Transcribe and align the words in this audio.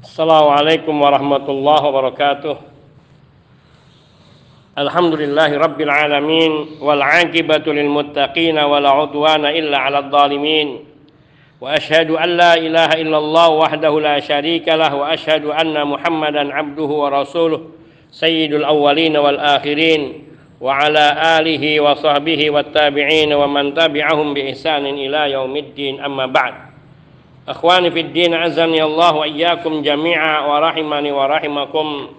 Assalamualaikum 0.00 0.96
warahmatullahi 0.96 1.84
wabarakatuh. 1.84 2.56
Alhamdulillahi 4.72 5.60
rabbil 5.60 5.92
alamin 5.92 6.80
wal 6.80 7.04
aqibatu 7.04 7.68
lil 7.68 7.92
muttaqin 7.92 8.56
wala 8.56 8.96
udwana 8.96 9.52
illa 9.52 9.76
'alal 9.84 10.08
zalimin. 10.08 10.88
Wa 11.60 11.76
asyhadu 11.76 12.16
an 12.16 12.32
la 12.32 12.56
ilaha 12.56 12.96
illallah 12.96 13.48
wahdahu 13.60 14.00
la 14.00 14.16
syarika 14.24 14.72
lah 14.72 14.88
wa 14.88 15.12
asyhadu 15.12 15.52
anna 15.52 15.84
Muhammadan 15.84 16.48
'abduhu 16.48 17.04
wa 17.04 17.20
rasuluh 17.20 17.76
sayyidul 18.08 18.64
awwalin 18.64 19.20
wal 19.20 19.36
akhirin 19.36 20.32
wa 20.64 20.80
ala 20.80 21.36
alihi 21.44 21.76
wa 21.76 21.92
sahbihi 21.92 22.48
wat 22.48 22.72
tabi'in 22.72 23.36
wa 23.36 23.44
man 23.44 23.76
tabi'ahum 23.76 24.32
Akhwani 27.50 27.90
fid 27.90 28.14
din 28.14 28.30
azani 28.30 28.78
Allah 28.78 29.10
wa 29.10 29.26
iyyakum 29.26 29.82
jami'a 29.82 30.46
wa 30.46 30.62
rahimani 30.70 31.10
wa 31.10 31.26
rahimakum. 31.26 32.14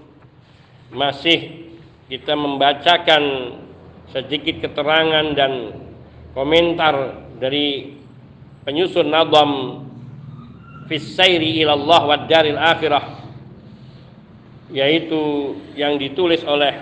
Masih 0.92 1.72
kita 2.12 2.36
membacakan 2.36 3.56
sedikit 4.12 4.60
keterangan 4.60 5.32
dan 5.32 5.72
komentar 6.36 7.16
dari 7.40 7.96
penyusun 8.68 9.08
nazam 9.08 9.52
Fisairi 10.92 11.64
ilallah 11.64 12.02
wa 12.04 12.28
daril 12.28 12.60
akhirah 12.60 13.24
yaitu 14.76 15.56
yang 15.80 15.96
ditulis 15.96 16.44
oleh 16.44 16.76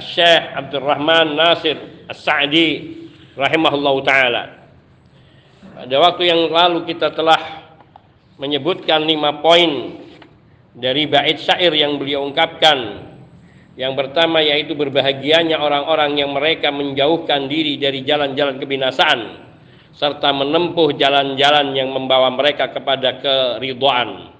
Syekh 0.00 0.42
Abdurrahman 0.56 1.36
Nasir 1.36 1.76
As-Sa'di 2.08 2.96
rahimahullahu 3.36 4.00
taala. 4.08 4.63
Pada 5.74 5.96
waktu 5.98 6.30
yang 6.30 6.54
lalu 6.54 6.86
kita 6.86 7.10
telah 7.10 7.66
menyebutkan 8.38 9.02
lima 9.02 9.42
poin 9.42 9.98
dari 10.70 11.10
bait 11.10 11.42
syair 11.42 11.74
yang 11.74 11.98
beliau 11.98 12.22
ungkapkan 12.30 13.02
yang 13.74 13.98
pertama 13.98 14.38
yaitu 14.38 14.78
berbahagianya 14.78 15.58
orang-orang 15.58 16.14
yang 16.14 16.30
mereka 16.30 16.70
menjauhkan 16.70 17.50
diri 17.50 17.74
dari 17.74 18.06
jalan-jalan 18.06 18.62
kebinasaan 18.62 19.20
serta 19.98 20.30
menempuh 20.30 20.94
jalan-jalan 20.94 21.74
yang 21.74 21.90
membawa 21.90 22.30
mereka 22.30 22.70
kepada 22.70 23.18
keridhaan. 23.18 24.30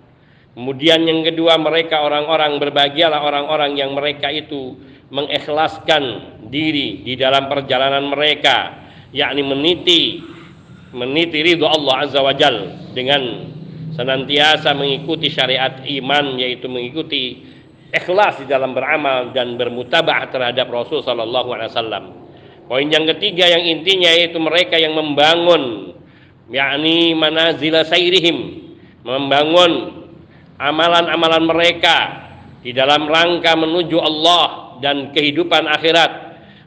Kemudian 0.54 1.02
yang 1.02 1.26
kedua 1.26 1.58
mereka 1.58 2.06
orang-orang 2.06 2.62
berbahagialah 2.62 3.26
orang-orang 3.26 3.74
yang 3.74 3.90
mereka 3.90 4.30
itu 4.30 4.78
mengikhlaskan 5.10 6.02
diri 6.46 7.02
di 7.02 7.18
dalam 7.18 7.50
perjalanan 7.50 8.06
mereka 8.06 8.86
yakni 9.10 9.42
meniti 9.42 10.33
meniti 10.94 11.42
ridho 11.42 11.66
Allah 11.66 12.06
Azza 12.06 12.22
wa 12.22 12.30
Jal 12.32 12.88
dengan 12.94 13.50
senantiasa 13.98 14.70
mengikuti 14.78 15.26
syariat 15.26 15.82
iman 15.82 16.38
yaitu 16.38 16.70
mengikuti 16.70 17.42
ikhlas 17.90 18.42
di 18.42 18.46
dalam 18.46 18.74
beramal 18.74 19.34
dan 19.34 19.58
bermutabah 19.58 20.30
terhadap 20.30 20.70
Rasul 20.70 21.02
sallallahu 21.02 21.50
alaihi 21.54 21.70
wasallam. 21.74 22.04
Poin 22.64 22.86
yang 22.88 23.04
ketiga 23.14 23.44
yang 23.50 23.60
intinya 23.60 24.08
yaitu 24.14 24.38
mereka 24.40 24.78
yang 24.80 24.96
membangun 24.96 25.94
yakni 26.48 27.12
manazila 27.12 27.84
sairihim, 27.84 28.70
membangun 29.04 30.06
amalan-amalan 30.56 31.44
mereka 31.44 31.96
di 32.64 32.72
dalam 32.72 33.04
rangka 33.10 33.52
menuju 33.58 33.98
Allah 34.00 34.78
dan 34.80 35.12
kehidupan 35.12 35.68
akhirat 35.68 36.12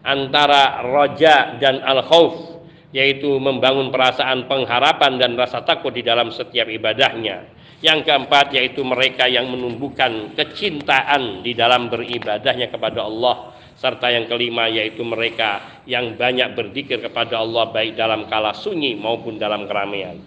antara 0.05 0.85
roja 0.85 1.59
dan 1.59 1.81
al-khauf 1.83 2.56
yaitu 2.97 3.29
membangun 3.37 3.93
perasaan 3.93 4.49
pengharapan 4.49 5.21
dan 5.21 5.37
rasa 5.37 5.61
takut 5.61 5.93
di 5.93 6.01
dalam 6.01 6.33
setiap 6.33 6.65
ibadahnya. 6.65 7.45
Yang 7.77 8.09
keempat 8.09 8.57
yaitu 8.57 8.81
mereka 8.81 9.29
yang 9.29 9.53
menumbuhkan 9.53 10.33
kecintaan 10.33 11.45
di 11.45 11.53
dalam 11.53 11.93
beribadahnya 11.93 12.73
kepada 12.73 13.05
Allah. 13.05 13.53
Serta 13.77 14.09
yang 14.09 14.25
kelima 14.25 14.65
yaitu 14.65 15.05
mereka 15.05 15.85
yang 15.85 16.17
banyak 16.17 16.57
berzikir 16.57 16.97
kepada 16.97 17.37
Allah 17.37 17.69
baik 17.69 17.93
dalam 17.93 18.25
kala 18.25 18.57
sunyi 18.57 18.97
maupun 18.97 19.37
dalam 19.37 19.69
keramaian. 19.69 20.17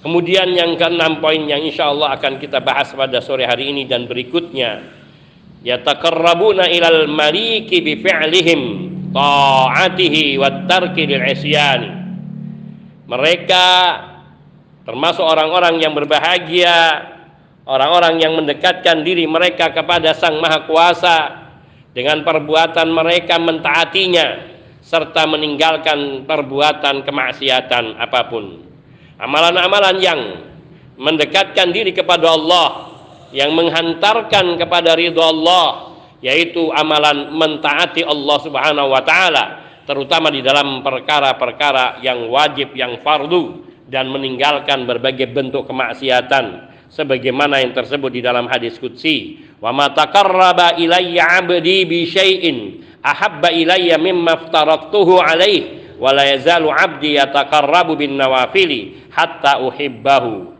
Kemudian 0.00 0.48
yang 0.56 0.80
keenam 0.80 1.20
poin 1.20 1.44
yang 1.44 1.60
insya 1.60 1.92
Allah 1.92 2.16
akan 2.16 2.40
kita 2.40 2.64
bahas 2.64 2.88
pada 2.96 3.20
sore 3.20 3.44
hari 3.44 3.68
ini 3.68 3.84
dan 3.84 4.08
berikutnya. 4.08 4.96
Yataqarrabuna 5.60 6.72
ilal 6.72 7.04
maliki 7.12 7.84
bi 7.84 8.00
ta'atihi 9.12 10.36
wa 10.36 10.68
tarki 10.68 11.02
lil 11.08 11.24
Mereka 13.08 13.66
termasuk 14.84 15.24
orang-orang 15.24 15.80
yang 15.80 15.92
berbahagia, 15.96 16.76
orang-orang 17.68 18.20
yang 18.20 18.36
mendekatkan 18.36 19.04
diri 19.04 19.24
mereka 19.28 19.72
kepada 19.72 20.12
Sang 20.16 20.40
Maha 20.40 20.68
Kuasa 20.68 21.16
dengan 21.92 22.24
perbuatan 22.24 22.88
mereka 22.92 23.40
mentaatinya 23.40 24.56
serta 24.84 25.28
meninggalkan 25.28 26.24
perbuatan 26.24 27.04
kemaksiatan 27.04 28.00
apa 28.00 28.20
pun. 28.32 28.64
Amalan-amalan 29.20 29.96
yang 30.00 30.20
mendekatkan 30.96 31.68
diri 31.74 31.92
kepada 31.92 32.32
Allah, 32.32 32.68
yang 33.36 33.52
menghantarkan 33.52 34.56
kepada 34.56 34.96
ridho 34.96 35.20
Allah, 35.20 35.87
yaitu 36.18 36.70
amalan 36.74 37.34
mentaati 37.34 38.02
Allah 38.02 38.38
Subhanahu 38.42 38.88
wa 38.90 39.02
taala, 39.06 39.44
terutama 39.86 40.28
di 40.28 40.44
dalam 40.44 40.82
perkara-perkara 40.82 42.02
yang 42.04 42.28
wajib 42.28 42.74
yang 42.74 43.00
fardu 43.00 43.64
dan 43.88 44.10
meninggalkan 44.12 44.84
berbagai 44.84 45.32
bentuk 45.32 45.64
kemaksiatan 45.64 46.68
sebagaimana 46.92 47.64
yang 47.64 47.72
tersebut 47.72 48.12
di 48.12 48.20
dalam 48.20 48.48
hadis 48.48 48.76
qudsi 48.76 49.40
wa 49.60 49.72
ma 49.72 49.88
taqarraba 49.92 50.76
ilayya 50.76 51.40
'abdi 51.40 51.88
bi 51.88 52.04
syai'in 52.04 52.84
ahabba 53.00 53.48
ilayya 53.52 53.96
mimma 53.96 54.44
aftaratuhu 54.44 55.20
alaih 55.24 55.96
wa 55.96 56.12
la 56.12 56.24
yazalu 56.36 56.68
'abdi 56.68 57.16
yataqarrabu 57.16 57.96
bin 57.96 58.16
nawafili 58.16 59.08
hatta 59.12 59.64
uhibbahu. 59.64 60.54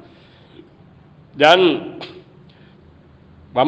Dan 1.38 1.60
wa 3.56 3.64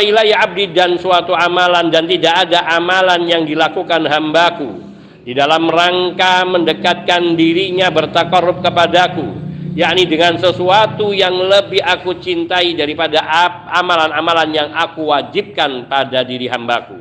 ilayya 0.00 0.40
'abdi 0.40 0.72
dan 0.72 0.96
suatu 0.96 1.36
amalan 1.36 1.92
dan 1.92 2.08
tidak 2.08 2.48
ada 2.48 2.64
amalan 2.72 3.28
yang 3.28 3.42
dilakukan 3.44 4.08
hambaku 4.08 4.80
di 5.22 5.36
dalam 5.36 5.68
rangka 5.68 6.42
mendekatkan 6.48 7.38
dirinya 7.38 7.92
bertakarub 7.92 8.64
kepadaku 8.64 9.42
yakni 9.72 10.04
dengan 10.04 10.36
sesuatu 10.36 11.16
yang 11.16 11.32
lebih 11.32 11.80
aku 11.80 12.20
cintai 12.20 12.76
daripada 12.76 13.24
amalan-amalan 13.72 14.48
yang 14.52 14.68
aku 14.76 15.08
wajibkan 15.08 15.88
pada 15.88 16.20
diri 16.24 16.48
hambaku. 16.48 17.00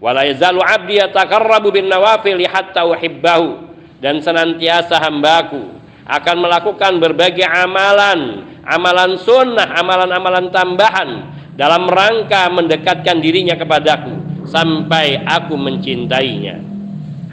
Wala 0.00 0.28
yazalu 0.28 0.60
abdi 0.60 1.00
yatakarrabu 1.00 1.72
bin 1.72 1.88
nawafil 1.88 2.40
hatta 2.48 2.84
uhibbahu 2.84 3.64
dan 4.00 4.20
senantiasa 4.20 5.00
hambaku 5.00 5.72
akan 6.04 6.36
melakukan 6.38 7.00
berbagai 7.00 7.48
amalan 7.48 8.44
amalan 8.66 9.16
sunnah 9.16 9.70
amalan-amalan 9.78 10.50
tambahan 10.50 11.10
dalam 11.54 11.88
rangka 11.88 12.50
mendekatkan 12.52 13.22
dirinya 13.22 13.56
kepadaku 13.56 14.44
sampai 14.44 15.22
aku 15.24 15.54
mencintainya 15.56 16.66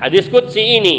Hadis 0.04 0.28
Qudsi 0.28 0.84
ini, 0.84 0.98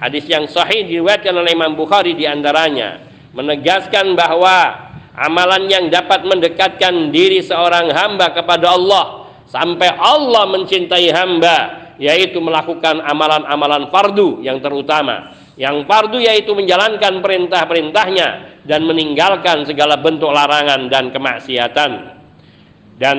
hadis 0.00 0.24
yang 0.32 0.48
sahih 0.48 0.88
diriwayatkan 0.88 1.34
oleh 1.36 1.52
Imam 1.52 1.76
Bukhari 1.76 2.16
di 2.16 2.24
antaranya 2.24 3.04
menegaskan 3.36 4.16
bahwa 4.16 4.72
amalan 5.12 5.68
yang 5.68 5.92
dapat 5.92 6.24
mendekatkan 6.24 7.12
diri 7.12 7.44
seorang 7.44 7.92
hamba 7.92 8.32
kepada 8.32 8.72
Allah 8.72 9.28
sampai 9.44 9.92
Allah 9.92 10.48
mencintai 10.48 11.12
hamba 11.12 11.56
yaitu 12.00 12.40
melakukan 12.40 12.96
amalan-amalan 13.04 13.92
fardu 13.92 14.40
yang 14.40 14.56
terutama. 14.64 15.36
Yang 15.56 15.88
fardu 15.88 16.20
yaitu 16.20 16.52
menjalankan 16.52 17.24
perintah-perintahnya 17.24 18.60
dan 18.68 18.84
meninggalkan 18.84 19.64
segala 19.64 19.96
bentuk 19.96 20.28
larangan 20.28 20.92
dan 20.92 21.08
kemaksiatan. 21.08 21.92
Dan 23.00 23.18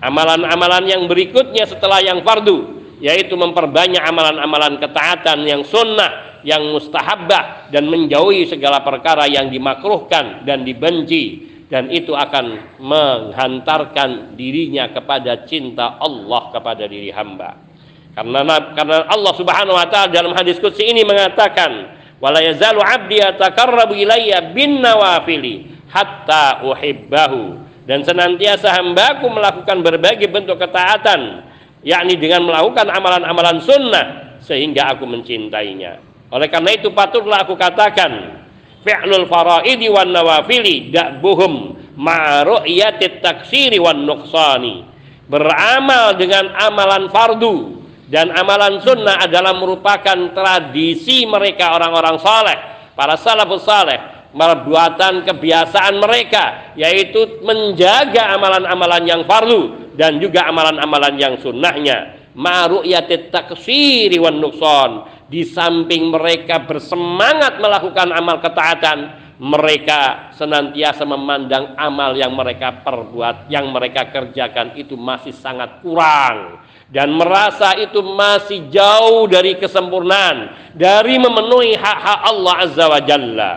amalan-amalan 0.00 0.84
yang 0.88 1.02
berikutnya 1.04 1.68
setelah 1.68 2.00
yang 2.00 2.24
fardu 2.24 2.80
yaitu 3.00 3.32
memperbanyak 3.32 4.00
amalan-amalan 4.00 4.76
ketaatan 4.76 5.44
yang 5.48 5.64
sunnah, 5.64 6.40
yang 6.44 6.64
mustahabbah 6.72 7.72
dan 7.72 7.88
menjauhi 7.88 8.48
segala 8.48 8.84
perkara 8.84 9.24
yang 9.28 9.48
dimakruhkan 9.48 10.44
dan 10.44 10.64
dibenci 10.64 11.48
dan 11.70 11.86
itu 11.88 12.12
akan 12.12 12.76
menghantarkan 12.82 14.34
dirinya 14.34 14.90
kepada 14.90 15.46
cinta 15.46 15.96
Allah 16.02 16.50
kepada 16.50 16.84
diri 16.90 17.14
hamba. 17.14 17.69
Karena 18.10 18.42
karena 18.74 19.06
Allah 19.06 19.34
Subhanahu 19.38 19.78
wa 19.78 19.86
taala 19.86 20.10
dalam 20.10 20.34
hadis 20.34 20.58
qudsi 20.58 20.90
ini 20.90 21.06
mengatakan, 21.06 21.94
"Wala 22.18 22.42
yazalu 22.42 22.82
'abdi 22.82 23.22
yataqarrabu 23.22 23.94
ilayya 23.94 24.50
bin 24.50 24.82
nawafili 24.82 25.70
hatta 25.88 26.66
uhibbahu." 26.66 27.70
Dan 27.86 28.02
senantiasa 28.06 28.70
hambaku 28.76 29.26
melakukan 29.30 29.82
berbagai 29.82 30.30
bentuk 30.30 30.58
ketaatan 30.58 31.42
yakni 31.82 32.14
dengan 32.20 32.46
melakukan 32.46 32.86
amalan-amalan 32.86 33.58
sunnah 33.62 34.06
sehingga 34.42 34.94
aku 34.94 35.08
mencintainya. 35.08 35.98
Oleh 36.30 36.46
karena 36.46 36.70
itu 36.76 36.92
patutlah 36.94 37.42
aku 37.42 37.58
katakan 37.58 38.42
fi'lul 38.86 39.26
faraidi 39.26 39.90
wan 39.90 40.12
nawafili 40.14 40.92
da'buhum 40.94 41.74
ma'ru'yatit 41.98 43.20
taksiri 43.24 43.82
wan 43.82 44.06
nuqsani 44.06 44.86
beramal 45.26 46.14
dengan 46.14 46.52
amalan 46.58 47.10
fardu 47.10 47.79
dan 48.10 48.34
amalan 48.34 48.82
sunnah 48.82 49.22
adalah 49.22 49.54
merupakan 49.54 50.34
tradisi 50.34 51.22
mereka 51.30 51.78
orang-orang 51.78 52.18
saleh 52.18 52.58
para 52.98 53.14
salafus 53.14 53.62
saleh 53.62 54.26
perbuatan 54.34 55.22
kebiasaan 55.22 55.94
mereka 56.02 56.74
yaitu 56.74 57.38
menjaga 57.46 58.34
amalan-amalan 58.34 59.02
yang 59.06 59.22
fardu 59.30 59.94
dan 59.94 60.18
juga 60.18 60.50
amalan-amalan 60.50 61.14
yang 61.18 61.34
sunnahnya. 61.38 62.18
Ma'ru'yatit 62.34 63.34
taksiri 63.34 64.18
wan 64.18 64.38
nuqsan. 64.38 65.22
Di 65.30 65.46
samping 65.46 66.10
mereka 66.10 66.66
bersemangat 66.66 67.62
melakukan 67.62 68.10
amal 68.10 68.42
ketaatan 68.42 68.98
mereka 69.38 70.34
senantiasa 70.34 71.06
memandang 71.06 71.78
amal 71.78 72.12
yang 72.18 72.34
mereka 72.34 72.82
perbuat 72.82 73.46
yang 73.46 73.70
mereka 73.70 74.10
kerjakan 74.10 74.74
itu 74.74 74.98
masih 74.98 75.32
sangat 75.32 75.80
kurang 75.80 76.60
dan 76.90 77.14
merasa 77.14 77.78
itu 77.78 78.02
masih 78.02 78.66
jauh 78.66 79.30
dari 79.30 79.54
kesempurnaan 79.54 80.50
dari 80.74 81.22
memenuhi 81.22 81.78
hak-hak 81.78 82.20
Allah 82.26 82.54
Azza 82.66 82.84
wa 82.90 83.00
Jalla. 83.02 83.52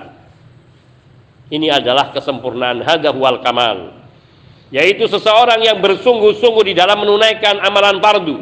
Ini 1.50 1.70
adalah 1.70 2.14
kesempurnaan 2.14 2.82
hadahwal 2.86 3.42
kamal. 3.42 3.94
Yaitu 4.74 5.06
seseorang 5.06 5.62
yang 5.62 5.78
bersungguh-sungguh 5.86 6.66
di 6.66 6.74
dalam 6.74 7.06
menunaikan 7.06 7.62
amalan 7.62 8.02
fardu 8.02 8.38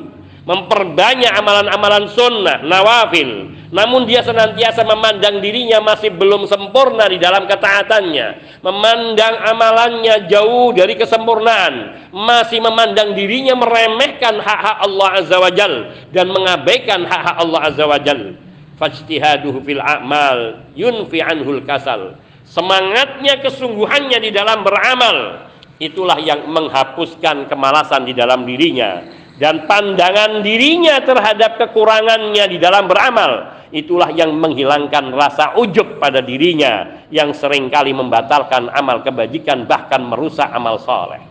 memperbanyak 0.52 1.32
amalan-amalan 1.32 2.12
sunnah, 2.12 2.60
nawafil. 2.68 3.56
Namun 3.72 4.04
dia 4.04 4.20
senantiasa 4.20 4.84
memandang 4.84 5.40
dirinya 5.40 5.80
masih 5.80 6.12
belum 6.12 6.44
sempurna 6.44 7.08
di 7.08 7.16
dalam 7.16 7.48
ketaatannya. 7.48 8.60
Memandang 8.60 9.48
amalannya 9.48 10.28
jauh 10.28 10.76
dari 10.76 11.00
kesempurnaan. 11.00 12.04
Masih 12.12 12.60
memandang 12.60 13.16
dirinya 13.16 13.56
meremehkan 13.56 14.44
hak-hak 14.44 14.78
Allah 14.84 15.10
Azza 15.24 15.38
wa 15.40 15.52
Jal. 15.56 15.74
Dan 16.12 16.36
mengabaikan 16.36 17.08
hak-hak 17.08 17.36
Allah 17.40 17.62
Azza 17.72 17.88
wa 17.88 17.96
Jal. 18.04 18.36
Fajtihaduhu 18.76 19.64
fil 19.64 19.80
a'mal 19.80 20.68
yunfi 20.76 21.24
anhul 21.24 21.64
kasal. 21.64 22.20
Semangatnya, 22.44 23.40
kesungguhannya 23.40 24.20
di 24.20 24.36
dalam 24.36 24.68
beramal. 24.68 25.48
Itulah 25.80 26.20
yang 26.20 26.44
menghapuskan 26.52 27.48
kemalasan 27.48 28.04
di 28.04 28.12
dalam 28.12 28.44
dirinya 28.44 29.21
dan 29.40 29.70
pandangan 29.70 30.44
dirinya 30.44 31.00
terhadap 31.02 31.56
kekurangannya 31.62 32.46
di 32.52 32.58
dalam 32.60 32.90
beramal 32.90 33.62
itulah 33.72 34.12
yang 34.12 34.36
menghilangkan 34.36 35.16
rasa 35.16 35.56
ujub 35.56 35.98
pada 35.98 36.20
dirinya 36.20 37.08
yang 37.10 37.32
sering 37.32 37.72
kali 37.72 37.96
membatalkan 37.96 38.68
amal 38.76 39.00
kebajikan 39.02 39.64
bahkan 39.64 40.04
merusak 40.04 40.52
amal 40.52 40.76
soleh. 40.78 41.24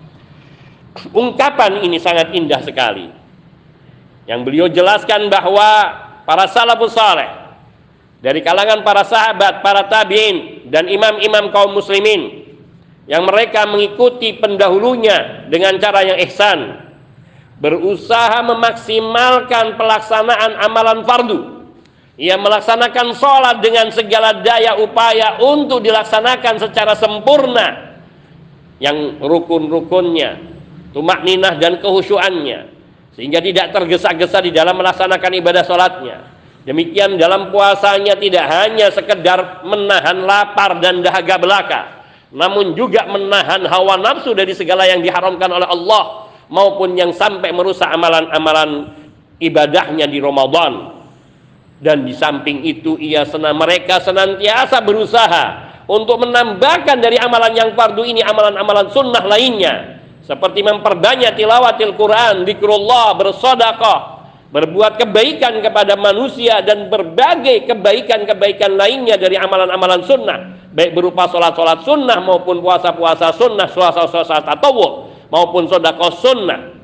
Ungkapan 1.15 1.85
ini 1.85 2.01
sangat 2.03 2.35
indah 2.35 2.61
sekali. 2.65 3.07
Yang 4.27 4.41
beliau 4.43 4.67
jelaskan 4.73 5.29
bahwa 5.31 5.69
para 6.25 6.49
salafus 6.51 6.97
saleh 6.97 7.31
dari 8.21 8.41
kalangan 8.45 8.85
para 8.85 9.05
sahabat, 9.05 9.65
para 9.65 9.87
tabiin 9.87 10.69
dan 10.69 10.89
imam-imam 10.89 11.53
kaum 11.53 11.77
muslimin 11.77 12.49
yang 13.09 13.27
mereka 13.27 13.67
mengikuti 13.67 14.39
pendahulunya 14.39 15.49
dengan 15.51 15.77
cara 15.83 16.05
yang 16.05 16.19
ihsan 16.29 16.90
berusaha 17.61 18.41
memaksimalkan 18.43 19.77
pelaksanaan 19.77 20.57
amalan 20.65 21.05
fardu. 21.05 21.41
Ia 22.21 22.37
melaksanakan 22.37 23.17
sholat 23.17 23.65
dengan 23.65 23.89
segala 23.93 24.45
daya 24.45 24.77
upaya 24.77 25.41
untuk 25.41 25.81
dilaksanakan 25.81 26.61
secara 26.61 26.93
sempurna 26.93 27.97
yang 28.77 29.21
rukun-rukunnya, 29.21 30.37
tumak 30.93 31.25
ninah 31.25 31.57
dan 31.57 31.81
kehusuannya 31.81 32.81
sehingga 33.17 33.41
tidak 33.41 33.73
tergesa-gesa 33.73 34.41
di 34.41 34.53
dalam 34.53 34.77
melaksanakan 34.81 35.33
ibadah 35.41 35.65
sholatnya. 35.65 36.17
Demikian 36.65 37.17
dalam 37.17 37.49
puasanya 37.49 38.21
tidak 38.21 38.45
hanya 38.53 38.93
sekedar 38.93 39.65
menahan 39.65 40.21
lapar 40.29 40.77
dan 40.77 41.01
dahaga 41.01 41.41
belaka, 41.41 41.81
namun 42.37 42.77
juga 42.77 43.09
menahan 43.09 43.65
hawa 43.65 43.97
nafsu 43.97 44.37
dari 44.37 44.53
segala 44.53 44.85
yang 44.85 45.01
diharamkan 45.01 45.49
oleh 45.49 45.65
Allah 45.65 46.30
maupun 46.51 46.99
yang 46.99 47.15
sampai 47.15 47.55
merusak 47.55 47.87
amalan-amalan 47.87 48.93
ibadahnya 49.39 50.11
di 50.11 50.19
Ramadan. 50.21 51.01
Dan 51.81 52.05
di 52.05 52.13
samping 52.13 52.61
itu 52.61 53.01
ia 53.01 53.25
senang 53.25 53.57
mereka 53.57 54.05
senantiasa 54.05 54.85
berusaha 54.85 55.45
untuk 55.89 56.29
menambahkan 56.29 57.01
dari 57.01 57.17
amalan 57.17 57.57
yang 57.57 57.71
fardu 57.73 58.05
ini 58.05 58.21
amalan-amalan 58.21 58.93
sunnah 58.93 59.25
lainnya. 59.25 59.97
Seperti 60.21 60.61
memperbanyak 60.61 61.41
tilawatil 61.41 61.97
Quran, 61.97 62.45
zikrullah, 62.45 63.17
bersedekah, 63.17 63.99
berbuat 64.53 65.01
kebaikan 65.01 65.65
kepada 65.65 65.97
manusia 65.97 66.61
dan 66.61 66.93
berbagai 66.93 67.65
kebaikan-kebaikan 67.65 68.77
lainnya 68.77 69.17
dari 69.17 69.41
amalan-amalan 69.41 70.05
sunnah. 70.05 70.39
Baik 70.71 70.93
berupa 70.95 71.33
sholat-sholat 71.33 71.83
sunnah 71.83 72.21
maupun 72.21 72.61
puasa-puasa 72.61 73.33
sunnah, 73.35 73.67
puasa-puasa 73.73 74.45
tatawwu 74.45 75.10
maupun 75.31 75.71
sodako 75.71 76.11
sunnah. 76.19 76.77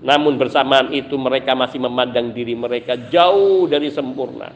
Namun 0.00 0.36
bersamaan 0.36 0.92
itu 0.92 1.14
mereka 1.16 1.54
masih 1.54 1.78
memandang 1.80 2.34
diri 2.34 2.56
mereka 2.56 2.98
jauh 3.08 3.68
dari 3.70 3.88
sempurna. 3.88 4.50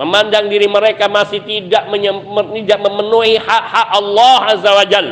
Memandang 0.00 0.48
diri 0.48 0.66
mereka 0.66 1.06
masih 1.06 1.44
tidak, 1.44 1.86
tidak 1.90 2.78
memenuhi 2.80 3.36
hak-hak 3.36 3.88
Allah 4.00 4.38
Azza 4.54 4.70
wa 4.72 4.86
Jal. 4.86 5.08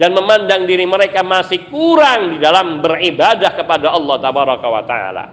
Dan 0.00 0.16
memandang 0.16 0.64
diri 0.64 0.88
mereka 0.88 1.20
masih 1.20 1.68
kurang 1.68 2.36
di 2.36 2.38
dalam 2.40 2.80
beribadah 2.80 3.52
kepada 3.52 3.92
Allah 3.92 4.16
Tabaraka 4.16 4.66
wa 4.72 4.82
Ta'ala. 4.88 5.24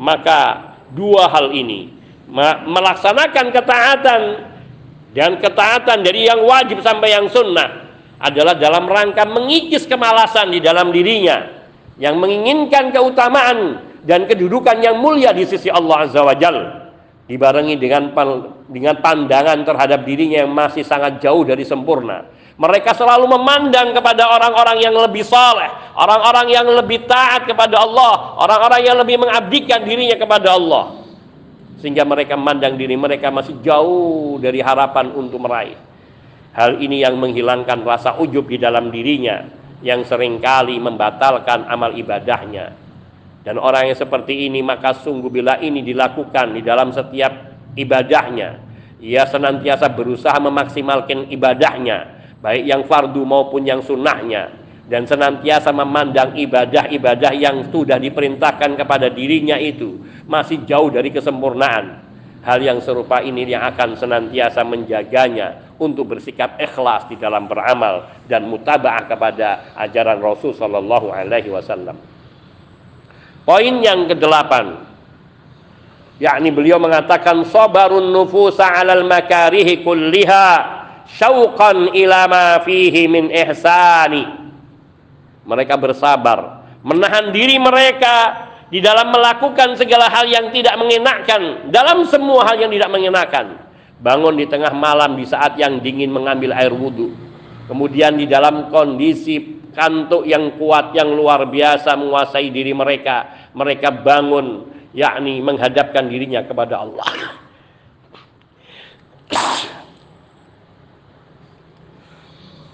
Maka 0.00 0.40
dua 0.96 1.28
hal 1.28 1.52
ini 1.52 1.92
melaksanakan 2.64 3.46
ketaatan. 3.52 4.22
Dan 5.12 5.36
ketaatan 5.38 6.00
dari 6.00 6.26
yang 6.26 6.40
wajib 6.48 6.80
sampai 6.80 7.12
yang 7.12 7.28
sunnah 7.28 7.83
adalah 8.24 8.56
dalam 8.56 8.88
rangka 8.88 9.28
mengikis 9.28 9.84
kemalasan 9.84 10.48
di 10.48 10.64
dalam 10.64 10.88
dirinya 10.88 11.44
yang 12.00 12.16
menginginkan 12.16 12.88
keutamaan 12.88 13.84
dan 14.00 14.24
kedudukan 14.24 14.80
yang 14.80 14.96
mulia 14.96 15.36
di 15.36 15.44
sisi 15.44 15.68
Allah 15.68 16.08
Azza 16.08 16.24
wa 16.24 16.32
Jal 16.32 16.88
dibarengi 17.28 17.76
dengan 17.76 18.16
dengan 18.72 18.96
pandangan 19.04 19.60
terhadap 19.68 20.08
dirinya 20.08 20.40
yang 20.40 20.52
masih 20.52 20.84
sangat 20.84 21.20
jauh 21.20 21.44
dari 21.44 21.68
sempurna 21.68 22.24
mereka 22.54 22.94
selalu 22.94 23.26
memandang 23.26 23.90
kepada 23.90 24.30
orang-orang 24.30 24.78
yang 24.78 24.94
lebih 24.94 25.26
saleh, 25.26 25.66
orang-orang 25.98 26.46
yang 26.54 26.66
lebih 26.70 27.02
taat 27.02 27.50
kepada 27.50 27.82
Allah, 27.82 28.38
orang-orang 28.38 28.80
yang 28.86 28.96
lebih 29.02 29.18
mengabdikan 29.18 29.82
dirinya 29.82 30.14
kepada 30.14 30.54
Allah. 30.54 31.02
Sehingga 31.82 32.06
mereka 32.06 32.38
memandang 32.38 32.78
diri 32.78 32.94
mereka 32.94 33.34
masih 33.34 33.58
jauh 33.58 34.38
dari 34.38 34.62
harapan 34.62 35.10
untuk 35.18 35.42
meraih. 35.42 35.74
Hal 36.54 36.78
ini 36.78 37.02
yang 37.02 37.18
menghilangkan 37.18 37.82
rasa 37.82 38.14
ujub 38.22 38.46
di 38.46 38.62
dalam 38.62 38.94
dirinya 38.94 39.42
yang 39.82 40.06
sering 40.06 40.38
kali 40.38 40.78
membatalkan 40.78 41.66
amal 41.66 41.92
ibadahnya. 41.98 42.70
Dan 43.44 43.60
orang 43.60 43.92
yang 43.92 43.98
seperti 43.98 44.48
ini 44.48 44.64
maka 44.64 44.96
sungguh 44.96 45.28
bila 45.28 45.60
ini 45.60 45.84
dilakukan 45.84 46.56
di 46.56 46.64
dalam 46.64 46.94
setiap 46.94 47.52
ibadahnya, 47.76 48.56
ia 49.04 49.28
senantiasa 49.28 49.92
berusaha 49.92 50.38
memaksimalkan 50.40 51.28
ibadahnya, 51.28 52.24
baik 52.40 52.64
yang 52.64 52.82
fardu 52.88 53.20
maupun 53.20 53.68
yang 53.68 53.84
sunnahnya, 53.84 54.48
dan 54.88 55.04
senantiasa 55.04 55.74
memandang 55.76 56.38
ibadah-ibadah 56.38 57.32
yang 57.36 57.68
sudah 57.68 58.00
diperintahkan 58.00 58.80
kepada 58.80 59.12
dirinya 59.12 59.60
itu 59.60 60.00
masih 60.24 60.64
jauh 60.64 60.88
dari 60.88 61.12
kesempurnaan. 61.12 62.03
Hal 62.44 62.60
yang 62.60 62.76
serupa 62.84 63.24
ini 63.24 63.48
yang 63.48 63.64
akan 63.64 63.96
senantiasa 63.96 64.60
menjaganya 64.68 65.72
untuk 65.80 66.12
bersikap 66.12 66.60
ikhlas 66.60 67.08
di 67.08 67.16
dalam 67.16 67.48
beramal 67.48 68.04
dan 68.28 68.44
mutabaah 68.44 69.08
kepada 69.08 69.72
ajaran 69.80 70.20
Rasul 70.20 70.52
Shallallahu 70.52 71.08
Alaihi 71.08 71.48
Wasallam. 71.48 71.96
Poin 73.48 73.74
yang 73.80 74.04
kedelapan, 74.12 74.76
yakni 76.20 76.52
beliau 76.52 76.76
mengatakan 76.76 77.48
sabarun 77.48 78.12
nufusa 78.12 78.68
alal 78.68 79.08
makarihi 79.08 79.80
kulliha 79.80 80.48
syauqan 81.16 81.96
ila 81.96 82.60
fihi 82.60 83.08
min 83.08 83.32
ihsani. 83.32 84.44
Mereka 85.48 85.80
bersabar, 85.80 86.68
menahan 86.84 87.32
diri 87.32 87.56
mereka 87.56 88.43
di 88.74 88.82
dalam 88.82 89.14
melakukan 89.14 89.78
segala 89.78 90.10
hal 90.10 90.26
yang 90.26 90.50
tidak 90.50 90.74
mengenakan, 90.74 91.70
dalam 91.70 92.02
semua 92.10 92.42
hal 92.42 92.58
yang 92.58 92.74
tidak 92.74 92.90
mengenakan. 92.90 93.62
Bangun 94.02 94.34
di 94.34 94.50
tengah 94.50 94.74
malam 94.74 95.14
di 95.14 95.22
saat 95.22 95.54
yang 95.54 95.78
dingin 95.78 96.10
mengambil 96.10 96.50
air 96.50 96.74
wudhu. 96.74 97.14
Kemudian 97.70 98.18
di 98.18 98.26
dalam 98.26 98.74
kondisi 98.74 99.62
kantuk 99.70 100.26
yang 100.26 100.58
kuat 100.58 100.90
yang 100.90 101.06
luar 101.14 101.46
biasa 101.46 101.94
menguasai 101.94 102.50
diri 102.50 102.74
mereka 102.74 103.48
mereka 103.54 103.94
bangun 103.94 104.66
yakni 104.90 105.38
menghadapkan 105.38 106.10
dirinya 106.10 106.42
kepada 106.42 106.82
Allah. 106.82 107.06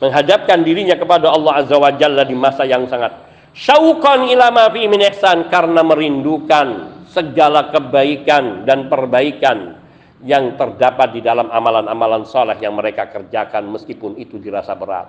Menghadapkan 0.00 0.64
dirinya 0.64 0.96
kepada 0.96 1.28
Allah 1.28 1.60
Azza 1.60 1.76
wa 1.76 1.92
Jalla 1.92 2.24
di 2.24 2.32
masa 2.32 2.64
yang 2.64 2.88
sangat 2.88 3.29
syauqan 3.56 4.30
ila 4.30 4.50
ma 4.54 4.66
fi 4.70 4.86
min 4.86 5.00
ihsan 5.10 5.50
karena 5.50 5.82
merindukan 5.82 6.68
segala 7.10 7.74
kebaikan 7.74 8.62
dan 8.62 8.86
perbaikan 8.86 9.80
yang 10.22 10.54
terdapat 10.54 11.16
di 11.16 11.20
dalam 11.24 11.48
amalan-amalan 11.48 12.28
soleh 12.28 12.56
yang 12.60 12.76
mereka 12.76 13.08
kerjakan 13.08 13.66
meskipun 13.72 14.20
itu 14.20 14.36
dirasa 14.36 14.76
berat. 14.76 15.08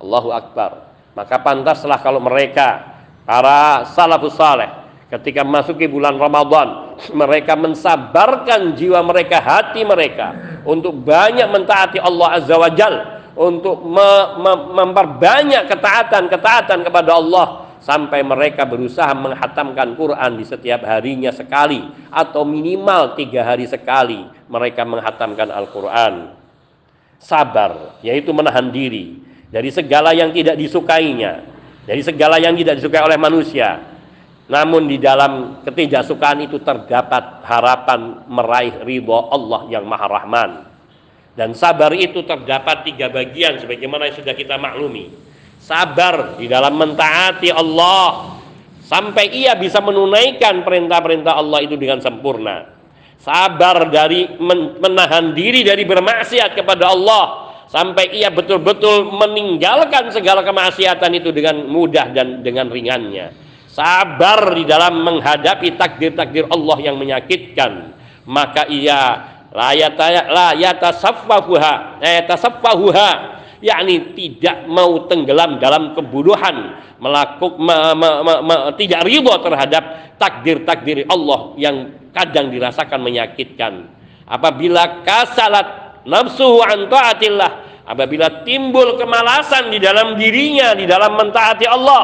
Allahu 0.00 0.32
Akbar. 0.32 0.96
Maka 1.16 1.40
pantaslah 1.40 2.00
kalau 2.04 2.20
mereka 2.20 3.00
para 3.24 3.88
salafus 3.92 4.36
saleh 4.36 4.68
ketika 5.08 5.44
masuki 5.46 5.88
bulan 5.88 6.16
Ramadan 6.20 6.92
mereka 7.20 7.56
mensabarkan 7.56 8.76
jiwa 8.76 9.00
mereka, 9.04 9.40
hati 9.40 9.84
mereka 9.84 10.60
untuk 10.64 10.96
banyak 11.04 11.48
mentaati 11.52 12.00
Allah 12.00 12.40
Azza 12.40 12.56
wa 12.56 12.70
Jalla 12.72 13.16
untuk 13.36 13.84
me, 13.84 14.10
me, 14.40 14.52
memperbanyak 14.80 15.68
ketaatan-ketaatan 15.68 16.88
kepada 16.88 17.20
Allah 17.20 17.65
sampai 17.86 18.26
mereka 18.26 18.66
berusaha 18.66 19.14
menghatamkan 19.14 19.94
Quran 19.94 20.42
di 20.42 20.42
setiap 20.42 20.82
harinya 20.82 21.30
sekali 21.30 21.86
atau 22.10 22.42
minimal 22.42 23.14
tiga 23.14 23.46
hari 23.46 23.70
sekali 23.70 24.26
mereka 24.50 24.82
menghatamkan 24.82 25.54
Al-Quran. 25.54 26.34
Sabar 27.22 28.02
yaitu 28.02 28.34
menahan 28.34 28.74
diri 28.74 29.22
dari 29.54 29.70
segala 29.70 30.10
yang 30.10 30.34
tidak 30.34 30.58
disukainya 30.58 31.56
dari 31.86 32.02
segala 32.02 32.42
yang 32.42 32.58
tidak 32.58 32.82
disukai 32.82 33.00
oleh 33.06 33.16
manusia. 33.16 33.94
Namun 34.46 34.90
di 34.90 34.98
dalam 34.98 35.62
ketidaksukaan 35.62 36.42
itu 36.42 36.62
terdapat 36.62 37.46
harapan 37.46 38.26
meraih 38.26 38.82
ridho 38.82 39.30
Allah 39.30 39.70
yang 39.70 39.86
maha 39.86 40.06
rahman. 40.06 40.50
Dan 41.34 41.54
sabar 41.54 41.94
itu 41.94 42.22
terdapat 42.26 42.86
tiga 42.86 43.10
bagian 43.10 43.58
sebagaimana 43.58 44.10
yang 44.10 44.16
sudah 44.18 44.34
kita 44.34 44.54
maklumi. 44.58 45.10
Sabar 45.66 46.38
di 46.38 46.46
dalam 46.46 46.78
mentaati 46.78 47.50
Allah 47.50 48.38
sampai 48.86 49.34
ia 49.34 49.58
bisa 49.58 49.82
menunaikan 49.82 50.62
perintah-perintah 50.62 51.34
Allah 51.34 51.58
itu 51.66 51.74
dengan 51.74 51.98
sempurna. 51.98 52.70
Sabar 53.18 53.90
dari 53.90 54.30
menahan 54.78 55.34
diri 55.34 55.66
dari 55.66 55.82
bermaksiat 55.82 56.54
kepada 56.54 56.94
Allah 56.94 57.50
sampai 57.66 58.14
ia 58.14 58.30
betul-betul 58.30 59.10
meninggalkan 59.10 60.14
segala 60.14 60.46
kemaksiatan 60.46 61.10
itu 61.18 61.34
dengan 61.34 61.66
mudah 61.66 62.14
dan 62.14 62.46
dengan 62.46 62.70
ringannya. 62.70 63.34
Sabar 63.66 64.54
di 64.54 64.62
dalam 64.70 65.02
menghadapi 65.02 65.74
takdir-takdir 65.74 66.46
Allah 66.46 66.78
yang 66.78 66.94
menyakitkan, 66.94 67.90
maka 68.30 68.70
ia 68.70 69.34
la 69.50 69.74
yata 69.74 70.30
la 70.30 70.48
yatasaffahuha 70.54 71.98
yatasaffahuha 72.06 73.35
yakni 73.60 74.12
tidak 74.16 74.68
mau 74.68 75.08
tenggelam 75.08 75.56
dalam 75.56 75.96
kebuduhan 75.96 76.76
melakukan 77.00 77.60
me, 77.60 77.76
me, 77.96 78.10
me, 78.24 78.34
me, 78.44 78.56
tidak 78.80 79.04
ridho 79.04 79.32
terhadap 79.40 80.16
takdir-takdir 80.20 81.04
Allah 81.08 81.52
yang 81.60 81.76
kadang 82.12 82.48
dirasakan 82.48 83.00
menyakitkan 83.04 83.88
apabila 84.24 85.04
kasalat 85.04 86.00
nafsu 86.08 86.60
an 86.64 86.88
taatillah 86.88 87.50
apabila 87.86 88.42
timbul 88.42 88.96
kemalasan 88.96 89.70
di 89.70 89.78
dalam 89.78 90.16
dirinya 90.16 90.72
di 90.72 90.88
dalam 90.88 91.14
mentaati 91.14 91.68
Allah 91.68 92.02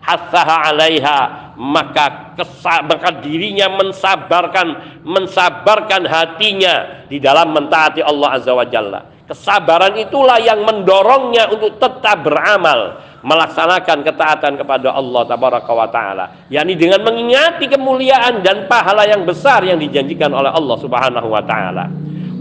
hasaha 0.00 0.72
alaiha 0.72 1.18
maka 1.60 2.32
kesabaran 2.40 3.20
dirinya 3.20 3.68
mensabarkan 3.68 5.00
mensabarkan 5.04 6.08
hatinya 6.08 7.04
di 7.06 7.20
dalam 7.20 7.52
mentaati 7.52 8.00
Allah 8.00 8.40
Azza 8.40 8.56
wa 8.56 8.64
Jalla. 8.64 9.09
Kesabaran 9.30 9.94
itulah 9.94 10.42
yang 10.42 10.66
mendorongnya 10.66 11.54
untuk 11.54 11.78
tetap 11.78 12.26
beramal 12.26 12.98
melaksanakan 13.22 14.02
ketaatan 14.02 14.58
kepada 14.58 14.90
Allah 14.90 15.22
tabaraka 15.22 15.70
wa 15.70 15.86
taala. 15.86 16.50
Yakni 16.50 16.74
dengan 16.74 17.06
mengingati 17.06 17.70
kemuliaan 17.70 18.42
dan 18.42 18.66
pahala 18.66 19.06
yang 19.06 19.22
besar 19.22 19.62
yang 19.62 19.78
dijanjikan 19.78 20.34
oleh 20.34 20.50
Allah 20.50 20.76
Subhanahu 20.82 21.30
wa 21.30 21.46
taala. 21.46 21.86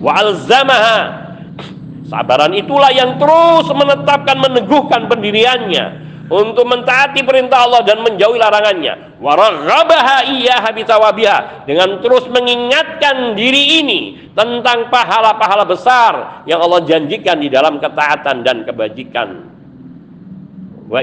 Wa 0.02 0.18
alzamaha. 0.18 1.00
Sabaran 2.10 2.58
itulah 2.58 2.90
yang 2.90 3.22
terus 3.22 3.70
menetapkan 3.70 4.42
meneguhkan 4.42 5.06
pendiriannya 5.06 6.09
untuk 6.30 6.66
mentaati 6.70 7.26
perintah 7.26 7.66
Allah 7.66 7.82
dan 7.82 8.06
menjauhi 8.06 8.38
larangannya. 8.38 9.18
Dengan 11.66 11.90
terus 12.00 12.26
mengingatkan 12.30 13.34
diri 13.34 13.82
ini 13.82 14.00
tentang 14.38 14.94
pahala-pahala 14.94 15.66
besar 15.66 16.46
yang 16.46 16.62
Allah 16.62 16.86
janjikan 16.86 17.42
di 17.42 17.50
dalam 17.50 17.82
ketaatan 17.82 18.46
dan 18.46 18.62
kebajikan. 18.64 19.30
Wa 20.90 21.02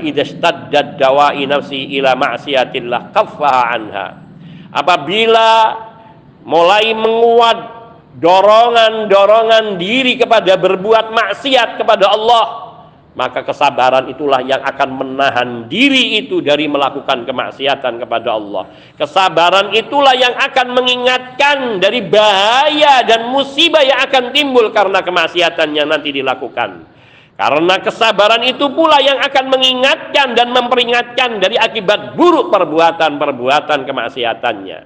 dawai 0.98 1.42
nafsi 1.46 1.80
apabila 4.74 5.50
mulai 6.46 6.86
menguat 6.94 7.58
dorongan-dorongan 8.16 9.76
diri 9.76 10.16
kepada 10.16 10.56
berbuat 10.56 11.12
maksiat 11.12 11.76
kepada 11.76 12.10
Allah 12.10 12.65
maka 13.16 13.40
kesabaran 13.48 14.12
itulah 14.12 14.44
yang 14.44 14.60
akan 14.60 14.90
menahan 14.92 15.48
diri 15.72 16.20
itu 16.20 16.44
dari 16.44 16.68
melakukan 16.68 17.24
kemaksiatan 17.24 17.96
kepada 18.04 18.36
Allah. 18.36 18.68
Kesabaran 18.92 19.72
itulah 19.72 20.12
yang 20.12 20.36
akan 20.36 20.76
mengingatkan 20.76 21.80
dari 21.80 22.04
bahaya 22.04 23.00
dan 23.08 23.32
musibah 23.32 23.80
yang 23.80 24.04
akan 24.04 24.36
timbul 24.36 24.68
karena 24.68 25.00
kemaksiatannya 25.00 25.84
nanti 25.88 26.12
dilakukan. 26.12 26.84
Karena 27.40 27.80
kesabaran 27.80 28.44
itu 28.44 28.68
pula 28.76 29.00
yang 29.00 29.16
akan 29.24 29.44
mengingatkan 29.48 30.36
dan 30.36 30.52
memperingatkan 30.52 31.40
dari 31.40 31.56
akibat 31.56 32.20
buruk 32.20 32.52
perbuatan-perbuatan 32.52 33.88
kemaksiatannya. 33.88 34.78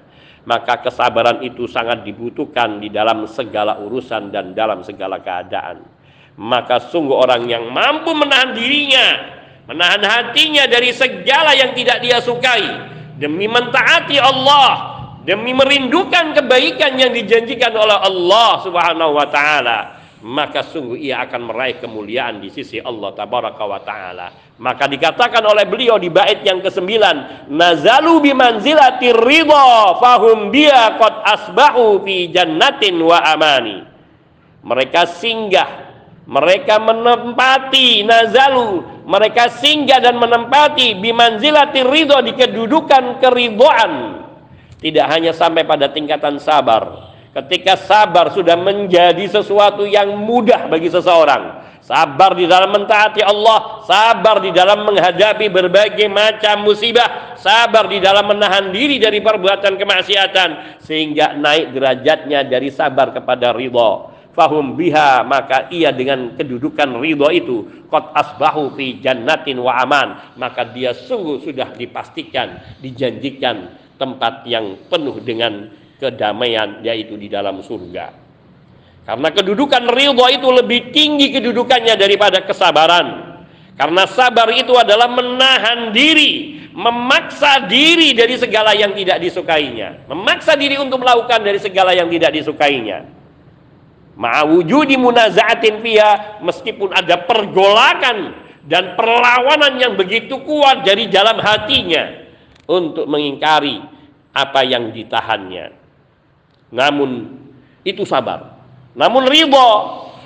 Maka 0.47 0.79
kesabaran 0.87 1.43
itu 1.43 1.67
sangat 1.67 2.07
dibutuhkan 2.07 2.79
di 2.79 2.87
dalam 2.87 3.27
segala 3.27 3.75
urusan 3.83 4.31
dan 4.31 4.55
dalam 4.55 4.87
segala 4.87 5.19
keadaan 5.19 6.00
maka 6.41 6.81
sungguh 6.89 7.13
orang 7.13 7.45
yang 7.45 7.69
mampu 7.69 8.17
menahan 8.17 8.57
dirinya, 8.57 9.07
menahan 9.69 10.01
hatinya 10.01 10.65
dari 10.65 10.89
segala 10.89 11.53
yang 11.53 11.77
tidak 11.77 12.01
dia 12.01 12.17
sukai 12.17 12.65
demi 13.21 13.45
mentaati 13.45 14.17
Allah, 14.17 14.69
demi 15.21 15.53
merindukan 15.53 16.33
kebaikan 16.33 16.97
yang 16.97 17.13
dijanjikan 17.13 17.69
oleh 17.77 17.93
Allah 17.93 18.57
Subhanahu 18.65 19.21
wa 19.21 19.29
taala, 19.29 20.01
maka 20.25 20.65
sungguh 20.65 20.97
ia 20.97 21.21
akan 21.21 21.53
meraih 21.53 21.77
kemuliaan 21.77 22.41
di 22.41 22.49
sisi 22.49 22.81
Allah 22.81 23.13
tabaraka 23.13 23.61
wa 23.61 23.81
taala. 23.85 24.27
Maka 24.57 24.89
dikatakan 24.89 25.45
oleh 25.45 25.69
beliau 25.69 26.01
di 26.01 26.09
bait 26.09 26.41
yang 26.41 26.57
kesembilan, 26.57 27.49
nazalu 27.53 28.29
bi 28.29 28.31
manzilati 28.33 29.13
ridha 29.13 29.93
fahum 30.01 30.49
biya 30.49 30.97
qad 30.97 31.21
asbahu 31.37 32.01
fi 32.01 32.33
jannatin 32.33 32.97
wa 32.97 33.21
amani. 33.29 33.85
Mereka 34.61 35.09
singgah 35.09 35.90
mereka 36.29 36.77
menempati 36.77 38.05
nazalu 38.05 38.85
mereka 39.05 39.49
singgah 39.49 39.99
dan 39.99 40.15
menempati 40.21 40.95
bimanzilati 41.01 41.81
ridho 41.81 42.21
di 42.21 42.33
kedudukan 42.37 43.17
keridoan 43.17 44.21
tidak 44.81 45.05
hanya 45.13 45.31
sampai 45.31 45.61
pada 45.61 45.93
tingkatan 45.93 46.41
sabar. 46.41 47.13
Ketika 47.31 47.77
sabar 47.79 48.33
sudah 48.33 48.57
menjadi 48.57 49.23
sesuatu 49.29 49.85
yang 49.87 50.19
mudah 50.19 50.67
bagi 50.67 50.89
seseorang. 50.89 51.63
Sabar 51.81 52.37
di 52.37 52.45
dalam 52.45 52.69
mentaati 52.71 53.25
Allah 53.25 53.81
sabar 53.89 54.37
di 54.37 54.53
dalam 54.53 54.85
menghadapi 54.85 55.49
berbagai 55.49 56.05
macam 56.07 56.61
musibah 56.61 57.33
sabar 57.35 57.89
di 57.89 57.97
dalam 57.97 58.29
menahan 58.29 58.69
diri 58.69 59.01
dari 59.01 59.17
perbuatan 59.17 59.81
kemaksiatan 59.81 60.77
sehingga 60.85 61.33
naik 61.41 61.73
derajatnya 61.73 62.45
dari 62.45 62.69
sabar 62.69 63.09
kepada 63.17 63.49
ridho 63.49 64.10
fahum 64.31 64.79
biha 64.79 65.23
maka 65.27 65.67
ia 65.71 65.91
dengan 65.91 66.35
kedudukan 66.35 66.99
ridho 66.99 67.27
itu 67.31 67.57
kot 67.91 68.15
asbahu 68.15 68.75
fi 68.75 68.99
jannatin 68.99 69.59
wa 69.59 69.75
aman. 69.83 70.35
Maka 70.39 70.71
dia 70.71 70.95
sungguh 70.95 71.43
sudah 71.43 71.75
dipastikan 71.75 72.79
dijanjikan 72.79 73.75
tempat 73.99 74.47
yang 74.47 74.79
penuh 74.89 75.21
dengan 75.21 75.69
kedamaian 75.99 76.81
yaitu 76.81 77.15
di 77.19 77.27
dalam 77.29 77.61
surga. 77.61 78.17
Karena 79.05 79.29
kedudukan 79.33 79.83
ridho 79.91 80.25
itu 80.31 80.47
lebih 80.49 80.93
tinggi 80.95 81.29
kedudukannya 81.35 81.95
daripada 81.99 82.41
kesabaran. 82.43 83.29
Karena 83.75 84.05
sabar 84.05 84.51
itu 84.53 84.77
adalah 84.77 85.09
menahan 85.09 85.89
diri 85.89 86.61
memaksa 86.71 87.67
diri 87.67 88.15
dari 88.15 88.37
segala 88.39 88.71
yang 88.71 88.95
tidak 88.95 89.19
disukainya. 89.19 90.05
Memaksa 90.07 90.55
diri 90.55 90.77
untuk 90.77 91.01
melakukan 91.01 91.41
dari 91.43 91.59
segala 91.59 91.91
yang 91.91 92.07
tidak 92.07 92.31
disukainya 92.31 93.20
ma'awujudi 94.15 94.95
munaza'atin 94.99 95.79
fiha 95.79 96.41
meskipun 96.43 96.91
ada 96.91 97.23
pergolakan 97.25 98.35
dan 98.67 98.93
perlawanan 98.93 99.79
yang 99.81 99.93
begitu 99.97 100.37
kuat 100.45 100.85
dari 100.85 101.09
dalam 101.09 101.41
hatinya 101.41 102.27
untuk 102.69 103.09
mengingkari 103.09 103.81
apa 104.31 104.61
yang 104.63 104.93
ditahannya 104.93 105.73
namun 106.71 107.39
itu 107.81 108.05
sabar 108.05 108.61
namun 108.95 109.23
ridho 109.27 109.71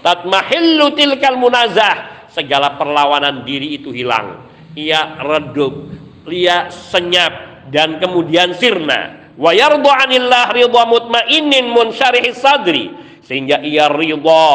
tatmahillu 0.02 0.94
tilkal 0.98 1.38
munazah 1.38 2.30
segala 2.36 2.76
perlawanan 2.76 3.48
diri 3.48 3.80
itu 3.80 3.96
hilang. 3.96 4.44
Ia 4.76 5.24
redup, 5.24 5.88
ia 6.28 6.68
senyap 6.68 7.66
dan 7.72 8.02
kemudian 8.04 8.52
sirna. 8.58 9.32
Wa 9.40 9.56
yardu 9.56 9.88
anillah 9.88 10.52
ridha 10.52 10.84
mutmainin 10.84 11.72
munsyarih 11.72 12.36
sadri 12.36 12.92
sehingga 13.26 13.60
ia 13.66 13.90
ridha 13.90 14.50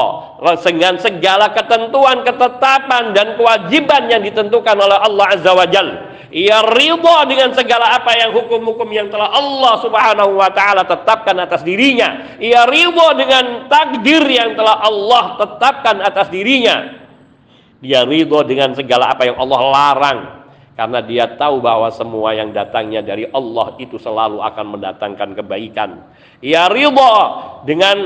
dengan 0.62 0.94
segala 1.02 1.50
ketentuan, 1.50 2.22
ketetapan 2.22 3.12
dan 3.12 3.34
kewajiban 3.34 4.06
yang 4.06 4.22
ditentukan 4.22 4.78
oleh 4.78 4.98
Allah 4.98 5.26
Azza 5.34 5.50
wa 5.50 5.66
Jalla 5.66 6.10
ia 6.30 6.62
ridha 6.62 7.26
dengan 7.26 7.50
segala 7.50 7.98
apa 7.98 8.14
yang 8.14 8.30
hukum-hukum 8.30 8.86
yang 8.94 9.10
telah 9.10 9.34
Allah 9.34 9.82
Subhanahu 9.82 10.38
wa 10.38 10.46
taala 10.54 10.86
tetapkan 10.86 11.34
atas 11.42 11.66
dirinya. 11.66 12.38
Ia 12.38 12.70
ridha 12.70 13.08
dengan 13.18 13.66
takdir 13.66 14.22
yang 14.30 14.54
telah 14.54 14.78
Allah 14.78 15.42
tetapkan 15.42 15.98
atas 15.98 16.30
dirinya. 16.30 17.02
Dia 17.82 18.06
ridha 18.06 18.46
dengan 18.46 18.78
segala 18.78 19.10
apa 19.10 19.26
yang 19.26 19.42
Allah 19.42 19.60
larang 19.74 20.18
karena 20.78 21.02
dia 21.02 21.26
tahu 21.34 21.58
bahwa 21.58 21.90
semua 21.90 22.30
yang 22.30 22.54
datangnya 22.54 23.02
dari 23.02 23.26
Allah 23.34 23.74
itu 23.82 23.98
selalu 23.98 24.38
akan 24.38 24.78
mendatangkan 24.78 25.34
kebaikan. 25.34 25.98
Ia 26.46 26.70
ridha 26.70 27.14
dengan 27.66 27.98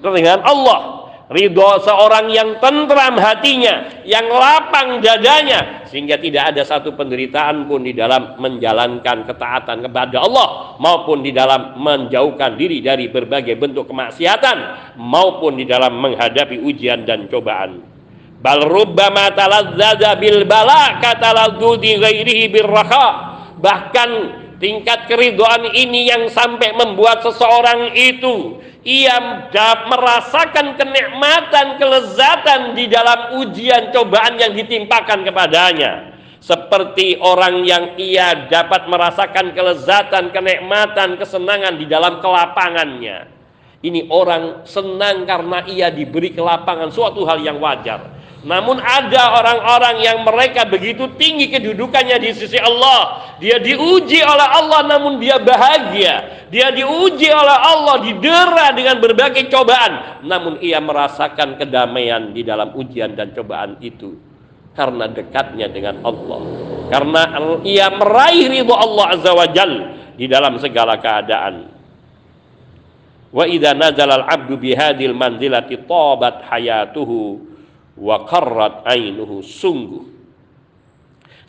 dengan 0.00 0.40
Allah 0.42 1.00
ridho 1.30 1.78
seorang 1.86 2.26
yang 2.34 2.58
tentram 2.58 3.14
hatinya, 3.14 4.02
yang 4.02 4.26
lapang 4.26 4.98
dadanya, 4.98 5.86
sehingga 5.86 6.18
tidak 6.18 6.52
ada 6.52 6.66
satu 6.66 6.98
penderitaan 6.98 7.70
pun 7.70 7.86
di 7.86 7.94
dalam 7.94 8.34
menjalankan 8.42 9.30
ketaatan 9.30 9.86
kepada 9.86 10.26
Allah, 10.26 10.74
maupun 10.82 11.22
di 11.22 11.30
dalam 11.30 11.78
menjauhkan 11.78 12.58
diri 12.58 12.82
dari 12.82 13.06
berbagai 13.06 13.54
bentuk 13.54 13.86
kemaksiatan, 13.86 14.58
maupun 14.98 15.54
di 15.54 15.64
dalam 15.64 16.02
menghadapi 16.02 16.66
ujian 16.66 17.06
dan 17.06 17.30
cobaan. 17.30 17.78
Bal 18.42 18.66
rubbama 18.66 19.30
taladzza 19.30 20.18
bil 20.18 20.48
bala 20.50 20.98
ghairihi 20.98 22.50
birraha. 22.50 23.06
Bahkan 23.60 24.39
tingkat 24.60 25.08
keridoan 25.08 25.72
ini 25.72 26.12
yang 26.12 26.28
sampai 26.28 26.76
membuat 26.76 27.24
seseorang 27.24 27.96
itu 27.96 28.60
ia 28.84 29.48
merasakan 29.88 30.76
kenikmatan, 30.76 31.80
kelezatan 31.80 32.76
di 32.76 32.88
dalam 32.88 33.40
ujian 33.40 33.92
cobaan 33.92 34.36
yang 34.36 34.52
ditimpakan 34.56 35.24
kepadanya. 35.24 36.12
Seperti 36.40 37.20
orang 37.20 37.68
yang 37.68 38.00
ia 38.00 38.48
dapat 38.48 38.88
merasakan 38.88 39.52
kelezatan, 39.52 40.32
kenikmatan, 40.32 41.20
kesenangan 41.20 41.76
di 41.76 41.84
dalam 41.84 42.24
kelapangannya. 42.24 43.28
Ini 43.84 44.08
orang 44.08 44.64
senang 44.64 45.28
karena 45.28 45.64
ia 45.68 45.92
diberi 45.92 46.32
kelapangan, 46.32 46.88
suatu 46.88 47.28
hal 47.28 47.44
yang 47.44 47.60
wajar. 47.60 48.19
Namun 48.40 48.80
ada 48.80 49.36
orang-orang 49.36 50.00
yang 50.00 50.24
mereka 50.24 50.64
begitu 50.64 51.12
tinggi 51.20 51.52
kedudukannya 51.52 52.16
di 52.24 52.32
sisi 52.32 52.56
Allah. 52.56 53.36
Dia 53.36 53.60
diuji 53.60 54.16
oleh 54.24 54.48
Allah 54.48 54.80
namun 54.88 55.20
dia 55.20 55.36
bahagia. 55.36 56.48
Dia 56.48 56.72
diuji 56.72 57.28
oleh 57.28 57.58
Allah, 57.60 58.00
didera 58.00 58.72
dengan 58.72 58.96
berbagai 58.96 59.44
cobaan. 59.52 60.24
Namun 60.24 60.56
ia 60.64 60.80
merasakan 60.80 61.60
kedamaian 61.60 62.32
di 62.32 62.40
dalam 62.40 62.72
ujian 62.72 63.12
dan 63.12 63.36
cobaan 63.36 63.76
itu. 63.84 64.16
Karena 64.72 65.04
dekatnya 65.04 65.68
dengan 65.68 66.00
Allah. 66.00 66.40
Karena 66.88 67.22
ia 67.60 67.92
meraih 67.92 68.48
ridho 68.48 68.72
Allah 68.72 69.20
Azza 69.20 69.36
wa 69.36 69.46
Jal 69.52 69.72
di 70.16 70.24
dalam 70.24 70.56
segala 70.56 70.96
keadaan. 70.96 71.68
Wa 73.30 73.44
idza 73.44 73.76
nazala 73.76 74.24
al-'abdu 74.24 74.56
bihadil 74.56 75.12
manzilati 75.12 75.76
tabat 75.84 76.48
hayatuhu 76.48 77.49
wa 78.00 78.24
ainuhu 78.88 79.44
sungguh. 79.44 80.08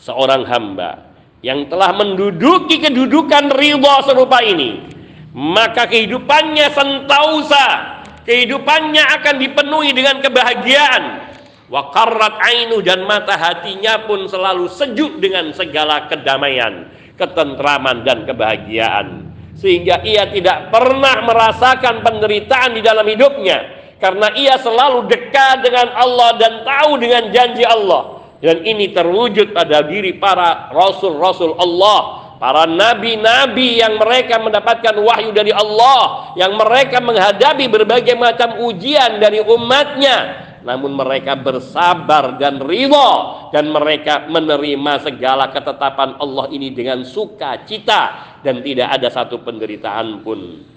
Seorang 0.02 0.44
hamba 0.50 1.14
yang 1.40 1.72
telah 1.72 1.96
menduduki 1.96 2.82
kedudukan 2.84 3.54
ridha 3.54 3.96
serupa 4.06 4.44
ini 4.44 4.92
maka 5.32 5.88
kehidupannya 5.88 6.68
sentausa. 6.76 7.66
Kehidupannya 8.22 9.02
akan 9.02 9.36
dipenuhi 9.42 9.98
dengan 9.98 10.22
kebahagiaan. 10.22 11.34
Wa 11.72 11.90
ainu 12.46 12.84
dan 12.84 13.08
mata 13.08 13.34
hatinya 13.34 14.06
pun 14.06 14.28
selalu 14.30 14.70
sejuk 14.70 15.18
dengan 15.24 15.50
segala 15.56 16.06
kedamaian 16.06 16.92
ketentraman 17.18 18.04
dan 18.06 18.28
kebahagiaan. 18.28 19.32
Sehingga 19.58 20.04
ia 20.06 20.30
tidak 20.30 20.70
pernah 20.70 21.26
merasakan 21.26 22.06
penderitaan 22.06 22.78
di 22.78 22.82
dalam 22.84 23.08
hidupnya 23.08 23.81
karena 24.02 24.34
ia 24.34 24.58
selalu 24.58 25.06
dekat 25.06 25.62
dengan 25.62 25.94
Allah 25.94 26.34
dan 26.42 26.66
tahu 26.66 26.98
dengan 26.98 27.30
janji 27.30 27.62
Allah. 27.62 28.18
Dan 28.42 28.66
ini 28.66 28.90
terwujud 28.90 29.54
pada 29.54 29.86
diri 29.86 30.18
para 30.18 30.74
rasul-rasul 30.74 31.54
Allah. 31.62 32.34
Para 32.42 32.66
nabi-nabi 32.66 33.78
yang 33.78 34.02
mereka 34.02 34.42
mendapatkan 34.42 34.98
wahyu 34.98 35.30
dari 35.30 35.54
Allah. 35.54 36.34
Yang 36.34 36.58
mereka 36.58 36.98
menghadapi 36.98 37.70
berbagai 37.70 38.18
macam 38.18 38.66
ujian 38.66 39.22
dari 39.22 39.38
umatnya. 39.46 40.50
Namun 40.66 40.98
mereka 40.98 41.38
bersabar 41.38 42.42
dan 42.42 42.58
ridho 42.58 43.10
dan 43.54 43.70
mereka 43.70 44.26
menerima 44.26 45.06
segala 45.06 45.54
ketetapan 45.54 46.18
Allah 46.18 46.50
ini 46.50 46.74
dengan 46.74 47.06
sukacita. 47.06 48.34
Dan 48.42 48.66
tidak 48.66 48.98
ada 48.98 49.14
satu 49.14 49.46
penderitaan 49.46 50.26
pun 50.26 50.72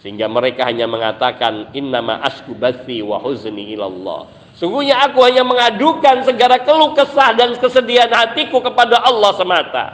sehingga 0.00 0.26
mereka 0.32 0.64
hanya 0.64 0.88
mengatakan 0.88 1.72
innama 1.76 2.24
asku 2.24 2.56
bathi 2.56 3.04
wa 3.04 3.20
huzni 3.20 3.76
ilallah. 3.76 4.28
Sungguhnya 4.56 5.00
aku 5.08 5.24
hanya 5.24 5.44
mengadukan 5.44 6.24
segala 6.24 6.60
keluh 6.60 6.92
kesah 6.92 7.32
dan 7.36 7.56
kesedihan 7.56 8.12
hatiku 8.12 8.60
kepada 8.60 9.00
Allah 9.00 9.32
semata. 9.36 9.86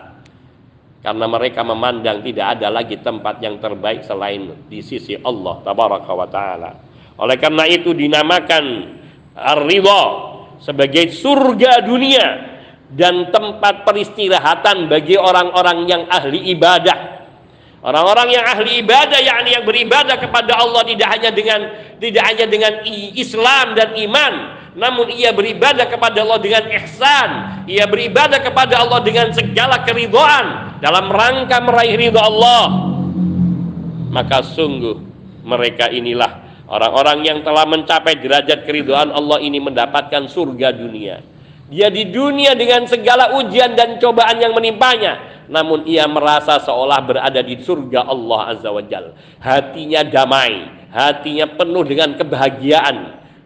Karena 1.03 1.27
mereka 1.31 1.63
memandang 1.63 2.19
tidak 2.23 2.59
ada 2.59 2.67
lagi 2.71 2.99
tempat 2.99 3.39
yang 3.39 3.63
terbaik 3.63 4.03
selain 4.03 4.67
di 4.67 4.83
sisi 4.83 5.15
Allah 5.23 5.63
tabaraka 5.63 6.13
wa 6.15 6.27
taala. 6.27 6.71
Oleh 7.23 7.39
karena 7.39 7.63
itu 7.71 7.95
dinamakan 7.95 8.65
ar-ridha 9.39 10.03
sebagai 10.59 11.15
surga 11.15 11.87
dunia 11.87 12.27
dan 12.91 13.31
tempat 13.31 13.87
peristirahatan 13.87 14.91
bagi 14.91 15.19
orang-orang 15.19 15.79
yang 15.87 16.03
ahli 16.11 16.51
ibadah 16.55 17.16
Orang-orang 17.87 18.35
yang 18.35 18.43
ahli 18.43 18.83
ibadah 18.83 19.23
yakni 19.23 19.55
yang 19.55 19.63
beribadah 19.63 20.19
kepada 20.19 20.59
Allah 20.59 20.83
tidak 20.83 21.07
hanya 21.07 21.31
dengan 21.31 21.61
tidak 22.03 22.25
hanya 22.27 22.47
dengan 22.51 22.73
Islam 23.15 23.79
dan 23.79 23.95
iman, 23.95 24.33
namun 24.75 25.07
ia 25.15 25.31
beribadah 25.31 25.87
kepada 25.87 26.27
Allah 26.27 26.43
dengan 26.43 26.67
ihsan, 26.83 27.31
ia 27.71 27.87
beribadah 27.87 28.43
kepada 28.43 28.83
Allah 28.83 29.07
dengan 29.07 29.31
segala 29.31 29.87
keridhaan 29.87 30.77
dalam 30.83 31.07
rangka 31.15 31.63
meraih 31.63 31.95
ridho 31.95 32.19
Allah. 32.19 32.91
Maka 34.11 34.43
sungguh 34.43 34.99
mereka 35.47 35.87
inilah 35.87 36.67
orang-orang 36.67 37.23
yang 37.23 37.39
telah 37.47 37.71
mencapai 37.71 38.19
derajat 38.19 38.67
keridhaan 38.67 39.15
Allah 39.15 39.39
ini 39.39 39.63
mendapatkan 39.63 40.27
surga 40.27 40.75
dunia. 40.75 41.23
Dia 41.71 41.87
di 41.91 42.11
dunia 42.11 42.59
dengan 42.59 42.83
segala 42.91 43.39
ujian 43.39 43.79
dan 43.79 44.03
cobaan 44.03 44.43
yang 44.43 44.55
menimpanya, 44.59 45.36
namun 45.49 45.87
ia 45.87 46.07
merasa 46.07 46.59
seolah 46.63 47.01
berada 47.03 47.41
di 47.43 47.59
surga 47.59 48.07
Allah 48.07 48.41
Azza 48.55 48.71
wa 48.71 48.83
Jal. 48.83 49.15
Hatinya 49.39 50.03
damai, 50.07 50.67
hatinya 50.91 51.47
penuh 51.51 51.85
dengan 51.87 52.15
kebahagiaan, 52.19 52.97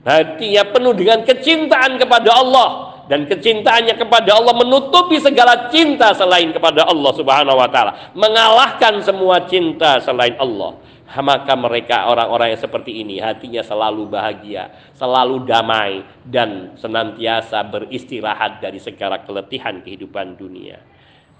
hatinya 0.04 0.62
penuh 0.68 0.94
dengan 0.96 1.24
kecintaan 1.24 2.00
kepada 2.00 2.30
Allah 2.36 2.68
dan 3.10 3.26
kecintaannya 3.26 3.98
kepada 3.98 4.38
Allah 4.38 4.54
menutupi 4.54 5.18
segala 5.18 5.66
cinta 5.66 6.14
selain 6.14 6.54
kepada 6.54 6.86
Allah 6.86 7.12
Subhanahu 7.18 7.58
wa 7.58 7.66
taala, 7.66 8.14
mengalahkan 8.14 9.02
semua 9.02 9.42
cinta 9.50 9.98
selain 9.98 10.38
Allah. 10.38 10.78
Maka 11.10 11.58
mereka 11.58 12.06
orang-orang 12.06 12.54
yang 12.54 12.62
seperti 12.62 13.02
ini 13.02 13.18
hatinya 13.18 13.66
selalu 13.66 14.06
bahagia, 14.06 14.70
selalu 14.94 15.42
damai 15.42 16.06
dan 16.22 16.78
senantiasa 16.78 17.66
beristirahat 17.66 18.62
dari 18.62 18.78
segala 18.78 19.18
keletihan 19.26 19.82
kehidupan 19.82 20.38
dunia. 20.38 20.78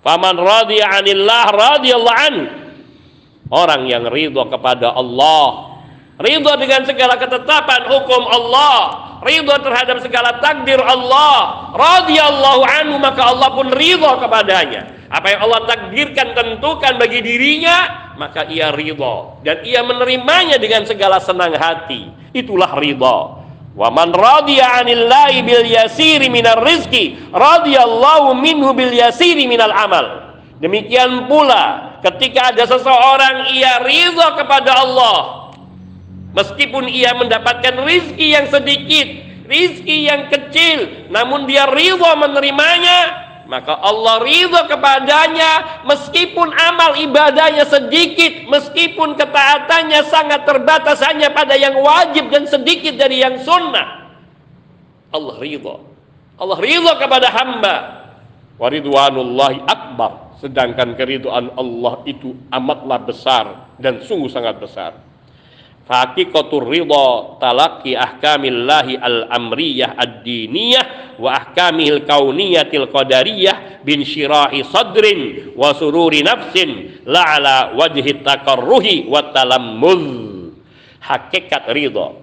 Faman 0.01 0.37
radiya 0.41 1.01
anillah 1.01 1.45
radiyallahu 1.53 2.21
an. 2.25 2.35
Orang 3.51 3.91
yang 3.91 4.07
ridho 4.07 4.47
kepada 4.47 4.95
Allah, 4.95 5.77
ridho 6.23 6.53
dengan 6.57 6.87
segala 6.87 7.19
ketetapan 7.19 7.83
hukum 7.91 8.23
Allah, 8.31 8.77
ridho 9.27 9.51
terhadap 9.59 9.99
segala 10.01 10.39
takdir 10.39 10.79
Allah, 10.79 11.69
radhiyallahu 11.75 12.63
anhu 12.63 12.97
maka 13.03 13.27
Allah 13.27 13.49
pun 13.53 13.69
ridho 13.75 14.07
kepadanya. 14.23 15.03
Apa 15.11 15.35
yang 15.35 15.41
Allah 15.51 15.67
takdirkan 15.67 16.39
tentukan 16.39 16.95
bagi 16.95 17.19
dirinya, 17.27 18.15
maka 18.15 18.47
ia 18.47 18.71
ridho 18.71 19.43
dan 19.43 19.67
ia 19.67 19.83
menerimanya 19.83 20.57
dengan 20.57 20.87
segala 20.87 21.19
senang 21.19 21.51
hati. 21.59 22.07
Itulah 22.31 22.79
ridho. 22.79 23.40
Wa 23.71 23.87
man 23.89 24.11
radiya 24.11 24.83
'anillahi 24.83 25.47
bil 25.47 25.63
yasiri 25.63 26.27
minar 26.27 26.59
rizki 26.63 27.15
radiyallahu 27.31 28.35
minhu 28.35 28.75
bil 28.75 28.91
yasiri 28.91 29.47
minal 29.47 29.71
amal. 29.71 30.35
Demikian 30.59 31.31
pula 31.31 31.97
ketika 32.05 32.53
ada 32.53 32.67
seseorang 32.67 33.49
ia 33.55 33.81
ridha 33.87 34.37
kepada 34.37 34.85
Allah 34.85 35.49
meskipun 36.35 36.91
ia 36.91 37.15
mendapatkan 37.17 37.81
rizki 37.87 38.35
yang 38.35 38.47
sedikit, 38.51 39.09
rizki 39.47 40.11
yang 40.11 40.29
kecil 40.29 41.09
namun 41.09 41.47
dia 41.47 41.71
ridho 41.71 42.11
menerimanya 42.19 43.30
maka 43.51 43.75
Allah 43.83 44.23
ridho 44.23 44.63
kepadanya 44.71 45.83
meskipun 45.83 46.55
amal 46.55 46.95
ibadahnya 46.95 47.67
sedikit 47.67 48.47
meskipun 48.47 49.19
ketaatannya 49.19 50.07
sangat 50.07 50.47
terbatas 50.47 51.03
hanya 51.03 51.35
pada 51.35 51.59
yang 51.59 51.75
wajib 51.83 52.31
dan 52.31 52.47
sedikit 52.47 52.95
dari 52.95 53.27
yang 53.27 53.43
sunnah. 53.43 54.15
Allah 55.11 55.35
ridho 55.43 55.83
Allah 56.39 56.59
ridho 56.63 56.95
kepada 56.95 57.27
hamba. 57.35 57.77
Waridwanullahi 58.63 59.67
akbar. 59.67 60.39
Sedangkan 60.39 60.95
keriduan 60.95 61.51
Allah 61.59 62.07
itu 62.07 62.39
amatlah 62.55 63.03
besar 63.03 63.45
dan 63.83 63.99
sungguh 64.07 64.31
sangat 64.31 64.63
besar 64.63 65.10
Hakikatul 65.91 66.71
ridha 66.71 67.35
talaqi 67.43 67.99
ahkamillahi 67.99 68.95
al-amriyah 68.95 69.99
ad-diniyah 69.99 71.19
wa 71.19 71.35
ahkamihil 71.35 72.07
kauniyatil 72.07 72.87
qadariyah 72.95 73.83
bin 73.83 74.07
syirahi 74.07 74.63
sadrin 74.71 75.51
wa 75.59 75.75
sururi 75.75 76.23
nafsin 76.23 77.03
la 77.11 77.35
ala 77.35 77.57
wajhi 77.75 78.23
takarruhi 78.23 79.11
wa 79.11 79.35
talammuz. 79.35 80.05
Hakikat 81.03 81.67
ridha. 81.75 82.23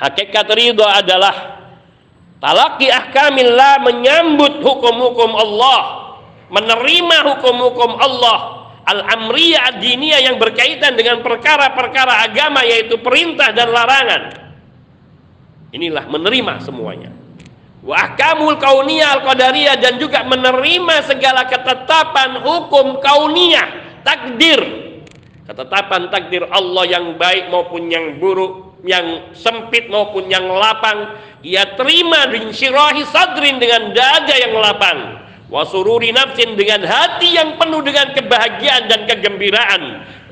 Hakikat 0.00 0.48
ridha 0.56 0.96
adalah 0.96 1.60
talaqi 2.40 2.88
ahkamillah 2.88 3.84
menyambut 3.84 4.64
hukum-hukum 4.64 5.28
Allah 5.28 5.80
menerima 6.48 7.16
hukum-hukum 7.36 8.00
Allah 8.00 8.65
al-amriyah 8.86 9.74
ad-diniyah 9.74 10.20
yang 10.30 10.36
berkaitan 10.38 10.94
dengan 10.94 11.20
perkara-perkara 11.20 12.22
agama 12.30 12.62
yaitu 12.62 13.02
perintah 13.02 13.50
dan 13.50 13.74
larangan. 13.74 14.22
Inilah 15.74 16.06
menerima 16.06 16.62
semuanya. 16.62 17.10
Wa 17.82 18.06
ahkamul 18.06 18.56
kauniyah 18.62 19.20
al-qadariyah 19.20 19.76
dan 19.82 19.98
juga 19.98 20.22
menerima 20.22 21.02
segala 21.06 21.50
ketetapan 21.50 22.40
hukum 22.46 23.02
kauniyah, 23.02 24.00
takdir. 24.06 24.62
Ketetapan 25.46 26.10
takdir 26.10 26.42
Allah 26.50 26.84
yang 26.90 27.14
baik 27.14 27.54
maupun 27.54 27.86
yang 27.86 28.18
buruk, 28.18 28.82
yang 28.82 29.30
sempit 29.30 29.86
maupun 29.86 30.26
yang 30.26 30.46
lapang, 30.50 31.14
ia 31.46 31.78
terima 31.78 32.26
bin 32.26 32.50
syirahi 32.50 33.06
sadrin 33.06 33.62
dengan 33.62 33.94
dada 33.94 34.34
yang 34.34 34.58
lapang 34.58 35.25
wasururi 35.52 36.10
nafsin 36.10 36.54
dengan 36.58 36.82
hati 36.82 37.34
yang 37.34 37.58
penuh 37.58 37.82
dengan 37.82 38.12
kebahagiaan 38.14 38.90
dan 38.90 39.00
kegembiraan. 39.06 39.82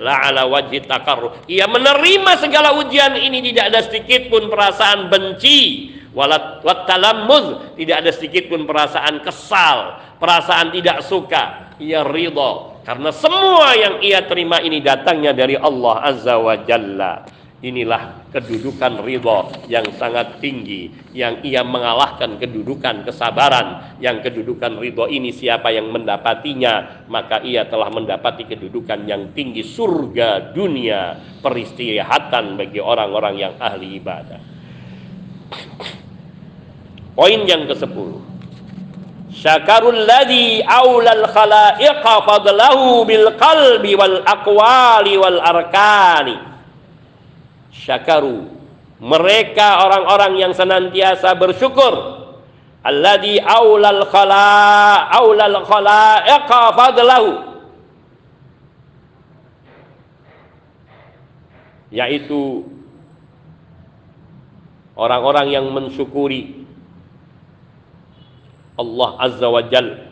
La 0.03 0.27
ala 0.27 0.51
wajhi 0.51 0.83
takarruh 0.83 1.47
ia 1.47 1.71
menerima 1.71 2.35
segala 2.43 2.75
ujian 2.83 3.15
ini 3.15 3.39
tidak 3.55 3.71
ada 3.71 3.81
sedikit 3.87 4.27
pun 4.29 4.51
perasaan 4.51 5.11
benci. 5.11 5.91
Walat 6.15 6.63
tidak 7.75 7.97
ada 8.07 8.11
sedikit 8.15 8.47
pun 8.47 8.71
perasaan 8.71 9.19
kesal. 9.27 9.99
Perasaan 10.23 10.71
tidak 10.71 11.03
suka. 11.03 11.75
Ia 11.83 12.07
ridho 12.07 12.75
karena 12.85 13.11
semua 13.17 13.73
yang 13.75 13.99
ia 14.05 14.23
terima 14.29 14.61
ini 14.61 14.85
datangnya 14.85 15.33
dari 15.33 15.57
Allah 15.57 16.05
azza 16.05 16.37
wa 16.37 16.55
jalla 16.69 17.25
inilah 17.65 18.29
kedudukan 18.29 19.01
ridho 19.01 19.49
yang 19.73 19.89
sangat 19.97 20.37
tinggi 20.45 20.93
yang 21.17 21.41
ia 21.41 21.65
mengalahkan 21.65 22.37
kedudukan 22.37 23.09
kesabaran. 23.09 23.97
Yang 24.05 24.29
kedudukan 24.29 24.77
ridho 24.77 25.09
ini 25.09 25.33
siapa 25.33 25.73
yang 25.73 25.89
mendapatinya? 25.89 27.09
Maka 27.09 27.41
ia 27.41 27.65
telah 27.65 27.89
mendapati 27.89 28.45
kedudukan 28.45 29.09
yang 29.09 29.33
tinggi 29.33 29.65
surga 29.65 30.53
dunia 30.53 31.17
peristirahatan 31.41 32.61
bagi 32.61 32.85
orang-orang 32.85 33.35
yang 33.41 33.55
ahli 33.57 33.97
ibadah. 33.97 34.41
Poin 37.17 37.41
yang 37.49 37.65
ke-10 37.65 38.11
syakarul 39.35 40.03
ladhi 40.07 40.63
awlal 40.67 41.27
khalaiqa 41.31 42.23
fadlahu 42.27 43.07
bil 43.07 43.35
qalbi 43.39 43.95
wal 43.95 44.19
aqwali 44.27 45.15
wal 45.19 45.39
arkani 45.43 46.54
syakaru. 47.75 48.47
Mereka 49.03 49.85
orang-orang 49.85 50.39
yang 50.39 50.53
senantiasa 50.55 51.35
bersyukur. 51.35 52.23
Alladhi 52.87 53.43
aulal 53.43 54.07
khala 54.07 55.11
aulal 55.11 55.59
khalaiqa 55.67 56.61
fadlahu. 56.79 57.31
Yaitu 61.91 62.67
orang-orang 64.95 65.47
yang 65.51 65.67
mensyukuri 65.75 66.67
Allah 68.75 69.11
Azza 69.23 69.47
wa 69.47 69.63
Jal 69.71 70.11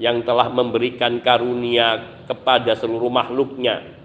yang 0.00 0.24
telah 0.24 0.48
memberikan 0.48 1.20
karunia 1.20 2.20
kepada 2.24 2.72
seluruh 2.76 3.12
makhluknya 3.12 3.95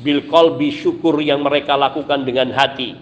bil 0.00 0.28
kolbi 0.28 0.72
syukur 0.72 1.16
yang 1.20 1.40
mereka 1.40 1.76
lakukan 1.76 2.24
dengan 2.26 2.52
hati. 2.52 2.96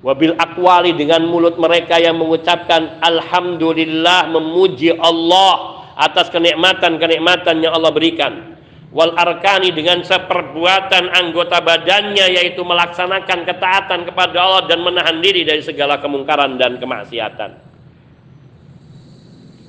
Wabil 0.00 0.32
akwali 0.40 0.96
dengan 0.96 1.28
mulut 1.28 1.60
mereka 1.60 2.00
yang 2.00 2.16
mengucapkan 2.16 3.04
alhamdulillah 3.04 4.32
memuji 4.32 4.96
Allah 4.96 5.84
atas 6.00 6.32
kenikmatan-kenikmatan 6.32 7.60
yang 7.60 7.76
Allah 7.76 7.92
berikan. 7.92 8.56
Wal 8.90 9.14
arkani 9.14 9.70
dengan 9.70 10.02
seperbuatan 10.02 11.14
anggota 11.14 11.62
badannya 11.62 12.32
yaitu 12.32 12.64
melaksanakan 12.64 13.44
ketaatan 13.46 14.08
kepada 14.08 14.36
Allah 14.40 14.62
dan 14.66 14.82
menahan 14.82 15.20
diri 15.20 15.46
dari 15.46 15.62
segala 15.62 16.00
kemungkaran 16.00 16.56
dan 16.56 16.80
kemaksiatan. 16.80 17.60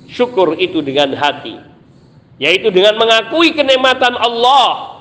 Syukur 0.08 0.56
itu 0.56 0.80
dengan 0.80 1.12
hati 1.12 1.72
yaitu 2.42 2.74
dengan 2.74 2.98
mengakui 2.98 3.54
kenikmatan 3.54 4.18
Allah 4.18 4.91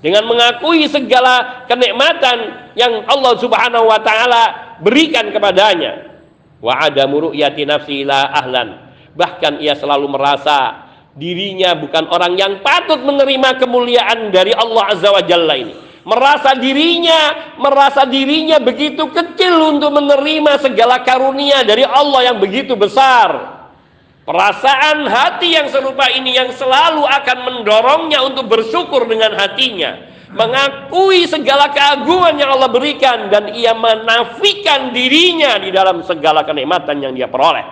dengan 0.00 0.24
mengakui 0.24 0.88
segala 0.88 1.64
kenikmatan 1.68 2.72
yang 2.72 3.04
Allah 3.04 3.36
Subhanahu 3.36 3.84
wa 3.84 4.00
taala 4.00 4.76
berikan 4.80 5.28
kepadanya. 5.28 6.08
Wa 6.60 6.88
adamu 6.88 7.32
ru'yati 7.32 7.68
nafsi 7.68 8.04
ila 8.04 8.32
ahlan. 8.32 8.92
Bahkan 9.16 9.60
ia 9.60 9.76
selalu 9.76 10.08
merasa 10.08 10.88
dirinya 11.16 11.76
bukan 11.76 12.08
orang 12.08 12.36
yang 12.36 12.64
patut 12.64 13.00
menerima 13.04 13.60
kemuliaan 13.60 14.32
dari 14.32 14.56
Allah 14.56 14.92
Azza 14.92 15.08
wa 15.12 15.20
Jalla 15.24 15.56
ini. 15.56 15.74
Merasa 16.00 16.56
dirinya 16.56 17.52
merasa 17.60 18.08
dirinya 18.08 18.56
begitu 18.56 19.04
kecil 19.12 19.76
untuk 19.76 19.92
menerima 19.92 20.56
segala 20.64 21.04
karunia 21.04 21.60
dari 21.60 21.84
Allah 21.84 22.32
yang 22.32 22.40
begitu 22.40 22.72
besar 22.72 23.59
Perasaan 24.30 25.10
hati 25.10 25.58
yang 25.58 25.66
serupa 25.66 26.06
ini 26.06 26.38
yang 26.38 26.54
selalu 26.54 27.02
akan 27.02 27.38
mendorongnya 27.50 28.22
untuk 28.22 28.46
bersyukur 28.46 29.02
dengan 29.10 29.34
hatinya. 29.34 30.06
Mengakui 30.30 31.26
segala 31.26 31.74
keagungan 31.74 32.38
yang 32.38 32.54
Allah 32.54 32.70
berikan 32.70 33.26
dan 33.26 33.50
ia 33.50 33.74
menafikan 33.74 34.94
dirinya 34.94 35.58
di 35.58 35.74
dalam 35.74 36.06
segala 36.06 36.46
kenikmatan 36.46 37.02
yang 37.02 37.10
dia 37.10 37.26
peroleh. 37.26 37.66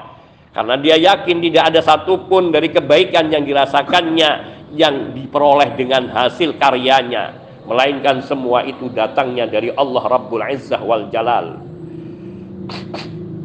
Karena 0.51 0.75
dia 0.83 0.99
yakin 0.99 1.39
tidak 1.39 1.71
ada 1.71 1.79
satupun 1.79 2.51
dari 2.51 2.75
kebaikan 2.75 3.31
yang 3.31 3.47
dirasakannya 3.47 4.31
yang 4.75 5.15
diperoleh 5.15 5.79
dengan 5.79 6.11
hasil 6.11 6.59
karyanya. 6.59 7.39
Melainkan 7.71 8.19
semua 8.27 8.67
itu 8.67 8.91
datangnya 8.91 9.47
dari 9.47 9.71
Allah 9.71 10.03
Rabbul 10.11 10.43
Izzah 10.43 10.83
wal 10.83 11.07
Jalal 11.15 11.69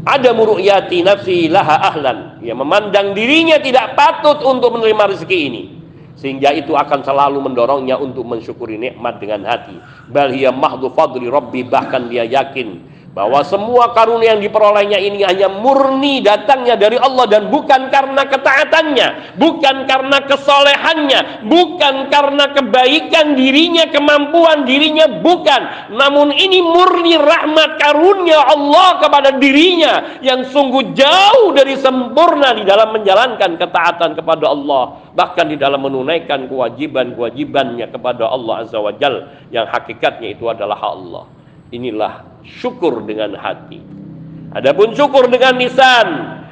ada 0.03 0.35
muru'yati 0.35 0.99
nafsi 1.03 1.47
laha 1.47 1.79
ahlan. 1.79 2.17
Yang 2.43 2.57
memandang 2.59 3.15
dirinya 3.15 3.59
tidak 3.59 3.95
patut 3.95 4.43
untuk 4.43 4.75
menerima 4.75 5.15
rezeki 5.15 5.39
ini. 5.47 5.63
Sehingga 6.19 6.55
itu 6.55 6.71
akan 6.71 7.03
selalu 7.03 7.39
mendorongnya 7.43 7.99
untuk 7.99 8.23
mensyukuri 8.23 8.79
nikmat 8.79 9.19
dengan 9.19 9.43
hati. 9.43 9.75
Bal 10.07 10.31
hiya 10.31 10.55
fadli 10.95 11.27
rabbi. 11.27 11.67
Bahkan 11.67 12.07
dia 12.07 12.23
yakin 12.23 12.92
bahwa 13.13 13.45
semua 13.45 13.93
karunia 13.93 14.33
yang 14.33 14.41
diperolehnya 14.41 14.97
ini 14.97 15.21
hanya 15.21 15.45
murni 15.45 16.25
datangnya 16.25 16.73
dari 16.73 16.97
Allah 16.97 17.29
dan 17.29 17.53
bukan 17.53 17.93
karena 17.93 18.25
ketaatannya, 18.25 19.37
bukan 19.37 19.85
karena 19.85 20.17
kesolehannya, 20.25 21.45
bukan 21.45 22.09
karena 22.09 22.45
kebaikan 22.57 23.37
dirinya, 23.37 23.85
kemampuan 23.93 24.65
dirinya, 24.65 25.05
bukan. 25.21 25.93
Namun 25.93 26.33
ini 26.33 26.65
murni 26.65 27.13
rahmat 27.13 27.77
karunia 27.77 28.49
Allah 28.49 28.97
kepada 28.97 29.37
dirinya 29.37 30.17
yang 30.25 30.41
sungguh 30.49 30.97
jauh 30.97 31.53
dari 31.53 31.77
sempurna 31.77 32.57
di 32.57 32.65
dalam 32.65 32.97
menjalankan 32.97 33.61
ketaatan 33.61 34.17
kepada 34.17 34.49
Allah, 34.49 35.13
bahkan 35.13 35.53
di 35.53 35.57
dalam 35.61 35.85
menunaikan 35.85 36.49
kewajiban-kewajibannya 36.49 37.93
kepada 37.93 38.25
Allah 38.25 38.65
Azza 38.65 38.81
wa 38.81 38.89
Jal 38.97 39.29
yang 39.53 39.69
hakikatnya 39.69 40.33
itu 40.33 40.49
adalah 40.49 40.81
Allah. 40.81 41.32
Inilah 41.73 42.37
syukur 42.45 43.01
dengan 43.01 43.33
hati. 43.33 43.81
Adapun 44.53 44.93
syukur 44.93 45.25
dengan 45.25 45.57
lisan, 45.57 46.07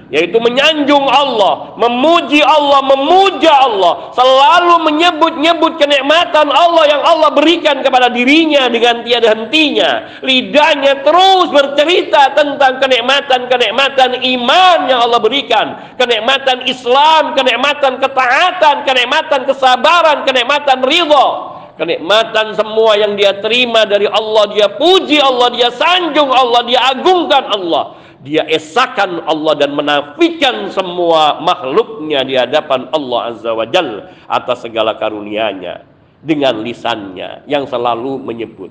yaitu 0.10 0.42
menyanjung 0.42 1.06
Allah, 1.06 1.78
memuji 1.78 2.42
Allah, 2.42 2.82
memuja 2.90 3.54
Allah, 3.54 4.10
selalu 4.18 4.90
menyebut-nyebut 4.90 5.78
kenikmatan 5.78 6.50
Allah 6.50 6.84
yang 6.90 7.06
Allah 7.06 7.30
berikan 7.38 7.86
kepada 7.86 8.10
dirinya 8.10 8.66
dengan 8.74 9.06
tiada 9.06 9.38
hentinya. 9.38 10.20
Lidahnya 10.26 11.06
terus 11.06 11.54
bercerita 11.54 12.34
tentang 12.34 12.82
kenikmatan-kenikmatan 12.82 14.26
iman 14.26 14.80
yang 14.90 15.06
Allah 15.06 15.22
berikan, 15.22 15.96
kenikmatan 16.02 16.66
Islam, 16.66 17.38
kenikmatan 17.38 18.02
ketaatan, 18.02 18.76
kenikmatan 18.90 19.46
kesabaran, 19.46 20.26
kenikmatan 20.26 20.82
ridha 20.82 21.51
kenikmatan 21.82 22.54
semua 22.54 22.94
yang 22.94 23.18
dia 23.18 23.42
terima 23.42 23.90
dari 23.90 24.06
Allah 24.06 24.46
dia 24.54 24.70
puji 24.70 25.18
Allah 25.18 25.50
dia 25.50 25.74
sanjung 25.74 26.30
Allah 26.30 26.62
dia 26.70 26.82
agungkan 26.94 27.50
Allah. 27.50 27.98
Dia 28.22 28.46
esakan 28.46 29.26
Allah 29.26 29.58
dan 29.58 29.74
menafikan 29.74 30.70
semua 30.70 31.42
makhluknya 31.42 32.22
di 32.22 32.38
hadapan 32.38 32.86
Allah 32.94 33.34
Azza 33.34 33.50
wa 33.50 33.66
Jal 33.66 34.14
atas 34.30 34.62
segala 34.62 34.94
karunia-Nya 34.94 35.82
dengan 36.22 36.62
lisannya 36.62 37.50
yang 37.50 37.66
selalu 37.66 38.22
menyebut 38.22 38.70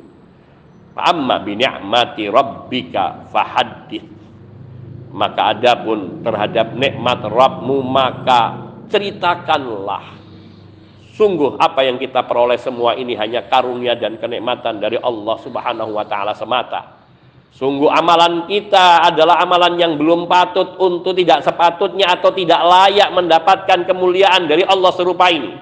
amma 1.00 1.40
bi 1.42 1.56
ni'mati 1.56 2.28
rabbika 2.28 3.26
fahaddith 3.32 4.06
maka 5.10 5.58
adapun 5.58 6.22
terhadap 6.22 6.76
nikmat 6.76 7.24
Rabbmu 7.26 7.82
maka 7.82 8.70
ceritakanlah 8.86 10.19
sungguh 11.20 11.60
apa 11.60 11.84
yang 11.84 12.00
kita 12.00 12.24
peroleh 12.24 12.56
semua 12.56 12.96
ini 12.96 13.12
hanya 13.12 13.44
karunia 13.44 13.92
dan 13.92 14.16
kenikmatan 14.16 14.80
dari 14.80 14.96
Allah 14.96 15.36
Subhanahu 15.44 15.92
wa 15.92 16.08
taala 16.08 16.32
semata 16.32 17.00
Sungguh 17.50 17.90
amalan 17.92 18.48
kita 18.48 19.04
adalah 19.04 19.42
amalan 19.42 19.76
yang 19.76 19.98
belum 20.00 20.30
patut 20.30 20.80
untuk 20.80 21.12
tidak 21.12 21.44
sepatutnya 21.44 22.08
atau 22.14 22.32
tidak 22.32 22.62
layak 22.62 23.10
mendapatkan 23.12 23.84
kemuliaan 23.84 24.48
dari 24.48 24.64
Allah 24.64 24.88
serupa 24.96 25.28
ini. 25.28 25.58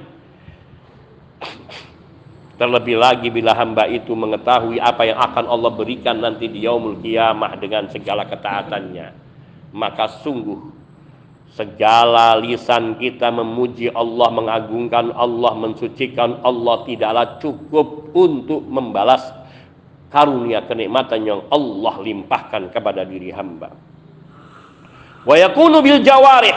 Terlebih 2.54 3.02
lagi 3.02 3.32
bila 3.34 3.56
hamba 3.56 3.90
itu 3.90 4.14
mengetahui 4.14 4.78
apa 4.78 5.10
yang 5.10 5.18
akan 5.18 5.50
Allah 5.50 5.72
berikan 5.74 6.22
nanti 6.22 6.46
di 6.46 6.68
yaumul 6.68 7.02
kiamah 7.02 7.58
dengan 7.58 7.90
segala 7.90 8.30
ketaatannya. 8.30 9.08
Maka 9.74 10.22
sungguh 10.22 10.77
segala 11.56 12.36
lisan 12.38 12.98
kita 13.00 13.32
memuji 13.32 13.88
Allah, 13.92 14.28
mengagungkan 14.30 15.14
Allah, 15.14 15.52
mensucikan 15.56 16.42
Allah 16.44 16.84
tidaklah 16.84 17.40
cukup 17.40 18.12
untuk 18.12 18.66
membalas 18.68 19.24
karunia 20.12 20.64
kenikmatan 20.64 21.20
yang 21.24 21.40
Allah 21.48 21.94
limpahkan 22.00 22.72
kepada 22.72 23.04
diri 23.04 23.32
hamba. 23.32 23.72
Wa 25.24 25.36
yakunu 25.36 25.84
bil 25.84 26.00
jawarih 26.00 26.56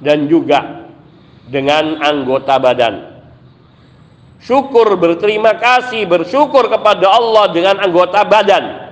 dan 0.00 0.28
juga 0.28 0.88
dengan 1.48 2.00
anggota 2.00 2.56
badan. 2.56 2.94
Syukur 4.44 5.00
berterima 5.00 5.56
kasih 5.56 6.04
bersyukur 6.04 6.68
kepada 6.68 7.08
Allah 7.08 7.48
dengan 7.52 7.80
anggota 7.80 8.24
badan. 8.28 8.83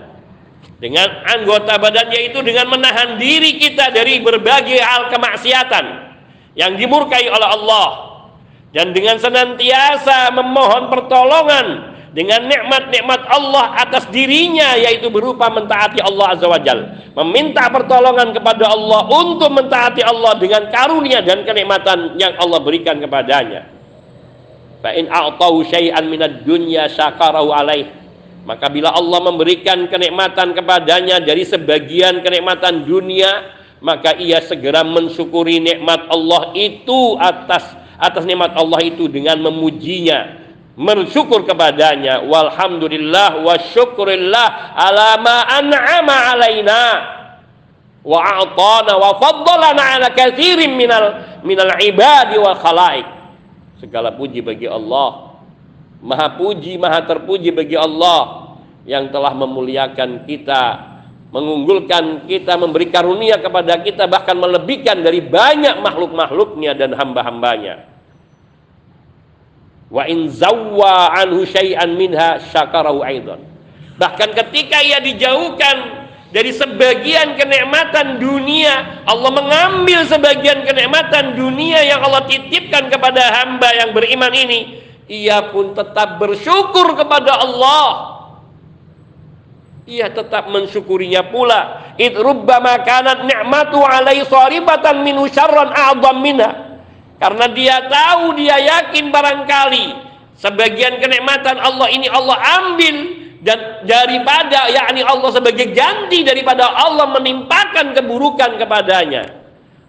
Dengan 0.82 1.22
anggota 1.30 1.78
badan 1.78 2.10
yaitu 2.10 2.42
dengan 2.42 2.66
menahan 2.66 3.14
diri 3.14 3.54
kita 3.54 3.94
dari 3.94 4.18
berbagai 4.18 4.82
hal 4.82 5.14
kemaksiatan 5.14 5.84
yang 6.58 6.74
dimurkai 6.74 7.30
oleh 7.30 7.48
Allah. 7.54 7.88
Dan 8.74 8.90
dengan 8.90 9.14
senantiasa 9.22 10.34
memohon 10.34 10.90
pertolongan 10.90 11.94
dengan 12.18 12.50
nikmat-nikmat 12.50 13.20
Allah 13.30 13.78
atas 13.78 14.10
dirinya 14.10 14.74
yaitu 14.74 15.06
berupa 15.06 15.46
mentaati 15.54 16.02
Allah 16.02 16.34
Azza 16.34 16.50
wa 16.50 16.58
Jal. 16.58 16.98
Meminta 17.14 17.70
pertolongan 17.70 18.34
kepada 18.34 18.74
Allah 18.74 19.06
untuk 19.06 19.54
mentaati 19.54 20.02
Allah 20.02 20.34
dengan 20.34 20.66
karunia 20.66 21.22
dan 21.22 21.46
kenikmatan 21.46 22.18
yang 22.18 22.34
Allah 22.42 22.58
berikan 22.58 22.98
kepadanya. 22.98 23.70
Fa 24.82 24.90
in 24.98 25.06
a'tahu 25.06 25.62
syai'an 25.62 26.10
minad 26.10 26.42
dunya 26.42 26.90
syakarahu 26.90 27.54
alaih 27.54 28.01
maka 28.42 28.66
bila 28.66 28.90
Allah 28.90 29.20
memberikan 29.22 29.86
kenikmatan 29.86 30.54
kepadanya 30.54 31.22
dari 31.22 31.46
sebagian 31.46 32.22
kenikmatan 32.26 32.82
dunia 32.82 33.54
maka 33.82 34.14
ia 34.18 34.42
segera 34.42 34.86
mensyukuri 34.86 35.58
nikmat 35.58 36.06
Allah 36.10 36.54
itu 36.54 37.18
atas 37.18 37.66
atas 37.98 38.22
nikmat 38.26 38.54
Allah 38.58 38.82
itu 38.82 39.06
dengan 39.06 39.38
memujinya 39.42 40.42
bersyukur 40.76 41.44
kepadanya. 41.44 42.24
Walhamdulillah 42.24 43.44
wa 43.44 43.54
syukurillah 43.60 44.48
ala 44.74 45.20
ma 45.20 45.36
an'ama 45.46 46.16
alaina 46.32 46.82
wa 48.02 48.18
a'tana 48.18 48.92
wa 48.98 49.10
faddalana 49.22 49.82
ala 49.98 50.08
katsirin 50.10 50.74
minal 50.74 51.38
minal 51.46 51.70
ibadi 51.78 52.34
wal 52.34 52.58
khalaik 52.58 53.06
segala 53.78 54.10
puji 54.18 54.42
bagi 54.42 54.66
Allah 54.66 55.31
maha 56.02 56.34
puji 56.34 56.76
maha 56.76 57.06
terpuji 57.06 57.54
bagi 57.54 57.78
Allah 57.78 58.52
yang 58.82 59.08
telah 59.14 59.32
memuliakan 59.32 60.26
kita 60.26 60.92
mengunggulkan 61.32 62.28
kita 62.28 62.60
memberi 62.60 62.92
karunia 62.92 63.40
kepada 63.40 63.80
kita 63.80 64.04
bahkan 64.04 64.36
melebihkan 64.36 65.00
dari 65.00 65.24
banyak 65.24 65.80
makhluk-makhluknya 65.80 66.76
dan 66.76 66.92
hamba-hambanya. 66.92 67.88
Wa 69.88 70.04
in 70.04 70.28
zawwa 70.28 71.08
anhu 71.16 71.48
syai'an 71.48 71.96
minha 71.96 72.36
syakarahu 72.52 73.00
aidan. 73.00 73.40
Bahkan 73.96 74.28
ketika 74.44 74.84
ia 74.84 75.00
dijauhkan 75.00 76.04
dari 76.32 76.52
sebagian 76.52 77.36
kenikmatan 77.36 78.16
dunia 78.16 79.04
Allah 79.04 79.30
mengambil 79.32 80.04
sebagian 80.08 80.64
kenikmatan 80.64 81.36
dunia 81.36 81.80
yang 81.84 82.00
Allah 82.00 82.24
titipkan 82.24 82.88
kepada 82.88 83.20
hamba 83.40 83.68
yang 83.72 83.92
beriman 83.92 84.32
ini 84.32 84.80
ia 85.12 85.52
pun 85.52 85.76
tetap 85.76 86.16
bersyukur 86.16 86.96
kepada 86.96 87.36
Allah. 87.44 87.88
Ia 89.84 90.08
tetap 90.08 90.48
mensyukurinya 90.48 91.28
pula. 91.28 91.92
Id 92.00 92.16
rubbama 92.16 92.80
kanat 92.80 93.28
ni'matu 93.28 93.84
alai 93.84 94.24
saribatan 94.24 95.04
min 95.04 95.20
syarran 95.28 95.68
a'dham 95.68 96.16
minha. 96.24 96.80
Karena 97.20 97.46
dia 97.52 97.76
tahu, 97.92 98.40
dia 98.40 98.56
yakin 98.56 99.12
barangkali 99.12 99.86
sebagian 100.40 100.98
kenikmatan 100.98 101.60
Allah 101.60 101.86
ini 101.92 102.08
Allah 102.10 102.34
ambil 102.58 102.96
dan 103.44 103.86
daripada 103.86 104.70
yakni 104.72 105.06
Allah 105.06 105.30
sebagai 105.30 105.70
ganti 105.70 106.24
daripada 106.24 106.66
Allah 106.72 107.12
menimpakan 107.14 107.92
keburukan 107.94 108.58
kepadanya. 108.58 109.38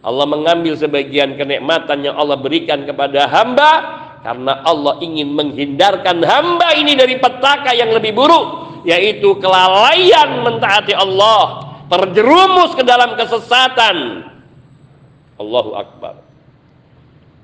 Allah 0.03 0.27
mengambil 0.27 0.75
sebagian 0.75 1.39
kenikmatan 1.39 2.03
yang 2.03 2.19
Allah 2.19 2.35
berikan 2.35 2.83
kepada 2.83 3.23
hamba 3.31 4.02
karena 4.23 4.63
Allah 4.63 5.03
ingin 5.03 5.35
menghindarkan 5.35 6.23
hamba 6.23 6.73
ini 6.79 6.95
dari 6.95 7.19
petaka 7.19 7.75
yang 7.75 7.91
lebih 7.91 8.15
buruk 8.15 8.81
yaitu 8.87 9.35
kelalaian 9.39 10.43
mentaati 10.43 10.95
Allah 10.95 11.75
terjerumus 11.91 12.73
ke 12.73 12.83
dalam 12.87 13.19
kesesatan 13.19 14.27
Allahu 15.37 15.75
Akbar 15.75 16.23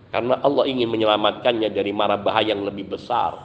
karena 0.09 0.41
Allah 0.41 0.65
ingin 0.65 0.89
menyelamatkannya 0.89 1.69
dari 1.69 1.93
mara 1.93 2.17
bahaya 2.17 2.57
yang 2.57 2.65
lebih 2.65 2.89
besar. 2.89 3.37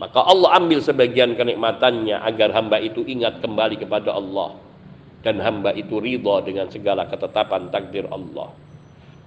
Maka 0.00 0.24
Allah 0.24 0.56
ambil 0.56 0.80
sebagian 0.80 1.36
kenikmatannya 1.36 2.24
agar 2.24 2.56
hamba 2.56 2.80
itu 2.80 3.04
ingat 3.04 3.44
kembali 3.44 3.76
kepada 3.76 4.16
Allah 4.16 4.56
dan 5.20 5.36
hamba 5.44 5.76
itu 5.76 6.00
ridha 6.00 6.40
dengan 6.40 6.72
segala 6.72 7.04
ketetapan 7.04 7.68
takdir 7.68 8.08
Allah. 8.08 8.48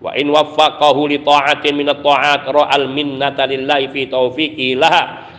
Wa 0.03 0.11
in 0.19 0.27
waffaqahu 0.27 1.07
li 1.07 1.23
ta'atin 1.23 1.79
min 1.79 1.87
at-ta'at 1.87 2.43
ra'al 2.51 2.91
minnata 2.91 3.47
lillahi 3.47 3.87
fi 3.87 4.11
taufiqi 4.11 4.75
laha 4.75 5.31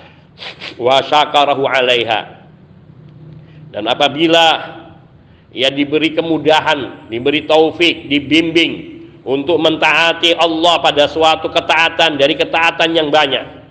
wa 0.80 1.04
syakarahu 1.04 1.68
'alaiha. 1.68 2.20
Dan 3.76 3.84
apabila 3.84 4.44
ia 5.52 5.68
diberi 5.68 6.16
kemudahan, 6.16 7.12
diberi 7.12 7.44
taufik, 7.44 8.08
dibimbing 8.08 9.04
untuk 9.28 9.60
mentaati 9.60 10.32
Allah 10.32 10.80
pada 10.80 11.04
suatu 11.12 11.52
ketaatan 11.52 12.16
dari 12.16 12.32
ketaatan 12.32 12.90
yang 12.96 13.12
banyak 13.12 13.64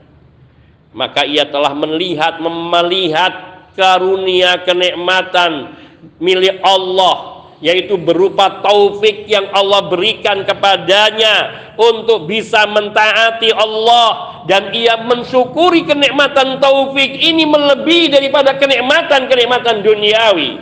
maka 0.93 1.25
ia 1.25 1.49
telah 1.49 1.73
melihat 1.73 2.37
melihat 2.45 3.33
karunia 3.73 4.61
kenikmatan 4.61 5.73
milik 6.21 6.61
Allah 6.61 7.32
yaitu 7.63 7.95
berupa 7.95 8.59
taufik 8.59 9.23
yang 9.23 9.47
Allah 9.55 9.87
berikan 9.87 10.43
kepadanya 10.43 11.63
untuk 11.79 12.27
bisa 12.27 12.67
mentaati 12.67 13.55
Allah 13.55 14.43
dan 14.51 14.75
ia 14.75 14.99
mensyukuri 14.99 15.87
kenikmatan 15.87 16.59
taufik 16.59 17.15
ini 17.23 17.47
melebihi 17.47 18.11
daripada 18.11 18.59
kenikmatan-kenikmatan 18.59 19.79
duniawi 19.79 20.59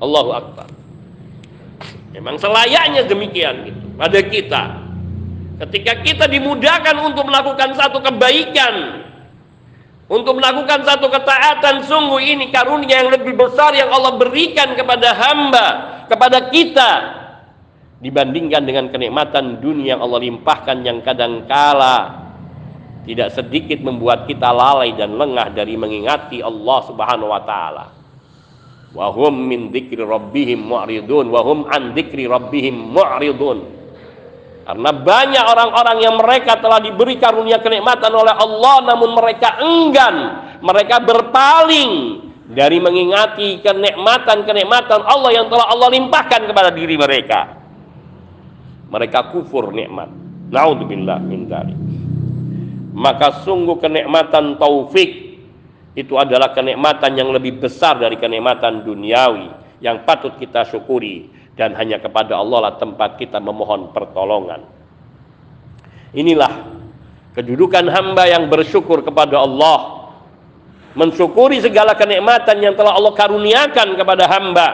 Allahu 0.00 0.32
Akbar 0.32 0.72
Memang 2.12 2.36
selayaknya 2.36 3.08
demikian 3.08 3.72
gitu 3.72 3.84
pada 3.96 4.20
kita. 4.20 4.62
Ketika 5.64 5.92
kita 6.04 6.24
dimudahkan 6.28 6.96
untuk 7.00 7.24
melakukan 7.24 7.72
satu 7.72 8.04
kebaikan, 8.04 9.00
untuk 10.12 10.36
melakukan 10.36 10.84
satu 10.84 11.08
ketaatan, 11.08 11.88
sungguh 11.88 12.20
ini 12.20 12.52
karunia 12.52 13.00
yang 13.00 13.16
lebih 13.16 13.32
besar 13.32 13.72
yang 13.72 13.88
Allah 13.88 14.20
berikan 14.20 14.76
kepada 14.76 15.08
hamba, 15.16 15.66
kepada 16.12 16.52
kita. 16.52 16.92
dibandingkan 18.02 18.66
dengan 18.66 18.90
kenikmatan 18.90 19.62
dunia 19.62 19.94
yang 19.94 20.02
Allah 20.02 20.26
limpahkan 20.26 20.82
yang 20.82 21.06
kadang 21.06 21.46
kala 21.46 22.18
tidak 23.06 23.30
sedikit 23.30 23.78
membuat 23.78 24.26
kita 24.26 24.50
lalai 24.50 24.90
dan 24.98 25.14
lengah 25.14 25.54
dari 25.54 25.78
mengingati 25.78 26.42
Allah 26.42 26.78
Subhanahu 26.82 27.30
wa 27.30 27.42
taala. 27.46 27.86
Wa 28.90 29.06
hum 29.14 29.46
min 29.46 29.70
dzikri 29.70 30.02
rabbihim 30.02 30.66
mu'ridun 30.66 31.30
wa 31.30 31.40
hum 31.46 31.70
an 31.70 31.94
dzikri 31.94 32.26
rabbihim 32.26 32.90
mu'ridun. 32.90 33.58
Karena 34.62 34.90
banyak 34.94 35.44
orang-orang 35.44 35.98
yang 36.06 36.14
mereka 36.14 36.54
telah 36.62 36.78
diberi 36.78 37.18
karunia 37.18 37.58
kenikmatan 37.58 38.14
oleh 38.14 38.30
Allah 38.30 38.76
namun 38.94 39.10
mereka 39.10 39.58
enggan, 39.58 40.16
mereka 40.62 41.02
berpaling 41.02 42.22
dari 42.46 42.78
mengingati 42.78 43.58
kenikmatan-kenikmatan 43.58 45.02
Allah 45.02 45.30
yang 45.34 45.46
telah 45.50 45.66
Allah 45.66 45.88
limpahkan 45.90 46.46
kepada 46.46 46.70
diri 46.70 46.94
mereka. 46.94 47.58
Mereka 48.92 49.34
kufur 49.34 49.74
nikmat. 49.74 50.12
Naudzubillah 50.52 51.18
min 51.24 51.48
dzalik. 51.48 51.78
Maka 52.92 53.42
sungguh 53.42 53.80
kenikmatan 53.80 54.60
taufik 54.60 55.40
itu 55.96 56.14
adalah 56.20 56.52
kenikmatan 56.52 57.16
yang 57.16 57.32
lebih 57.32 57.56
besar 57.56 57.96
dari 57.96 58.20
kenikmatan 58.20 58.84
duniawi 58.84 59.48
yang 59.80 60.04
patut 60.04 60.36
kita 60.36 60.68
syukuri 60.68 61.31
dan 61.56 61.76
hanya 61.76 62.00
kepada 62.00 62.40
Allah 62.40 62.68
lah 62.70 62.74
tempat 62.80 63.20
kita 63.20 63.36
memohon 63.36 63.92
pertolongan. 63.92 64.64
Inilah 66.12 66.80
kedudukan 67.36 67.88
hamba 67.88 68.28
yang 68.28 68.48
bersyukur 68.48 69.04
kepada 69.04 69.40
Allah. 69.40 70.08
Mensyukuri 70.92 71.56
segala 71.64 71.96
kenikmatan 71.96 72.60
yang 72.60 72.76
telah 72.76 72.92
Allah 72.92 73.16
karuniakan 73.16 73.96
kepada 73.96 74.28
hamba. 74.28 74.68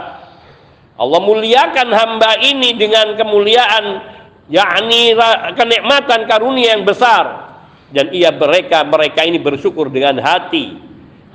Allah 0.99 1.21
muliakan 1.23 1.89
hamba 1.95 2.43
ini 2.43 2.75
dengan 2.75 3.15
kemuliaan 3.15 4.03
yakni 4.51 5.15
kenikmatan 5.55 6.27
karunia 6.27 6.75
yang 6.75 6.83
besar 6.83 7.55
dan 7.95 8.11
ia 8.11 8.35
mereka 8.35 8.83
mereka 8.83 9.23
ini 9.23 9.39
bersyukur 9.39 9.95
dengan 9.95 10.19
hati, 10.19 10.75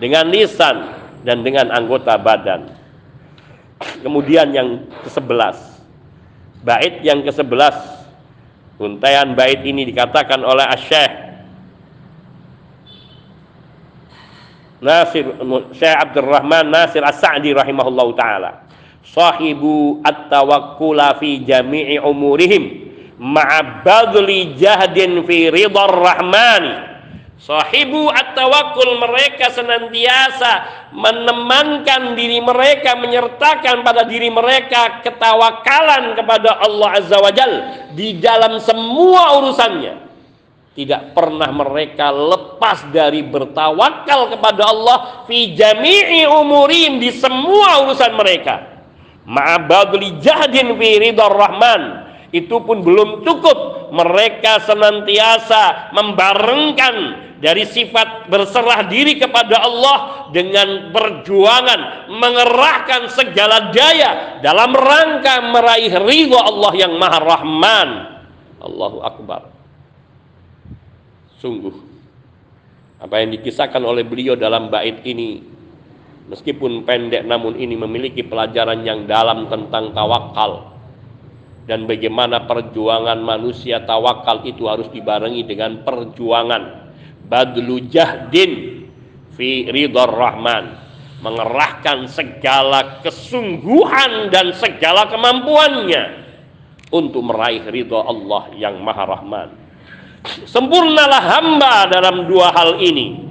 dengan 0.04 0.28
lisan 0.28 1.00
dan 1.24 1.48
dengan 1.48 1.72
anggota 1.72 2.20
badan. 2.20 2.83
Kemudian 4.04 4.52
yang 4.52 4.84
ke-11. 5.08 5.56
Bait 6.68 7.00
yang 7.02 7.24
ke-11. 7.24 7.76
Untaian 8.84 9.32
bait 9.32 9.64
ini 9.64 9.88
dikatakan 9.88 10.44
oleh 10.44 10.68
Asy-Syaikh 10.68 11.34
Nasir 14.84 15.24
Syekh 15.72 15.96
Abdurrahman 15.96 16.68
Nasir 16.68 17.00
As-Sa'di 17.00 17.56
rahimahullahu 17.56 18.12
taala. 18.20 18.68
Sahibu 19.08 20.04
at-tawakkula 20.04 21.16
fi 21.24 21.40
jami'i 21.40 22.04
umurihim 22.04 22.92
ma'a 23.16 23.84
jahdin 24.60 25.24
fi 25.24 25.48
ridar 25.48 25.92
rahmani 25.92 26.93
Sahibu 27.42 28.08
at-tawakkul 28.08 29.04
mereka 29.04 29.52
senantiasa 29.52 30.52
menemankan 30.96 32.16
diri 32.16 32.40
mereka, 32.40 32.96
menyertakan 32.96 33.84
pada 33.84 34.08
diri 34.08 34.32
mereka 34.32 35.04
ketawakalan 35.04 36.16
kepada 36.16 36.62
Allah 36.62 36.90
Azza 37.04 37.18
wa 37.20 37.34
Jal 37.36 37.54
di 37.98 38.22
dalam 38.22 38.62
semua 38.64 39.44
urusannya. 39.44 39.94
Tidak 40.74 41.14
pernah 41.14 41.54
mereka 41.54 42.10
lepas 42.10 42.90
dari 42.90 43.22
bertawakal 43.22 44.34
kepada 44.34 44.64
Allah 44.66 44.98
fi 45.30 45.54
jami'i 45.54 46.26
umurim 46.26 46.98
di 46.98 47.14
semua 47.14 47.86
urusan 47.86 48.14
mereka. 48.18 48.74
Ma'abadli 49.30 50.18
jahdin 50.18 50.74
fi 50.74 50.90
ridar 50.98 51.30
rahman. 51.30 52.03
Itu 52.34 52.66
pun 52.66 52.82
belum 52.82 53.22
cukup. 53.22 53.94
Mereka 53.94 54.66
senantiasa 54.66 55.94
membarengkan 55.94 56.96
dari 57.38 57.62
sifat 57.62 58.26
berserah 58.26 58.90
diri 58.90 59.22
kepada 59.22 59.62
Allah 59.62 60.28
dengan 60.34 60.90
perjuangan 60.90 62.10
mengerahkan 62.10 63.14
segala 63.14 63.70
daya 63.70 64.42
dalam 64.42 64.74
rangka 64.74 65.46
meraih 65.54 65.94
ridho 66.02 66.40
Allah 66.42 66.74
yang 66.74 66.98
Maha 66.98 67.20
Rahman. 67.22 67.90
Allahu 68.64 68.98
Akbar. 69.06 69.54
Sungguh 71.38 71.76
apa 73.04 73.20
yang 73.20 73.36
dikisahkan 73.36 73.84
oleh 73.84 74.08
beliau 74.08 74.40
dalam 74.40 74.72
bait 74.72 75.04
ini 75.04 75.44
meskipun 76.32 76.88
pendek 76.88 77.28
namun 77.28 77.60
ini 77.60 77.76
memiliki 77.76 78.24
pelajaran 78.24 78.88
yang 78.88 79.04
dalam 79.04 79.52
tentang 79.52 79.92
tawakal 79.92 80.72
dan 81.64 81.88
bagaimana 81.88 82.44
perjuangan 82.44 83.24
manusia 83.24 83.80
tawakal 83.88 84.44
itu 84.44 84.68
harus 84.68 84.92
dibarengi 84.92 85.48
dengan 85.48 85.80
perjuangan. 85.88 86.92
Badlu 87.24 87.88
jahdin 87.88 88.84
fi 89.36 89.72
ridar 89.72 90.12
rahman. 90.12 90.84
Mengerahkan 91.24 92.12
segala 92.12 93.00
kesungguhan 93.00 94.28
dan 94.28 94.52
segala 94.60 95.08
kemampuannya 95.08 96.20
untuk 96.92 97.24
meraih 97.24 97.64
ridho 97.72 97.96
Allah 97.96 98.52
yang 98.60 98.84
maha 98.84 99.08
rahman. 99.08 99.50
Sempurnalah 100.44 101.24
hamba 101.24 101.88
dalam 101.88 102.28
dua 102.28 102.52
hal 102.52 102.76
ini. 102.84 103.24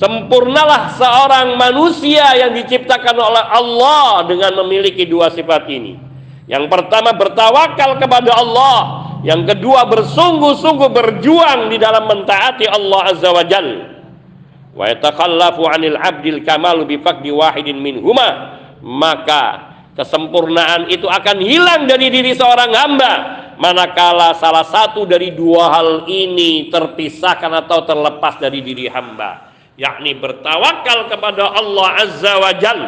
Sempurnalah 0.00 0.96
seorang 0.96 1.60
manusia 1.60 2.24
yang 2.40 2.56
diciptakan 2.56 3.20
oleh 3.20 3.44
Allah 3.52 4.24
dengan 4.24 4.56
memiliki 4.64 5.04
dua 5.04 5.28
sifat 5.28 5.68
ini 5.68 6.09
yang 6.50 6.66
pertama 6.66 7.14
bertawakal 7.14 8.02
kepada 8.02 8.34
Allah 8.34 9.06
yang 9.22 9.46
kedua 9.46 9.86
bersungguh-sungguh 9.86 10.90
berjuang 10.90 11.70
di 11.70 11.78
dalam 11.78 12.10
mentaati 12.10 12.66
Allah 12.66 13.00
Azza 13.12 13.30
wa 13.30 13.44
Jal. 13.46 13.68
Wa 14.74 14.84
yatakhallafu 14.88 15.62
'anil 15.68 15.94
'abdil 15.94 16.40
kamalu 16.42 16.88
bi 16.88 16.96
faqdi 16.98 17.30
wahidin 17.30 17.78
minhuma. 17.78 18.58
Maka 18.80 19.70
kesempurnaan 19.92 20.88
itu 20.88 21.04
akan 21.04 21.38
hilang 21.44 21.84
dari 21.84 22.08
diri 22.08 22.32
seorang 22.32 22.72
hamba 22.72 23.12
manakala 23.60 24.32
salah 24.40 24.64
satu 24.64 25.04
dari 25.04 25.36
dua 25.36 25.68
hal 25.68 26.08
ini 26.08 26.72
terpisahkan 26.72 27.52
atau 27.68 27.84
terlepas 27.84 28.40
dari 28.40 28.64
diri 28.64 28.88
hamba 28.88 29.52
yakni 29.76 30.16
bertawakal 30.16 31.12
kepada 31.12 31.52
Allah 31.52 31.88
Azza 32.00 32.40
wa 32.40 32.52
Jal 32.56 32.80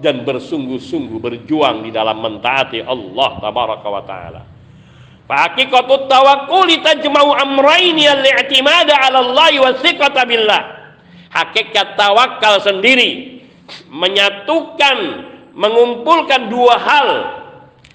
dan 0.00 0.24
bersungguh-sungguh 0.24 1.20
berjuang 1.20 1.84
di 1.84 1.92
dalam 1.92 2.18
mentaati 2.24 2.80
Allah 2.80 3.30
tabaraka 3.38 3.88
wa 3.88 4.02
taala 4.02 4.42
Hakikatut 5.30 6.10
tawakkuli 6.10 6.82
tajma'u 6.82 7.30
amraini 7.38 8.02
al-i'timada 8.02 8.98
'ala 8.98 9.22
Allah 9.22 9.54
wa 9.62 9.70
thiqata 9.78 10.26
billah. 10.26 10.62
Hakikat 11.30 11.94
tawakal 11.94 12.58
sendiri 12.58 13.38
menyatukan 13.86 15.30
mengumpulkan 15.54 16.50
dua 16.50 16.74
hal 16.82 17.08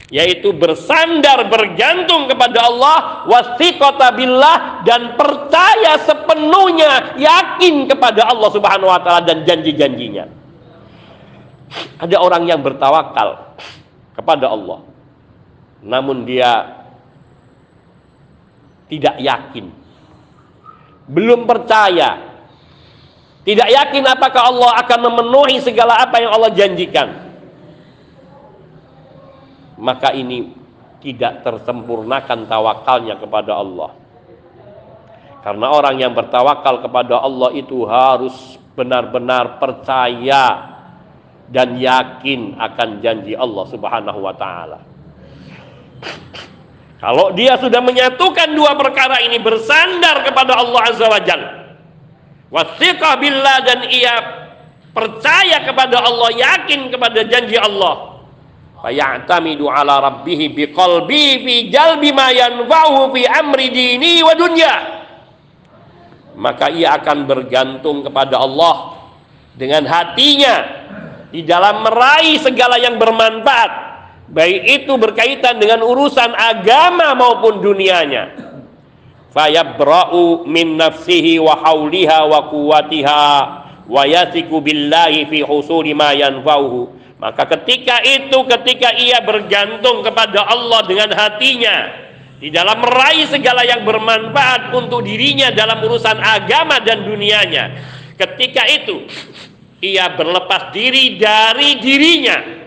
yaitu 0.07 0.55
bersandar 0.55 1.49
bergantung 1.51 2.31
kepada 2.31 2.71
Allah 2.71 3.27
wasiqata 3.27 4.15
billah 4.15 4.87
dan 4.87 5.17
percaya 5.19 5.99
sepenuhnya 6.07 7.19
yakin 7.19 7.89
kepada 7.89 8.31
Allah 8.31 8.49
Subhanahu 8.53 8.87
wa 8.87 9.01
taala 9.03 9.27
dan 9.27 9.43
janji-janjinya. 9.43 10.44
Ada 11.97 12.21
orang 12.21 12.45
yang 12.45 12.62
bertawakal 12.62 13.58
kepada 14.13 14.51
Allah 14.51 14.95
namun 15.86 16.25
dia 16.25 16.82
tidak 18.89 19.21
yakin, 19.21 19.69
belum 21.06 21.45
percaya, 21.45 22.41
tidak 23.45 23.69
yakin 23.69 24.04
apakah 24.10 24.49
Allah 24.49 24.82
akan 24.82 24.99
memenuhi 25.13 25.62
segala 25.62 26.01
apa 26.01 26.17
yang 26.17 26.34
Allah 26.34 26.51
janjikan. 26.58 27.08
Maka 29.78 30.17
ini 30.17 30.58
tidak 31.06 31.45
tersempurnakan 31.45 32.49
tawakalnya 32.49 33.21
kepada 33.21 33.54
Allah. 33.54 33.93
Karena 35.46 35.69
orang 35.69 36.02
yang 36.02 36.17
bertawakal 36.17 36.81
kepada 36.81 37.21
Allah 37.21 37.54
itu 37.54 37.85
harus 37.85 38.58
benar-benar 38.73 39.62
percaya 39.62 40.75
dan 41.50 41.77
yakin 41.77 42.58
akan 42.58 42.89
janji 43.06 43.37
Allah 43.37 43.65
Subhanahu 43.69 44.19
wa 44.21 44.33
taala. 44.33 44.79
Kalau 46.98 47.35
dia 47.37 47.54
sudah 47.62 47.85
menyatukan 47.85 48.56
dua 48.58 48.73
perkara 48.73 49.21
ini 49.21 49.37
bersandar 49.37 50.25
kepada 50.25 50.58
Allah 50.58 50.81
Azza 50.89 51.06
wa 51.06 51.21
Jalla. 51.21 51.52
Billah 53.19 53.58
dan 53.67 53.79
ia 53.91 54.15
percaya 54.96 55.62
kepada 55.67 56.02
Allah, 56.02 56.31
yakin 56.33 56.87
kepada 56.89 57.27
janji 57.27 57.60
Allah. 57.60 58.15
Fayatamidu 58.79 59.67
ala 59.67 59.98
rabbih 59.98 60.56
biqalbi 60.56 61.43
fi 61.43 61.56
jalbi 61.73 62.13
ma 62.15 62.31
yanfa'uhu 62.31 63.12
fi 63.12 63.21
amri 63.27 63.69
dini 63.69 64.23
wa 64.23 64.33
dunya. 64.33 64.75
Maka 66.35 66.71
ia 66.71 66.96
akan 67.00 67.27
bergantung 67.27 68.02
kepada 68.08 68.39
Allah 68.39 69.04
dengan 69.56 69.87
hatinya 69.87 70.75
di 71.36 71.44
dalam 71.44 71.83
meraih 71.83 72.40
segala 72.40 72.79
yang 72.79 72.96
bermanfaat 72.96 73.71
baik 74.31 74.62
itu 74.63 74.96
berkaitan 74.96 75.60
dengan 75.60 75.83
urusan 75.83 76.31
agama 76.31 77.12
maupun 77.12 77.60
dunianya. 77.60 78.40
Fayabra'u 79.36 80.48
min 80.48 80.79
nafsihi 80.79 81.44
wa 81.44 81.60
hauliha 81.60 82.23
wa 82.23 82.40
wa 83.83 84.02
billahi 84.63 85.27
fi 85.27 85.44
husuli 85.44 85.92
ma 85.92 86.15
yanfa'uhu. 86.15 87.04
Maka 87.19 87.44
ketika 87.52 88.00
itu 88.00 88.40
ketika 88.56 88.96
ia 88.96 89.19
bergantung 89.19 90.08
kepada 90.08 90.40
Allah 90.48 90.88
dengan 90.88 91.12
hatinya 91.12 91.92
di 92.40 92.48
dalam 92.48 92.79
meraih 92.79 93.27
segala 93.27 93.67
yang 93.67 93.83
bermanfaat 93.83 94.71
untuk 94.71 95.04
dirinya 95.04 95.52
dalam 95.52 95.83
urusan 95.83 96.15
agama 96.15 96.79
dan 96.79 97.04
dunianya. 97.04 97.75
Ketika 98.15 98.63
itu 98.71 99.04
ia 99.84 100.13
berlepas 100.15 100.71
diri 100.71 101.19
dari 101.19 101.80
dirinya 101.80 102.65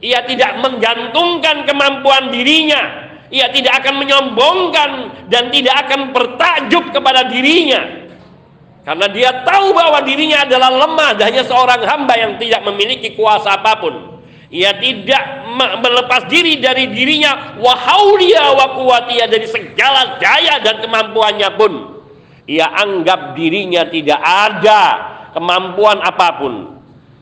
ia 0.00 0.24
tidak 0.24 0.64
menggantungkan 0.64 1.68
kemampuan 1.68 2.32
dirinya. 2.32 3.12
Ia 3.30 3.52
tidak 3.54 3.84
akan 3.84 3.94
menyombongkan 4.02 4.90
dan 5.30 5.54
tidak 5.54 5.86
akan 5.86 6.10
bertakjub 6.10 6.90
kepada 6.90 7.30
dirinya. 7.30 7.78
Karena 8.82 9.06
dia 9.12 9.44
tahu 9.46 9.76
bahwa 9.76 10.02
dirinya 10.02 10.42
adalah 10.42 10.72
lemah 10.72 11.14
hanya 11.20 11.44
seorang 11.46 11.84
hamba 11.84 12.16
yang 12.16 12.40
tidak 12.40 12.64
memiliki 12.66 13.14
kuasa 13.14 13.60
apa 13.60 13.78
pun. 13.78 13.94
Ia 14.50 14.74
tidak 14.82 15.46
melepas 15.78 16.26
diri 16.26 16.58
dari 16.58 16.90
dirinya 16.90 17.54
wahaulia 17.60 18.50
wa 18.50 18.66
kuwatia 18.82 19.30
dari 19.30 19.46
segala 19.46 20.18
daya 20.18 20.58
dan 20.64 20.82
kemampuannya 20.82 21.50
pun. 21.54 21.72
Ia 22.50 22.66
anggap 22.66 23.38
dirinya 23.38 23.86
tidak 23.86 24.18
ada 24.18 25.09
kemampuan 25.34 25.98
apa 26.02 26.28
pun 26.40 26.54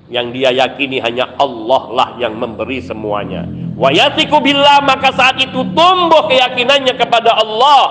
yang 0.09 0.33
dia 0.33 0.49
yakini 0.53 0.99
hanya 1.05 1.37
Allah 1.37 1.83
lah 1.93 2.09
yang 2.17 2.37
memberi 2.37 2.81
semuanya. 2.81 3.45
Wa 3.77 3.93
yatiku 3.93 4.41
billah 4.41 4.83
maka 4.83 5.13
saat 5.13 5.39
itu 5.39 5.63
tumbuh 5.77 6.27
keyakinannya 6.27 6.97
kepada 6.97 7.37
Allah 7.37 7.83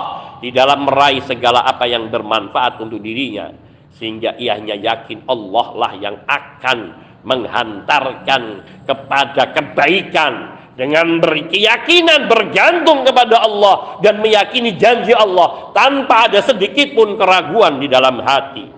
di 0.42 0.50
dalam 0.50 0.86
meraih 0.86 1.22
segala 1.24 1.64
apa 1.64 1.86
yang 1.86 2.10
bermanfaat 2.10 2.82
untuk 2.82 3.02
dirinya 3.02 3.50
sehingga 3.98 4.38
ia 4.38 4.54
hanya 4.54 4.78
yakin 4.78 5.26
Allah 5.26 5.66
lah 5.74 5.92
yang 5.98 6.16
akan 6.26 6.78
menghantarkan 7.26 8.42
kepada 8.86 9.50
kebaikan 9.50 10.58
dengan 10.78 11.18
berkeyakinan 11.18 12.30
bergantung 12.30 13.02
kepada 13.02 13.42
Allah 13.42 13.98
dan 13.98 14.22
meyakini 14.22 14.78
janji 14.78 15.10
Allah 15.10 15.74
tanpa 15.74 16.30
ada 16.30 16.38
sedikit 16.38 16.94
pun 16.94 17.18
keraguan 17.18 17.82
di 17.82 17.90
dalam 17.90 18.22
hati. 18.22 18.77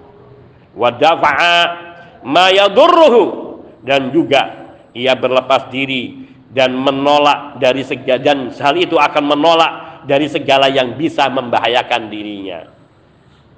Wa 0.75 0.95
dafa'a 0.95 1.57
mayadurruhu 2.23 3.23
dan 3.83 4.13
juga 4.15 4.75
ia 4.95 5.17
berlepas 5.17 5.71
diri 5.73 6.29
dan 6.51 6.75
menolak 6.75 7.63
dari 7.63 7.87
segala 7.87 8.19
dan 8.21 8.51
hal 8.51 8.75
itu 8.75 8.99
akan 8.99 9.25
menolak 9.25 9.73
dari 10.07 10.27
segala 10.27 10.67
yang 10.67 10.99
bisa 10.99 11.31
membahayakan 11.31 12.11
dirinya. 12.11 12.67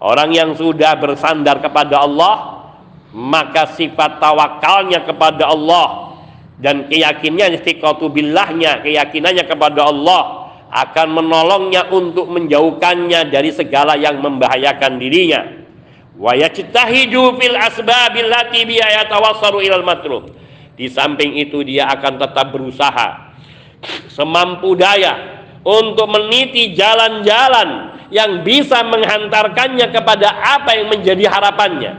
Orang 0.02 0.34
yang 0.34 0.52
sudah 0.58 0.98
bersandar 0.98 1.62
kepada 1.62 2.02
Allah 2.02 2.64
maka 3.12 3.68
sifat 3.76 4.18
tawakalnya 4.18 5.04
kepada 5.04 5.52
Allah 5.52 6.16
dan 6.58 6.88
keyakinannya 6.88 7.60
istiqatu 7.60 8.08
billahnya 8.08 8.80
keyakinannya 8.80 9.44
kepada 9.44 9.84
Allah 9.88 10.52
akan 10.72 11.20
menolongnya 11.20 11.92
untuk 11.92 12.32
menjauhkannya 12.32 13.28
dari 13.28 13.52
segala 13.52 14.00
yang 14.00 14.24
membahayakan 14.24 14.96
dirinya 14.96 15.61
fil 16.18 17.56
asbabil 17.56 18.28
lati 18.28 18.60
yatawassalu 18.68 19.64
ilal 19.64 19.86
matlub. 19.86 20.32
Di 20.76 20.88
samping 20.88 21.36
itu 21.36 21.60
dia 21.62 21.88
akan 21.92 22.16
tetap 22.16 22.52
berusaha 22.52 23.32
semampu 24.08 24.72
daya 24.78 25.44
untuk 25.62 26.10
meniti 26.10 26.74
jalan-jalan 26.74 27.92
yang 28.12 28.44
bisa 28.44 28.84
menghantarkannya 28.84 29.88
kepada 29.88 30.28
apa 30.58 30.76
yang 30.76 30.88
menjadi 30.92 31.24
harapannya. 31.28 31.92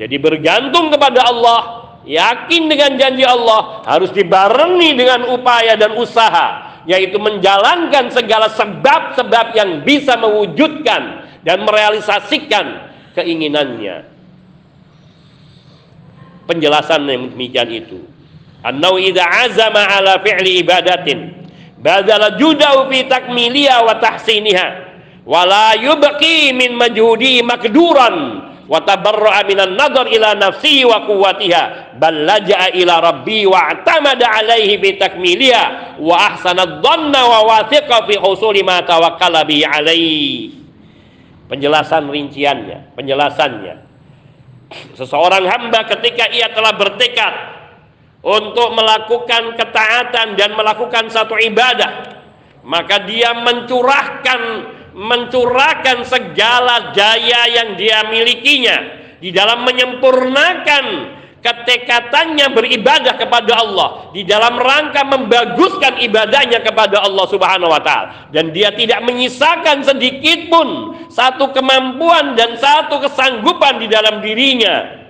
Jadi 0.00 0.16
bergantung 0.16 0.88
kepada 0.88 1.28
Allah 1.28 1.60
yakin 2.08 2.66
dengan 2.66 2.98
janji 2.98 3.22
Allah 3.22 3.84
harus 3.86 4.10
dibarengi 4.10 4.96
dengan 4.96 5.28
upaya 5.30 5.78
dan 5.78 5.94
usaha 5.94 6.74
yaitu 6.82 7.14
menjalankan 7.22 8.10
segala 8.10 8.50
sebab-sebab 8.50 9.54
yang 9.54 9.70
bisa 9.86 10.18
mewujudkan 10.18 11.21
dan 11.42 11.62
merealisasikan 11.66 12.66
keinginannya. 13.18 14.06
Penjelasan 16.46 17.06
yang 17.06 17.30
demikian 17.30 17.70
itu. 17.70 17.98
Annau 18.62 18.98
idza 18.98 19.26
azama 19.26 19.82
ala 19.82 20.22
fi'li 20.22 20.62
ibadatin 20.62 21.42
badala 21.82 22.38
judau 22.38 22.86
fi 22.86 23.02
takmiliha 23.10 23.82
wa 23.82 23.98
tahsiniha 23.98 24.66
wa 25.26 25.42
la 25.42 25.74
yubqi 25.74 26.54
min 26.54 26.78
majhudi 26.78 27.42
makduran 27.42 28.46
wa 28.70 28.78
tabarra'a 28.86 29.42
minan 29.50 29.74
nadar 29.74 30.06
ila 30.06 30.38
nafsihi 30.38 30.86
wa 30.86 31.02
quwwatiha 31.10 31.98
bal 31.98 32.14
laja'a 32.22 32.70
ila 32.78 33.02
rabbi 33.02 33.42
wa 33.50 33.74
atamada 33.74 34.30
alaihi 34.30 34.78
bi 34.78 34.94
takmiliha 34.94 35.98
wa 35.98 36.14
ahsana 36.30 36.78
dhanna 36.78 37.20
wa 37.26 37.38
wathiqa 37.50 38.06
fi 38.06 38.14
husuli 38.22 38.62
ma 38.62 38.78
tawakkala 38.86 39.42
bi 39.42 39.66
alaihi 39.66 40.61
penjelasan 41.52 42.08
rinciannya, 42.08 42.96
penjelasannya. 42.96 43.76
Seseorang 44.96 45.44
hamba 45.44 45.84
ketika 45.84 46.32
ia 46.32 46.48
telah 46.56 46.72
bertekad 46.72 47.34
untuk 48.24 48.72
melakukan 48.72 49.60
ketaatan 49.60 50.32
dan 50.40 50.56
melakukan 50.56 51.12
satu 51.12 51.36
ibadah, 51.36 52.24
maka 52.64 53.04
dia 53.04 53.36
mencurahkan 53.36 54.40
mencurahkan 54.96 56.08
segala 56.08 56.92
jaya 56.96 57.48
yang 57.48 57.76
dia 57.76 58.00
milikinya 58.08 58.76
di 59.20 59.28
dalam 59.28 59.64
menyempurnakan 59.68 60.84
ketekatannya 61.42 62.54
beribadah 62.54 63.18
kepada 63.18 63.58
Allah 63.58 64.14
di 64.14 64.22
dalam 64.22 64.56
rangka 64.56 65.02
membaguskan 65.02 65.98
ibadahnya 65.98 66.62
kepada 66.62 67.02
Allah 67.02 67.26
Subhanahu 67.26 67.68
wa 67.68 67.82
taala. 67.82 68.30
Dan 68.30 68.54
dia 68.54 68.70
tidak 68.72 69.02
menyisakan 69.02 69.82
sedikit 69.82 70.48
pun 70.48 70.96
satu 71.10 71.50
kemampuan 71.50 72.38
dan 72.38 72.54
satu 72.56 73.02
kesanggupan 73.02 73.82
di 73.82 73.90
dalam 73.90 74.22
dirinya 74.22 75.02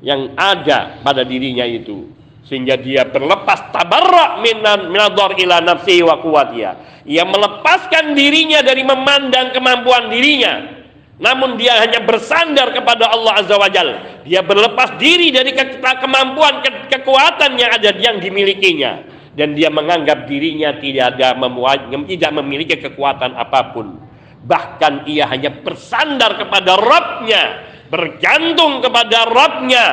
yang 0.00 0.32
ada 0.38 1.02
pada 1.02 1.26
dirinya 1.26 1.66
itu. 1.66 2.08
Sehingga 2.46 2.78
dia 2.78 3.06
berlepas 3.06 3.74
tabarrak 3.74 4.42
minan 4.42 4.90
minadhar 4.90 5.34
ila 5.38 5.62
nafsi 5.62 6.02
wa 6.02 6.18
quwwatiha 6.18 6.92
ia 7.02 7.26
melepaskan 7.26 8.14
dirinya 8.14 8.62
dari 8.62 8.86
memandang 8.86 9.50
kemampuan 9.50 10.06
dirinya 10.10 10.81
namun 11.20 11.60
dia 11.60 11.76
hanya 11.76 12.00
bersandar 12.00 12.72
kepada 12.72 13.12
Allah 13.12 13.44
Azza 13.44 13.56
wa 13.60 13.68
Jal. 13.68 14.22
Dia 14.24 14.40
berlepas 14.40 14.96
diri 14.96 15.28
dari 15.28 15.52
ke 15.52 15.76
kemampuan, 15.78 16.64
ke 16.64 16.88
kekuatan 16.88 17.60
yang 17.60 17.70
ada 17.76 17.90
yang 18.00 18.16
dimilikinya. 18.16 19.04
Dan 19.32 19.56
dia 19.56 19.72
menganggap 19.72 20.28
dirinya 20.28 20.76
tidak 20.76 21.16
ada 21.16 21.32
tidak 22.04 22.30
memiliki 22.36 22.76
kekuatan 22.80 23.32
apa 23.32 23.72
pun. 23.72 23.96
Bahkan 24.44 25.08
ia 25.08 25.24
hanya 25.28 25.52
bersandar 25.52 26.36
kepada 26.36 26.76
Rabbnya, 26.76 27.42
bergantung 27.88 28.84
kepada 28.84 29.24
Rabbnya, 29.24 29.86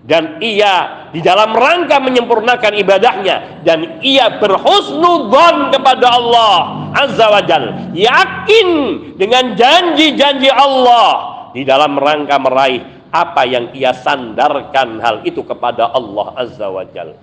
dan 0.00 0.40
ia 0.40 1.08
di 1.12 1.20
dalam 1.20 1.52
rangka 1.52 2.00
menyempurnakan 2.00 2.72
ibadahnya. 2.72 3.60
Dan 3.60 4.00
ia 4.00 4.40
berhusnudzon 4.40 5.76
kepada 5.76 6.16
Allah 6.16 6.80
azza 6.96 7.26
wajal 7.30 7.94
yakin 7.94 8.68
dengan 9.14 9.54
janji-janji 9.54 10.50
Allah 10.50 11.10
di 11.54 11.62
dalam 11.62 11.94
rangka 12.00 12.40
meraih 12.40 12.82
apa 13.10 13.42
yang 13.46 13.74
ia 13.74 13.90
sandarkan 13.90 15.02
hal 15.02 15.16
itu 15.26 15.42
kepada 15.42 15.90
Allah 15.90 16.26
azza 16.38 16.66
wajal 16.70 17.18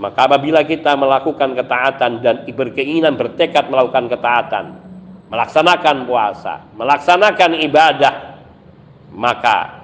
maka 0.00 0.20
apabila 0.26 0.64
kita 0.64 0.96
melakukan 0.96 1.54
ketaatan 1.54 2.24
dan 2.24 2.36
berkeinginan 2.48 3.14
bertekad 3.14 3.70
melakukan 3.70 4.10
ketaatan 4.10 4.64
melaksanakan 5.30 5.96
puasa 6.08 6.66
melaksanakan 6.74 7.50
ibadah 7.62 8.14
maka 9.14 9.77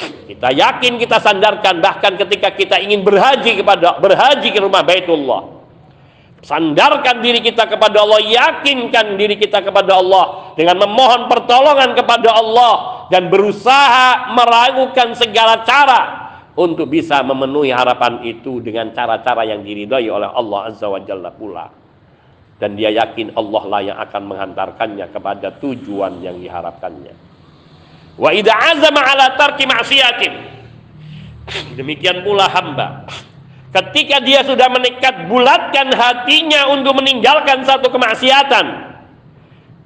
kita 0.00 0.48
yakin 0.54 0.96
kita 0.96 1.18
sandarkan 1.18 1.82
bahkan 1.82 2.14
ketika 2.16 2.54
kita 2.54 2.76
ingin 2.78 3.02
berhaji 3.02 3.58
kepada 3.58 3.98
berhaji 3.98 4.48
ke 4.54 4.58
rumah 4.62 4.86
Baitullah. 4.86 5.58
Sandarkan 6.38 7.18
diri 7.18 7.42
kita 7.42 7.66
kepada 7.66 8.06
Allah, 8.06 8.22
yakinkan 8.22 9.18
diri 9.18 9.34
kita 9.34 9.58
kepada 9.58 9.98
Allah 9.98 10.54
dengan 10.54 10.86
memohon 10.86 11.26
pertolongan 11.26 11.98
kepada 11.98 12.30
Allah 12.30 12.74
dan 13.10 13.26
berusaha 13.26 14.30
meragukan 14.38 15.18
segala 15.18 15.66
cara 15.66 16.00
untuk 16.54 16.90
bisa 16.90 17.26
memenuhi 17.26 17.74
harapan 17.74 18.22
itu 18.22 18.62
dengan 18.62 18.94
cara-cara 18.94 19.50
yang 19.50 19.66
diridhai 19.66 20.06
oleh 20.06 20.30
Allah 20.30 20.70
Azza 20.70 20.86
wa 20.86 21.02
Jalla 21.02 21.34
pula. 21.34 21.66
Dan 22.58 22.74
dia 22.74 22.90
yakin 22.90 23.38
Allah 23.38 23.62
lah 23.70 23.80
yang 23.82 23.98
akan 24.02 24.22
menghantarkannya 24.34 25.06
kepada 25.14 25.58
tujuan 25.62 26.22
yang 26.22 26.38
diharapkannya. 26.42 27.27
Wa 28.18 28.34
idza 28.34 28.50
azama 28.50 29.00
ala 29.00 29.38
tarki 29.38 29.64
ma'siyatin. 29.64 30.32
Demikian 31.78 32.26
pula 32.26 32.50
hamba 32.50 33.08
ketika 33.72 34.20
dia 34.20 34.44
sudah 34.44 34.68
menekat 34.68 35.28
bulatkan 35.28 35.92
hatinya 35.92 36.72
untuk 36.72 36.96
meninggalkan 37.00 37.64
satu 37.64 37.92
kemaksiatan 37.92 38.88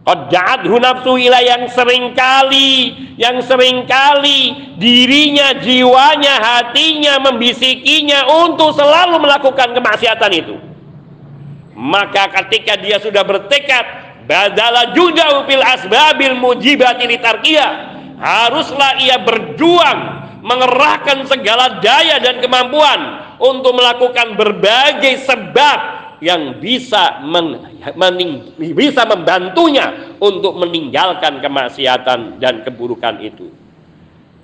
Qad 0.03 0.35
ja'adhu 0.35 0.83
nafsu 0.83 1.15
ila 1.15 1.39
yang 1.39 1.71
sering 1.71 2.11
kali 2.11 2.91
yang 3.15 3.39
sering 3.39 3.87
kali 3.87 4.75
dirinya, 4.75 5.55
jiwanya, 5.63 6.43
hatinya 6.43 7.23
membisikinya 7.23 8.27
untuk 8.43 8.75
selalu 8.75 9.23
melakukan 9.23 9.71
kemaksiatan 9.71 10.33
itu. 10.35 10.59
Maka 11.79 12.35
ketika 12.35 12.83
dia 12.83 12.99
sudah 12.99 13.23
bertekad 13.23 13.85
badala 14.27 14.91
juga 14.91 15.47
fil 15.47 15.63
asbabil 15.63 16.35
mujibati 16.35 17.07
litarkiyah 17.07 17.92
haruslah 18.23 19.03
ia 19.03 19.19
berjuang 19.19 20.23
mengerahkan 20.47 21.27
segala 21.27 21.83
daya 21.83 22.23
dan 22.23 22.39
kemampuan 22.39 23.01
untuk 23.43 23.75
melakukan 23.75 24.39
berbagai 24.39 25.27
sebab 25.27 25.79
yang 26.23 26.63
bisa 26.63 27.19
men, 27.27 27.59
mening, 27.99 28.55
bisa 28.79 29.03
membantunya 29.03 30.15
untuk 30.23 30.55
meninggalkan 30.55 31.43
kemaksiatan 31.43 32.39
dan 32.39 32.63
keburukan 32.63 33.19
itu. 33.19 33.51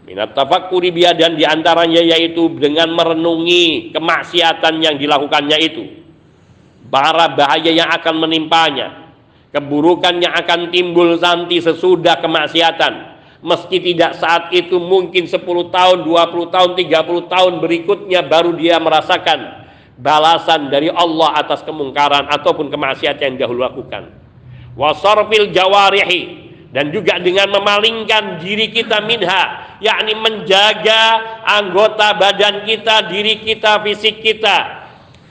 Minat 0.03 0.35
tafakkuri 0.35 0.91
dan 1.15 1.39
di 1.39 1.47
antaranya 1.47 2.03
yaitu 2.03 2.51
dengan 2.59 2.91
merenungi 2.91 3.95
kemaksiatan 3.95 4.83
yang 4.83 4.99
dilakukannya 4.99 5.59
itu. 5.63 5.85
Para 6.89 7.31
bahaya 7.31 7.69
yang 7.69 7.93
akan 7.93 8.27
menimpanya. 8.27 9.13
Keburukan 9.53 10.17
yang 10.19 10.33
akan 10.33 10.73
timbul 10.73 11.21
nanti 11.21 11.61
sesudah 11.61 12.19
kemaksiatan. 12.25 13.08
Meski 13.39 13.79
tidak 13.79 14.19
saat 14.19 14.51
itu 14.51 14.83
mungkin 14.83 15.31
10 15.31 15.39
tahun, 15.71 15.99
20 16.03 16.55
tahun, 16.55 16.71
30 16.75 17.31
tahun 17.31 17.53
berikutnya 17.63 18.27
baru 18.27 18.51
dia 18.59 18.83
merasakan 18.83 19.69
balasan 19.95 20.67
dari 20.71 20.91
Allah 20.91 21.39
atas 21.39 21.63
kemungkaran 21.63 22.27
ataupun 22.35 22.67
kemaksiatan 22.67 23.35
yang 23.35 23.47
dahulu 23.47 23.63
lakukan. 23.63 24.11
Wasarfil 24.75 25.55
jawarihi 25.55 26.51
dan 26.75 26.91
juga 26.91 27.23
dengan 27.23 27.47
memalingkan 27.55 28.43
diri 28.43 28.75
kita 28.75 29.07
minha 29.07 29.79
yakni 29.79 30.19
menjaga 30.19 31.03
anggota 31.47 32.19
badan 32.19 32.67
kita, 32.67 33.07
diri 33.07 33.39
kita, 33.39 33.79
fisik 33.87 34.19
kita 34.19 34.87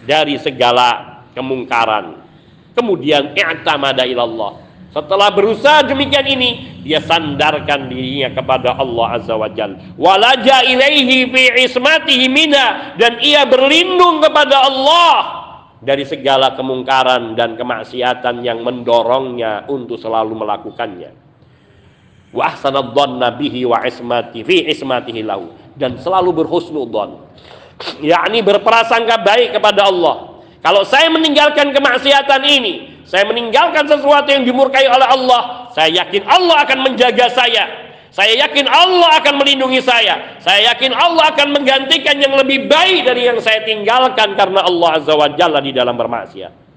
dari 0.07 0.39
segala 0.39 1.23
kemungkaran. 1.35 2.23
Kemudian 2.71 3.35
i'tamada 3.35 4.07
ilallah 4.07 4.66
setelah 4.95 5.29
berusaha 5.35 5.83
demikian 5.83 6.25
ini, 6.25 6.49
dia 6.88 7.03
sandarkan 7.03 7.91
dirinya 7.91 8.31
kepada 8.31 8.79
Allah 8.79 9.19
Azza 9.19 9.35
wa 9.35 9.51
Jal. 9.51 9.75
Walaja 9.99 10.63
ilaihi 10.63 11.27
fi 11.27 11.43
ismatihi 11.67 12.25
mina. 12.31 12.95
Dan 12.95 13.19
ia 13.19 13.43
berlindung 13.43 14.23
kepada 14.23 14.63
Allah 14.63 15.13
dari 15.83 16.07
segala 16.07 16.55
kemungkaran 16.55 17.35
dan 17.35 17.59
kemaksiatan 17.59 18.41
yang 18.41 18.63
mendorongnya 18.63 19.67
untuk 19.67 19.99
selalu 19.99 20.33
melakukannya. 20.33 21.11
Wa 22.31 22.55
ahsanadhanna 22.55 23.35
bihi 23.35 23.67
wa 23.67 23.83
ismati 23.83 24.47
fi 24.47 24.71
ismatihi 24.71 25.21
lahu. 25.21 25.51
Dan 25.75 25.99
selalu 25.99 26.41
berhusnudzon. 26.41 27.27
Yakni 28.01 28.41
berprasangka 28.41 29.21
baik 29.21 29.59
kepada 29.59 29.91
Allah. 29.91 30.41
Kalau 30.63 30.81
saya 30.81 31.11
meninggalkan 31.13 31.69
kemaksiatan 31.69 32.41
ini, 32.49 32.96
saya 33.07 33.23
meninggalkan 33.23 33.87
sesuatu 33.87 34.27
yang 34.27 34.43
dimurkai 34.43 34.83
oleh 34.83 35.07
Allah, 35.07 35.71
saya 35.71 36.03
yakin 36.03 36.27
Allah 36.27 36.67
akan 36.67 36.91
menjaga 36.91 37.31
saya. 37.31 37.87
Saya 38.11 38.35
yakin 38.43 38.67
Allah 38.67 39.23
akan 39.23 39.39
melindungi 39.39 39.79
saya. 39.79 40.35
Saya 40.43 40.75
yakin 40.75 40.91
Allah 40.91 41.31
akan 41.31 41.55
menggantikan 41.55 42.19
yang 42.19 42.35
lebih 42.35 42.67
baik 42.67 43.07
dari 43.07 43.31
yang 43.31 43.39
saya 43.39 43.63
tinggalkan 43.63 44.35
karena 44.35 44.65
Allah 44.67 44.99
Azza 44.99 45.13
wa 45.15 45.29
Jalla 45.39 45.63
di 45.63 45.71
dalam 45.71 45.95
bermaksiat. 45.95 46.67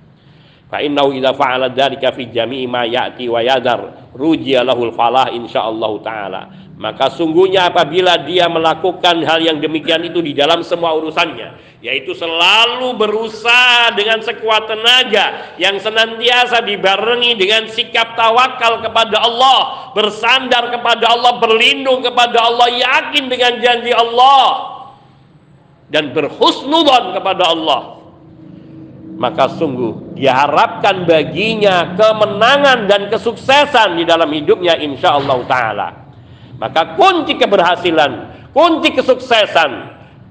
Fa 0.70 0.78
innahu 0.78 1.10
idza 1.18 1.34
fa'ala 1.34 1.74
dzalika 1.74 2.14
fi 2.14 2.30
jami'i 2.30 2.70
ma 2.70 2.86
ya'ti 2.86 3.26
wa 3.26 3.42
rujiya 4.14 4.62
lahul 4.62 4.94
falah 4.94 5.34
insyaallah 5.34 5.92
taala. 5.98 6.42
Maka 6.80 7.12
sungguhnya 7.12 7.68
apabila 7.68 8.24
dia 8.24 8.48
melakukan 8.48 9.20
hal 9.28 9.44
yang 9.44 9.60
demikian 9.60 10.00
itu 10.00 10.24
di 10.24 10.32
dalam 10.32 10.64
semua 10.64 10.96
urusannya, 10.96 11.76
yaitu 11.84 12.16
selalu 12.16 12.96
berusaha 12.96 13.92
dengan 13.92 14.24
sekuat 14.24 14.64
tenaga 14.64 15.52
yang 15.60 15.76
senantiasa 15.76 16.64
dibarengi 16.64 17.36
dengan 17.36 17.68
sikap 17.68 18.16
tawakal 18.16 18.80
kepada 18.80 19.20
Allah, 19.20 19.92
bersandar 19.92 20.72
kepada 20.72 21.12
Allah, 21.12 21.36
berlindung 21.36 22.00
kepada 22.00 22.48
Allah, 22.48 22.72
yakin 22.72 23.28
dengan 23.28 23.60
janji 23.60 23.92
Allah 23.92 24.48
dan 25.92 26.16
berhusnudzon 26.16 27.12
kepada 27.12 27.44
Allah. 27.44 28.00
Maka 29.20 29.52
sungguh 29.52 30.16
diharapkan 30.16 31.04
baginya 31.04 31.92
kemenangan 31.92 32.88
dan 32.88 33.12
kesuksesan 33.12 34.00
di 34.00 34.08
dalam 34.08 34.32
hidupnya 34.32 34.80
insya 34.80 35.20
Allah 35.20 35.44
taala. 35.44 35.88
Maka 36.61 36.94
kunci 37.00 37.40
keberhasilan, 37.40 38.12
kunci 38.52 38.92
kesuksesan 38.92 39.70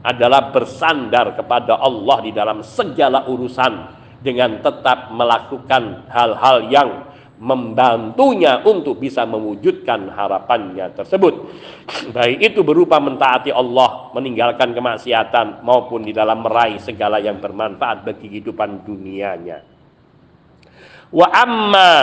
adalah 0.06 0.54
bersandar 0.54 1.34
kepada 1.34 1.82
Allah 1.82 2.18
di 2.22 2.32
dalam 2.32 2.62
segala 2.62 3.26
urusan 3.26 3.98
dengan 4.22 4.62
tetap 4.62 5.10
melakukan 5.10 6.06
hal-hal 6.08 6.70
yang 6.70 6.90
membantunya 7.40 8.60
untuk 8.68 9.00
bisa 9.00 9.24
mewujudkan 9.24 10.12
harapannya 10.12 10.92
tersebut. 10.92 11.34
Baik 12.12 12.52
itu 12.52 12.62
berupa 12.68 13.00
mentaati 13.00 13.50
Allah, 13.50 14.12
meninggalkan 14.12 14.76
kemaksiatan 14.76 15.64
maupun 15.64 16.04
di 16.04 16.12
dalam 16.12 16.44
meraih 16.44 16.78
segala 16.84 17.18
yang 17.24 17.40
bermanfaat 17.40 18.04
bagi 18.04 18.28
kehidupan 18.28 18.84
dunianya. 18.84 19.64
Wa 21.10 21.28
amma 21.32 21.96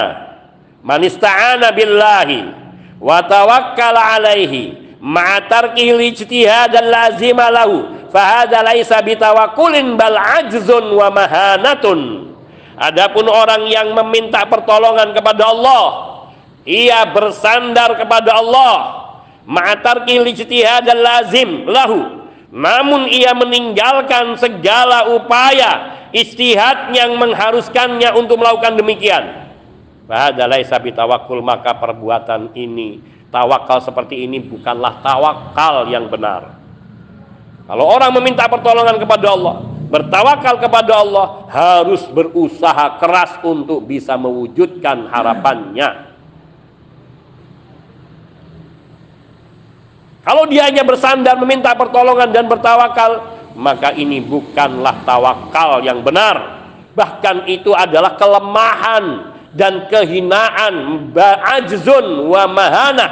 man 0.82 1.00
ista'ana 1.04 1.68
billahi 1.70 2.65
wa 3.00 3.18
tawakkala 3.24 4.16
alaihi 4.16 4.96
ma'a 5.00 5.44
tarkihi 5.46 6.12
ijtihad 6.12 6.72
lazima 6.84 7.52
lahu 7.52 8.08
fa 8.10 8.42
hadza 8.42 8.64
laisa 8.64 8.98
bitawakkulin 9.04 9.94
bal 9.94 10.16
ajzun 10.16 10.92
wa 10.92 11.08
mahanatun. 11.12 12.32
Adapun 12.76 13.24
orang 13.24 13.64
yang 13.72 13.96
meminta 13.96 14.44
pertolongan 14.44 15.16
kepada 15.16 15.48
Allah 15.48 15.84
ia 16.68 17.08
bersandar 17.08 17.96
kepada 17.96 18.36
Allah. 18.36 18.74
Ma'a 19.46 19.78
tarkihi 19.78 20.20
ijtihad 20.34 20.90
lazim 20.92 21.70
lahu 21.70 22.26
namun 22.56 23.10
ia 23.10 23.36
meninggalkan 23.36 24.38
segala 24.40 25.12
upaya 25.12 25.92
istihad 26.14 26.94
yang 26.96 27.18
mengharuskannya 27.20 28.16
untuk 28.16 28.40
melakukan 28.40 28.80
demikian 28.80 29.45
Bahada 30.06 30.46
laisa 30.46 30.78
bitawakul 30.78 31.42
maka 31.42 31.74
perbuatan 31.74 32.54
ini 32.54 33.02
tawakal 33.36 33.82
seperti 33.82 34.22
ini 34.22 34.38
bukanlah 34.38 35.02
tawakal 35.02 35.90
yang 35.90 36.06
benar. 36.06 36.56
Kalau 37.66 37.84
orang 37.90 38.14
meminta 38.14 38.46
pertolongan 38.46 39.02
kepada 39.02 39.26
Allah, 39.34 39.54
bertawakal 39.90 40.62
kepada 40.62 40.92
Allah 41.02 41.26
harus 41.50 42.06
berusaha 42.06 43.02
keras 43.02 43.42
untuk 43.42 43.82
bisa 43.82 44.14
mewujudkan 44.14 45.10
harapannya. 45.10 46.14
Kalau 50.22 50.46
dia 50.46 50.66
hanya 50.70 50.82
bersandar 50.82 51.38
meminta 51.38 51.74
pertolongan 51.74 52.30
dan 52.30 52.46
bertawakal, 52.46 53.22
maka 53.58 53.94
ini 53.94 54.22
bukanlah 54.22 55.02
tawakal 55.02 55.82
yang 55.82 56.02
benar. 56.02 56.62
Bahkan 56.94 57.50
itu 57.50 57.74
adalah 57.74 58.14
kelemahan 58.14 59.35
dan 59.56 59.88
kehinaan 59.88 61.08
ajzun 61.58 62.28
wa 62.28 62.44
mahana 62.46 63.06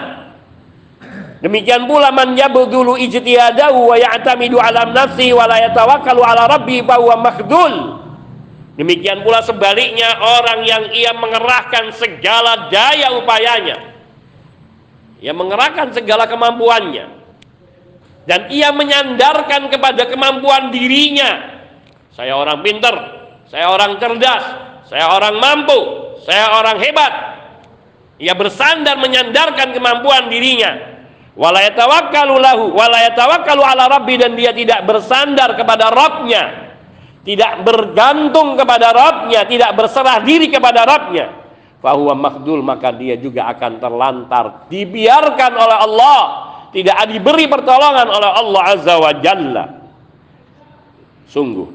demikian 1.41 1.89
pula 1.89 2.13
man 2.13 2.37
yabdulu 2.37 3.01
ijtihadahu 3.01 3.91
wa 3.93 3.97
ya'tamidu 3.97 4.61
ala 4.61 4.87
nafsi 4.93 5.33
wa 5.33 5.49
la 5.49 5.61
yatawakkalu 5.65 6.21
ala 6.21 6.47
rabbi 6.47 6.85
fa 6.85 7.01
huwa 7.01 7.25
makhdul 7.25 7.75
demikian 8.77 9.25
pula 9.25 9.41
sebaliknya 9.41 10.21
orang 10.21 10.63
yang 10.69 10.85
ia 10.93 11.13
mengerahkan 11.17 11.91
segala 11.97 12.69
daya 12.69 13.17
upayanya 13.17 13.97
ia 15.25 15.33
mengerahkan 15.33 15.97
segala 15.97 16.29
kemampuannya 16.29 17.25
dan 18.25 18.49
ia 18.49 18.73
menyandarkan 18.73 19.69
kepada 19.69 20.09
kemampuan 20.09 20.73
dirinya. 20.73 21.61
Saya 22.09 22.41
orang 22.41 22.65
pintar 22.65 23.25
saya 23.55 23.71
orang 23.71 24.03
cerdas 24.03 24.45
saya 24.91 25.15
orang 25.15 25.39
mampu 25.39 26.04
saya 26.25 26.57
orang 26.57 26.81
hebat. 26.81 27.12
Ia 28.16 28.33
bersandar 28.33 28.97
menyandarkan 28.97 29.77
kemampuan 29.77 30.33
dirinya. 30.33 30.97
Wala 31.37 31.61
yatawakkalu 31.66 32.35
lahu 32.41 32.64
wala 32.72 32.99
yatawakkalu 33.11 33.61
ala 33.61 33.91
rabbi 33.91 34.14
dan 34.16 34.39
dia 34.39 34.55
tidak 34.57 34.87
bersandar 34.89 35.53
kepada 35.59 35.93
Rabbnya. 35.93 36.43
Tidak 37.25 37.64
bergantung 37.64 38.57
kepada 38.57 38.93
Rabbnya 38.93 39.45
tidak 39.49 39.77
berserah 39.77 40.22
diri 40.25 40.49
kepada 40.49 40.87
Rabbnya. 40.89 41.45
Fahuwa 41.85 42.16
makdul 42.16 42.64
maka 42.64 42.95
dia 42.95 43.20
juga 43.20 43.51
akan 43.53 43.77
terlantar. 43.77 44.70
Dibiarkan 44.72 45.53
oleh 45.53 45.79
Allah. 45.85 46.20
Tidak 46.75 47.07
diberi 47.07 47.47
pertolongan 47.47 48.09
oleh 48.11 48.31
Allah 48.35 48.62
azza 48.75 48.95
wa 48.99 49.12
jalla. 49.22 49.64
Sungguh 51.31 51.70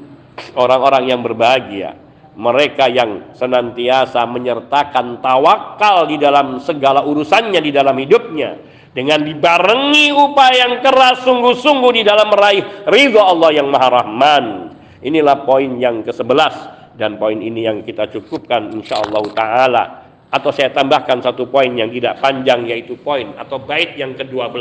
orang-orang 0.56 1.08
yang 1.08 1.20
berbahagia 1.24 2.09
mereka 2.40 2.88
yang 2.88 3.36
senantiasa 3.36 4.24
menyertakan 4.24 5.20
tawakal 5.20 6.08
di 6.08 6.16
dalam 6.16 6.56
segala 6.56 7.04
urusannya 7.04 7.60
di 7.60 7.68
dalam 7.68 7.92
hidupnya 8.00 8.56
dengan 8.96 9.20
dibarengi 9.20 10.08
upaya 10.08 10.66
yang 10.66 10.74
keras 10.80 11.20
sungguh-sungguh 11.20 12.00
di 12.00 12.02
dalam 12.02 12.32
meraih 12.32 12.88
ridho 12.88 13.20
Allah 13.20 13.52
yang 13.52 13.68
Maha 13.68 13.88
Rahman. 13.92 14.44
Inilah 15.04 15.44
poin 15.44 15.76
yang 15.76 16.00
ke-11 16.00 16.96
dan 16.96 17.20
poin 17.20 17.36
ini 17.36 17.68
yang 17.68 17.84
kita 17.84 18.08
cukupkan 18.08 18.72
insyaallah 18.72 19.24
taala 19.36 19.84
atau 20.32 20.48
saya 20.48 20.72
tambahkan 20.72 21.20
satu 21.20 21.44
poin 21.48 21.68
yang 21.76 21.92
tidak 21.92 22.24
panjang 22.24 22.64
yaitu 22.64 22.96
poin 23.00 23.36
atau 23.36 23.60
bait 23.60 24.00
yang 24.00 24.16
ke-12. 24.16 24.56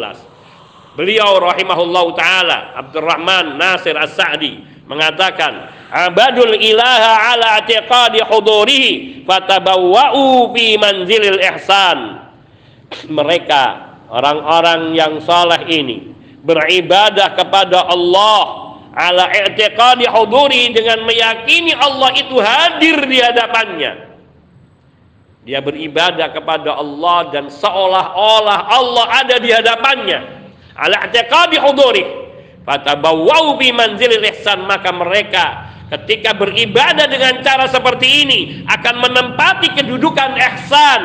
Beliau 0.99 1.39
rahimahullah 1.39 2.05
taala 2.15 2.57
Abdurrahman 2.75 3.55
Nasir 3.55 3.95
As-Sa'di 3.95 4.78
mengatakan 4.89 5.69
abadul 5.93 6.57
ilaha 6.57 7.37
ala 7.37 7.61
atiqadi 7.61 8.25
hudurihi 8.25 9.23
fatabawwa'u 9.23 10.49
fi 10.57 10.75
manzilil 10.81 11.39
ihsan. 11.53 12.25
Mereka 13.17 13.63
orang-orang 14.09 14.97
yang 14.97 15.21
saleh 15.21 15.69
ini 15.69 16.09
beribadah 16.41 17.37
kepada 17.37 17.85
Allah 17.85 18.73
ala 18.97 19.29
i'tiqadi 19.29 20.09
huduri 20.09 20.73
dengan 20.73 21.05
meyakini 21.05 21.77
Allah 21.77 22.09
itu 22.17 22.35
hadir 22.41 22.97
di 23.05 23.21
hadapannya. 23.21 24.09
Dia 25.45 25.61
beribadah 25.61 26.33
kepada 26.33 26.81
Allah 26.81 27.29
dan 27.29 27.45
seolah-olah 27.53 28.57
Allah 28.73 29.05
ada 29.21 29.37
di 29.37 29.53
hadapannya. 29.53 30.19
Ala 30.73 31.05
i'tiqadi 31.05 31.61
huduri 31.61 32.18
fatabawwau 32.70 33.57
bi 33.57 33.74
manzilil 33.74 34.22
ihsan 34.30 34.61
maka 34.70 34.93
mereka 34.93 35.45
ketika 35.89 36.38
beribadah 36.38 37.09
dengan 37.09 37.41
cara 37.41 37.65
seperti 37.65 38.30
ini 38.30 38.39
akan 38.70 38.95
menempati 39.09 39.74
kedudukan 39.74 40.38
ihsan. 40.38 41.03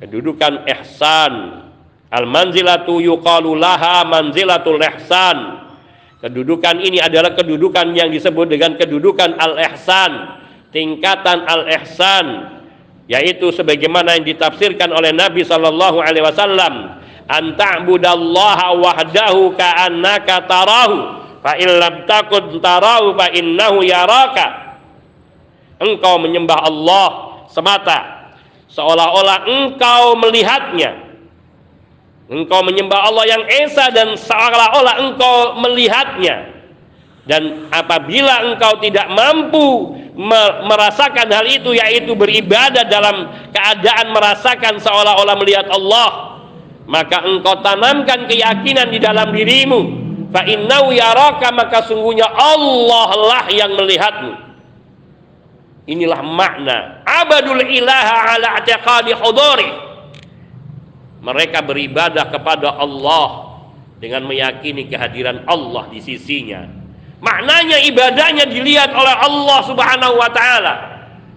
Kedudukan 0.00 0.64
ihsan. 0.72 1.60
Al 2.08 2.24
manzilatu 2.24 3.04
yuqalu 3.04 3.52
laha 3.52 4.08
manzilatul 4.08 4.80
ihsan. 4.80 5.60
Kedudukan 6.24 6.80
ini 6.80 7.04
adalah 7.04 7.36
kedudukan 7.36 7.92
yang 7.92 8.08
disebut 8.08 8.48
dengan 8.48 8.80
kedudukan 8.80 9.36
al 9.36 9.60
ihsan 9.60 10.40
tingkatan 10.72 11.44
al 11.44 11.68
ihsan 11.68 12.26
yaitu 13.12 13.52
sebagaimana 13.52 14.16
yang 14.16 14.24
ditafsirkan 14.24 14.88
oleh 14.88 15.12
Nabi 15.12 15.44
sallallahu 15.44 16.00
alaihi 16.00 16.24
wasallam 16.24 17.03
an 17.28 17.56
ta'budallaha 17.56 18.76
wahdahu 18.76 19.56
ka'annaka 19.56 20.44
tarahu 20.44 20.96
fa 21.40 21.56
illam 21.56 22.04
takun 22.04 22.60
tarahu 22.60 23.16
fa 23.16 23.32
innahu 23.32 23.84
yaraka. 23.84 24.76
Engkau 25.80 26.22
menyembah 26.22 26.64
Allah 26.64 27.08
semata 27.50 28.30
seolah-olah 28.70 29.46
engkau 29.46 30.18
melihatnya. 30.18 30.90
Engkau 32.24 32.64
menyembah 32.64 33.04
Allah 33.04 33.24
yang 33.28 33.44
esa 33.64 33.92
dan 33.92 34.16
seolah-olah 34.16 34.94
engkau 35.04 35.60
melihatnya. 35.60 36.56
Dan 37.24 37.68
apabila 37.72 38.52
engkau 38.52 38.80
tidak 38.84 39.08
mampu 39.12 39.96
merasakan 40.68 41.26
hal 41.32 41.46
itu 41.48 41.72
yaitu 41.72 42.12
beribadah 42.12 42.84
dalam 42.86 43.32
keadaan 43.50 44.12
merasakan 44.12 44.76
seolah-olah 44.78 45.36
melihat 45.40 45.66
Allah 45.72 46.33
maka 46.84 47.24
engkau 47.24 47.64
tanamkan 47.64 48.28
keyakinan 48.28 48.92
di 48.92 48.98
dalam 49.00 49.32
dirimu 49.32 49.80
fa 50.28 50.44
innau 50.44 50.92
yaraka 50.92 51.48
maka 51.52 51.84
sungguhnya 51.88 52.28
Allah 52.28 53.08
lah 53.16 53.44
yang 53.48 53.72
melihatmu 53.72 54.44
Inilah 55.84 56.24
makna 56.24 57.04
abadul 57.04 57.60
ilaha 57.60 58.36
ala 58.36 58.56
i'tiqadi 58.60 59.12
huduri. 59.20 59.68
Mereka 61.20 61.60
beribadah 61.60 62.32
kepada 62.32 62.72
Allah 62.80 63.60
dengan 64.00 64.24
meyakini 64.24 64.88
kehadiran 64.88 65.44
Allah 65.44 65.88
di 65.92 66.00
sisinya. 66.00 66.64
Maknanya 67.20 67.84
ibadahnya 67.84 68.48
dilihat 68.48 68.92
oleh 68.96 69.14
Allah 69.28 69.58
Subhanahu 69.64 70.14
wa 70.20 70.28
taala 70.32 70.74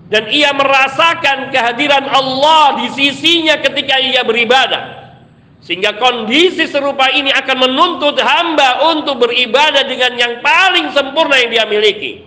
dan 0.07 0.31
ia 0.31 0.55
merasakan 0.55 1.51
kehadiran 1.51 2.07
Allah 2.07 2.79
di 2.83 2.87
sisinya 2.95 3.59
ketika 3.59 3.99
ia 3.99 4.23
beribadah. 4.23 4.86
Sehingga 5.67 5.99
kondisi 5.99 6.63
serupa 6.63 7.11
ini 7.11 7.27
akan 7.27 7.57
menuntut 7.67 8.15
hamba 8.23 8.87
untuk 8.87 9.27
beribadah 9.27 9.83
dengan 9.83 10.15
yang 10.15 10.33
paling 10.39 10.95
sempurna 10.95 11.35
yang 11.43 11.51
dia 11.51 11.65
miliki. 11.67 12.23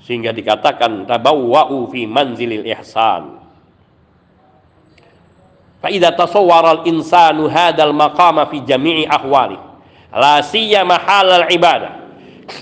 Sehingga 0.00 0.32
dikatakan 0.32 1.04
tabawwa'u 1.04 1.92
fi 1.92 2.08
manzilil 2.08 2.64
ihsan. 2.72 3.36
Fa 5.84 5.92
idza 5.92 6.16
tasawwara 6.16 6.80
al 6.80 6.82
insanu 6.88 7.52
hadzal 7.52 7.92
maqama 7.92 8.48
fi 8.48 8.64
jami'i 8.64 9.04
ahwali. 9.04 9.60
La 10.16 10.40
siyama 10.40 10.96
halal 10.96 11.52
ibadah. 11.52 12.00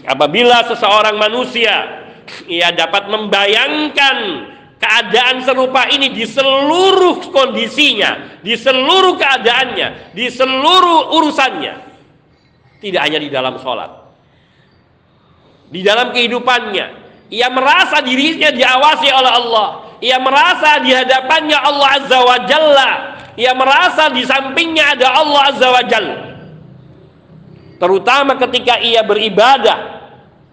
Apabila 0.02 0.66
seseorang 0.66 1.14
manusia 1.14 2.02
ia 2.50 2.74
dapat 2.74 3.06
membayangkan 3.06 4.16
keadaan 4.84 5.40
serupa 5.40 5.88
ini 5.88 6.12
di 6.12 6.28
seluruh 6.28 7.32
kondisinya, 7.32 8.40
di 8.44 8.52
seluruh 8.52 9.16
keadaannya, 9.16 10.12
di 10.12 10.28
seluruh 10.28 11.16
urusannya. 11.16 11.74
Tidak 12.84 13.00
hanya 13.00 13.16
di 13.16 13.32
dalam 13.32 13.56
sholat. 13.56 13.88
Di 15.72 15.80
dalam 15.80 16.12
kehidupannya, 16.12 16.86
ia 17.32 17.48
merasa 17.48 18.04
dirinya 18.04 18.52
diawasi 18.52 19.08
oleh 19.08 19.32
Allah. 19.32 19.68
Ia 20.04 20.20
merasa 20.20 20.84
di 20.84 20.92
hadapannya 20.92 21.56
Allah 21.56 21.88
Azza 21.96 22.18
wa 22.20 22.38
Jalla. 22.44 22.90
Ia 23.40 23.56
merasa 23.56 24.12
di 24.12 24.20
sampingnya 24.28 25.00
ada 25.00 25.16
Allah 25.16 25.40
Azza 25.48 25.68
wa 25.72 25.82
Jalla. 25.88 26.18
Terutama 27.80 28.36
ketika 28.36 28.76
ia 28.84 29.00
beribadah. 29.00 29.93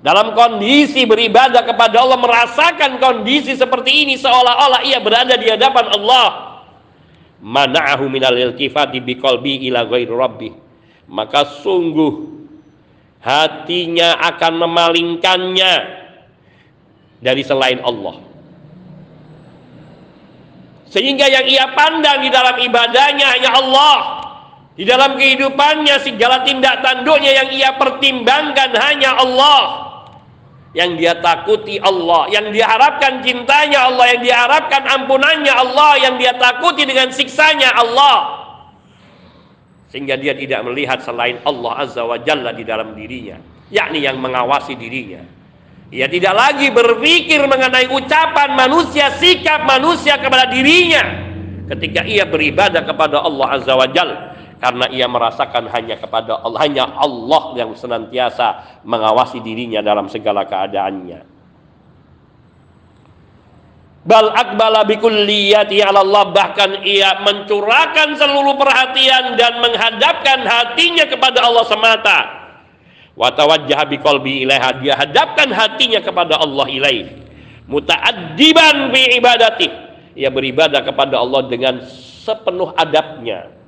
Dalam 0.01 0.33
kondisi 0.33 1.05
beribadah 1.05 1.61
kepada 1.61 2.01
Allah. 2.01 2.17
Merasakan 2.17 2.97
kondisi 2.97 3.53
seperti 3.53 4.05
ini. 4.05 4.17
Seolah-olah 4.17 4.81
ia 4.85 4.97
berada 4.97 5.37
di 5.37 5.45
hadapan 5.45 5.93
Allah. 5.93 6.27
Mana'ahu 7.41 8.05
minal 8.09 8.37
iltifati 8.37 9.01
biqalbi 9.01 9.65
ila 9.69 9.85
ghairi 9.85 10.13
rabbi. 10.13 10.49
Maka 11.09 11.45
sungguh 11.61 12.41
hatinya 13.21 14.17
akan 14.33 14.53
memalingkannya 14.65 15.73
dari 17.21 17.41
selain 17.45 17.81
Allah. 17.85 18.17
Sehingga 20.89 21.29
yang 21.29 21.45
ia 21.45 21.71
pandang 21.77 22.25
di 22.25 22.29
dalam 22.33 22.57
ibadahnya 22.57 23.25
hanya 23.37 23.49
Allah. 23.53 23.97
Di 24.75 24.87
dalam 24.87 25.13
kehidupannya 25.13 26.01
segala 26.01 26.41
tindak 26.41 26.81
tanduknya 26.81 27.31
yang 27.43 27.49
ia 27.53 27.69
pertimbangkan 27.77 28.73
hanya 28.81 29.13
Allah. 29.19 29.90
Yang 30.71 30.91
dia 31.03 31.13
takuti 31.19 31.75
Allah, 31.83 32.31
yang 32.31 32.47
diharapkan 32.47 33.19
cintanya 33.19 33.91
Allah, 33.91 34.15
yang 34.15 34.21
diharapkan 34.23 34.81
ampunannya 34.87 35.51
Allah, 35.51 35.99
yang 35.99 36.15
dia 36.15 36.31
takuti 36.39 36.87
dengan 36.87 37.11
siksanya 37.11 37.75
Allah. 37.75 38.39
Sehingga 39.91 40.15
dia 40.15 40.31
tidak 40.31 40.63
melihat 40.63 41.03
selain 41.03 41.43
Allah 41.43 41.83
Azza 41.83 42.07
wa 42.07 42.15
Jalla 42.23 42.55
di 42.55 42.63
dalam 42.63 42.95
dirinya, 42.95 43.35
yakni 43.67 43.99
yang 44.07 44.15
mengawasi 44.23 44.79
dirinya. 44.79 45.19
Ia 45.91 46.07
tidak 46.07 46.31
lagi 46.31 46.71
berpikir 46.71 47.43
mengenai 47.43 47.91
ucapan 47.91 48.55
manusia, 48.55 49.11
sikap 49.19 49.67
manusia 49.67 50.15
kepada 50.23 50.47
dirinya 50.47 51.03
ketika 51.75 52.03
ia 52.07 52.23
beribadah 52.27 52.83
kepada 52.83 53.23
Allah 53.23 53.59
Azza 53.59 53.75
wa 53.75 53.87
Jal 53.91 54.30
karena 54.61 54.85
ia 54.93 55.09
merasakan 55.09 55.65
hanya 55.73 55.97
kepada 55.97 56.37
Allah 56.45 56.59
hanya 56.61 56.85
Allah 56.93 57.57
yang 57.57 57.73
senantiasa 57.73 58.79
mengawasi 58.85 59.41
dirinya 59.41 59.81
dalam 59.81 60.05
segala 60.05 60.45
keadaannya. 60.45 61.25
Bal 64.01 64.33
akbala 64.33 64.85
bikulliyati 64.85 65.81
ala 65.81 66.01
Allah 66.05 66.29
bahkan 66.33 66.85
ia 66.85 67.21
mencurahkan 67.21 68.17
seluruh 68.17 68.57
perhatian 68.57 69.37
dan 69.37 69.61
menghadapkan 69.61 70.45
hatinya 70.45 71.05
kepada 71.09 71.41
Allah 71.45 71.65
semata. 71.65 72.19
Wa 73.17 73.33
tawajjaha 73.33 73.83
biqalbi 73.89 74.45
ilaiha 74.45 74.77
dia 74.77 74.93
hadapkan 74.95 75.49
hatinya 75.51 76.01
kepada 76.01 76.37
Allah 76.37 76.65
ilaih 76.71 77.21
mutaaddiban 77.71 78.91
bi 78.91 79.15
ibadati 79.15 79.67
ia 80.19 80.27
beribadah 80.27 80.83
kepada 80.83 81.19
Allah 81.19 81.47
dengan 81.47 81.79
sepenuh 82.23 82.75
adabnya 82.75 83.60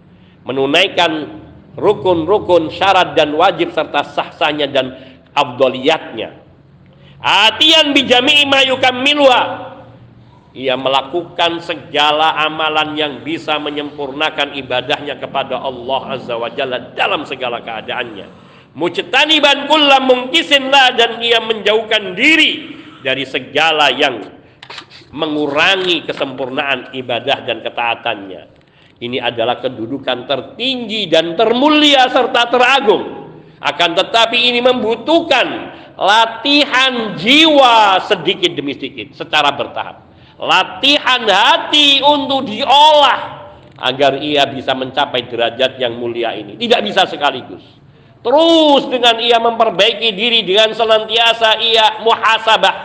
menunaikan 0.44 1.42
rukun-rukun 1.80 2.70
syarat 2.70 3.18
dan 3.18 3.34
wajib 3.34 3.72
serta 3.74 4.06
sah-sahnya 4.14 4.70
dan 4.70 4.94
abdoliyatnya 5.34 6.38
atian 7.24 7.96
bijami'i 7.96 8.44
ma 8.46 8.62
yukammilwa 8.68 9.74
ia 10.54 10.78
melakukan 10.78 11.66
segala 11.66 12.38
amalan 12.46 12.94
yang 12.94 13.14
bisa 13.26 13.58
menyempurnakan 13.58 14.54
ibadahnya 14.54 15.18
kepada 15.18 15.58
Allah 15.58 16.14
Azza 16.14 16.38
wa 16.38 16.46
Jalla 16.54 16.94
dalam 16.94 17.26
segala 17.26 17.66
keadaannya. 17.66 18.46
Mujtaniban 18.78 19.66
kullam 19.66 20.06
mungkisin 20.06 20.70
lah 20.70 20.94
dan 20.94 21.18
ia 21.26 21.42
menjauhkan 21.42 22.14
diri 22.14 22.78
dari 23.02 23.26
segala 23.26 23.90
yang 23.98 24.22
mengurangi 25.10 26.06
kesempurnaan 26.06 26.94
ibadah 26.94 27.38
dan 27.50 27.66
ketaatannya. 27.66 28.42
Ini 29.04 29.20
adalah 29.20 29.60
kedudukan 29.60 30.24
tertinggi 30.24 31.12
dan 31.12 31.36
termulia 31.36 32.08
serta 32.08 32.48
teragung. 32.48 33.28
Akan 33.60 33.92
tetapi 34.00 34.48
ini 34.48 34.64
membutuhkan 34.64 35.76
latihan 36.00 37.12
jiwa 37.20 38.00
sedikit 38.08 38.56
demi 38.56 38.72
sedikit 38.72 39.12
secara 39.12 39.52
bertahap. 39.52 40.08
Latihan 40.40 41.28
hati 41.28 42.00
untuk 42.00 42.48
diolah 42.48 43.44
agar 43.76 44.24
ia 44.24 44.48
bisa 44.48 44.72
mencapai 44.72 45.28
derajat 45.28 45.76
yang 45.84 46.00
mulia 46.00 46.32
ini. 46.40 46.56
Tidak 46.56 46.80
bisa 46.80 47.04
sekaligus. 47.04 47.64
Terus 48.24 48.88
dengan 48.88 49.20
ia 49.20 49.36
memperbaiki 49.36 50.16
diri 50.16 50.48
dengan 50.48 50.72
senantiasa 50.72 51.60
ia 51.60 52.00
muhasabah. 52.08 52.76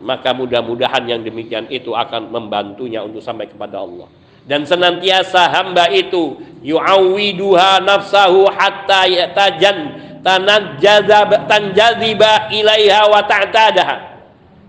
Maka 0.00 0.32
mudah-mudahan 0.32 1.04
yang 1.04 1.20
demikian 1.20 1.68
itu 1.68 1.92
akan 1.92 2.32
membantunya 2.32 3.04
untuk 3.04 3.20
sampai 3.20 3.52
kepada 3.52 3.84
Allah. 3.84 4.21
Dan 4.46 4.66
senantiasa 4.66 5.50
hamba 5.50 5.86
itu 5.90 6.38
yu'awiduha 6.66 7.82
nafsahu 7.82 8.50
hatta 8.50 9.06
yatajan 9.06 9.78
tanajjaza 10.22 11.46
tanjaziba 11.46 12.50
ilaiha 12.50 13.06
wa 13.06 13.22
ta'tadaha. 13.22 13.96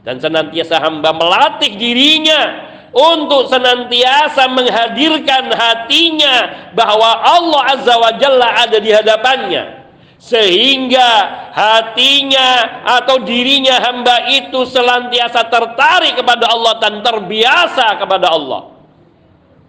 Dan 0.04 0.20
senantiasa 0.20 0.84
hamba 0.84 1.16
melatih 1.16 1.80
dirinya 1.80 2.70
untuk 2.94 3.50
senantiasa 3.50 4.52
menghadirkan 4.54 5.50
hatinya 5.50 6.70
bahwa 6.78 7.10
Allah 7.26 7.62
Azza 7.74 7.96
wa 7.98 8.12
Jalla 8.22 8.68
ada 8.68 8.78
di 8.78 8.94
hadapannya 8.94 9.82
sehingga 10.24 11.10
hatinya 11.52 12.80
atau 12.88 13.20
dirinya 13.28 13.76
hamba 13.84 14.32
itu 14.32 14.64
senantiasa 14.64 15.52
tertarik 15.52 16.16
kepada 16.16 16.48
Allah 16.48 16.80
dan 16.80 17.04
terbiasa 17.04 18.00
kepada 18.00 18.32
Allah 18.32 18.73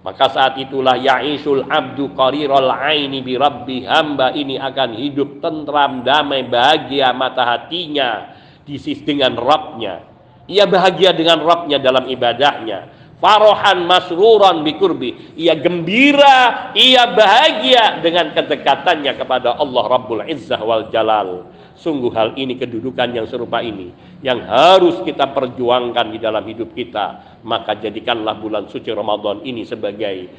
maka 0.05 0.29
saat 0.29 0.61
itulah 0.61 1.01
ya'isul 1.01 1.65
abdu 1.65 2.13
qariral 2.13 2.69
aini 2.69 3.25
bi 3.25 3.41
rabbi 3.41 3.89
hamba 3.89 4.37
ini 4.37 4.61
akan 4.61 5.01
hidup 5.01 5.41
tentram 5.41 6.05
damai 6.05 6.45
bahagia 6.45 7.17
mata 7.17 7.49
hatinya 7.49 8.37
di 8.69 8.77
sisi 8.77 9.01
dengan 9.01 9.33
Rabbnya. 9.33 10.05
Ia 10.45 10.69
bahagia 10.69 11.17
dengan 11.17 11.41
Rabbnya 11.41 11.81
dalam 11.81 12.05
ibadahnya. 12.05 12.93
Farohan 13.17 13.89
masruran 13.89 14.61
bikurbi 14.61 15.41
ia 15.41 15.57
gembira 15.57 16.77
ia 16.77 17.09
bahagia 17.09 18.05
dengan 18.05 18.37
kedekatannya 18.37 19.17
kepada 19.17 19.57
Allah 19.57 19.85
Rabbul 19.89 20.29
Izzah 20.29 20.61
wal 20.61 20.93
Jalal 20.93 21.49
sungguh 21.75 22.11
hal 22.14 22.39
ini 22.39 22.55
kedudukan 22.57 23.11
yang 23.14 23.27
serupa 23.27 23.59
ini 23.61 23.91
yang 24.22 24.41
harus 24.47 25.03
kita 25.03 25.31
perjuangkan 25.35 26.14
di 26.14 26.18
dalam 26.22 26.47
hidup 26.47 26.72
kita. 26.72 27.39
Maka 27.45 27.77
jadikanlah 27.77 28.39
bulan 28.41 28.70
suci 28.70 28.89
Ramadan 28.95 29.45
ini 29.45 29.66
sebagai 29.68 30.31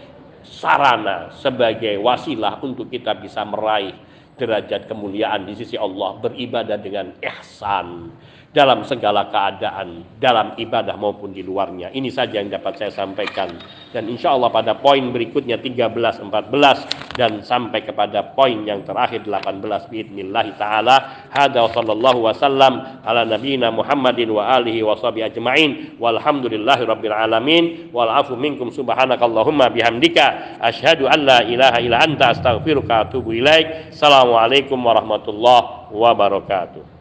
sarana 0.46 1.34
sebagai 1.34 1.98
wasilah 1.98 2.62
untuk 2.62 2.94
kita 2.94 3.18
bisa 3.18 3.42
meraih 3.44 3.98
derajat 4.38 4.86
kemuliaan 4.86 5.48
di 5.48 5.58
sisi 5.58 5.80
Allah 5.80 6.22
beribadah 6.22 6.78
dengan 6.78 7.16
ihsan 7.24 8.12
dalam 8.56 8.88
segala 8.88 9.28
keadaan, 9.28 10.16
dalam 10.16 10.56
ibadah 10.56 10.96
maupun 10.96 11.36
di 11.36 11.44
luarnya. 11.44 11.92
Ini 11.92 12.08
saja 12.08 12.40
yang 12.40 12.48
dapat 12.48 12.80
saya 12.80 12.92
sampaikan. 12.96 13.52
Dan 13.92 14.08
insya 14.08 14.32
Allah 14.32 14.48
pada 14.48 14.80
poin 14.80 15.04
berikutnya 15.12 15.60
13, 15.60 15.92
14 16.24 17.20
dan 17.20 17.44
sampai 17.44 17.84
kepada 17.84 18.32
poin 18.32 18.64
yang 18.64 18.88
terakhir 18.88 19.28
18 19.28 19.92
biidnillahi 19.92 20.56
ta'ala. 20.56 21.28
Hada 21.36 21.68
wa 21.68 21.72
sallallahu 21.76 22.32
wasallam 22.32 23.04
ala 23.04 23.28
nabiyina 23.28 23.76
Muhammadin 23.76 24.32
wa 24.32 24.48
alihi 24.48 24.80
wa 24.88 24.96
sahbihi 24.96 25.36
ajma'in. 25.36 25.72
Walhamdulillahi 26.00 26.88
rabbil 26.88 27.12
alamin. 27.12 27.64
Walafu 27.92 28.40
minkum 28.40 28.72
subhanakallahumma 28.72 29.68
bihamdika. 29.68 30.64
Ashadu 30.64 31.12
an 31.12 31.28
la 31.28 31.44
ilaha 31.44 31.84
illa 31.84 32.00
anta 32.00 32.32
astaghfiruka 32.32 33.12
atubu 33.12 33.36
ilaik. 33.36 33.92
Assalamualaikum 33.92 34.80
warahmatullahi 34.80 35.92
wabarakatuh. 35.92 36.95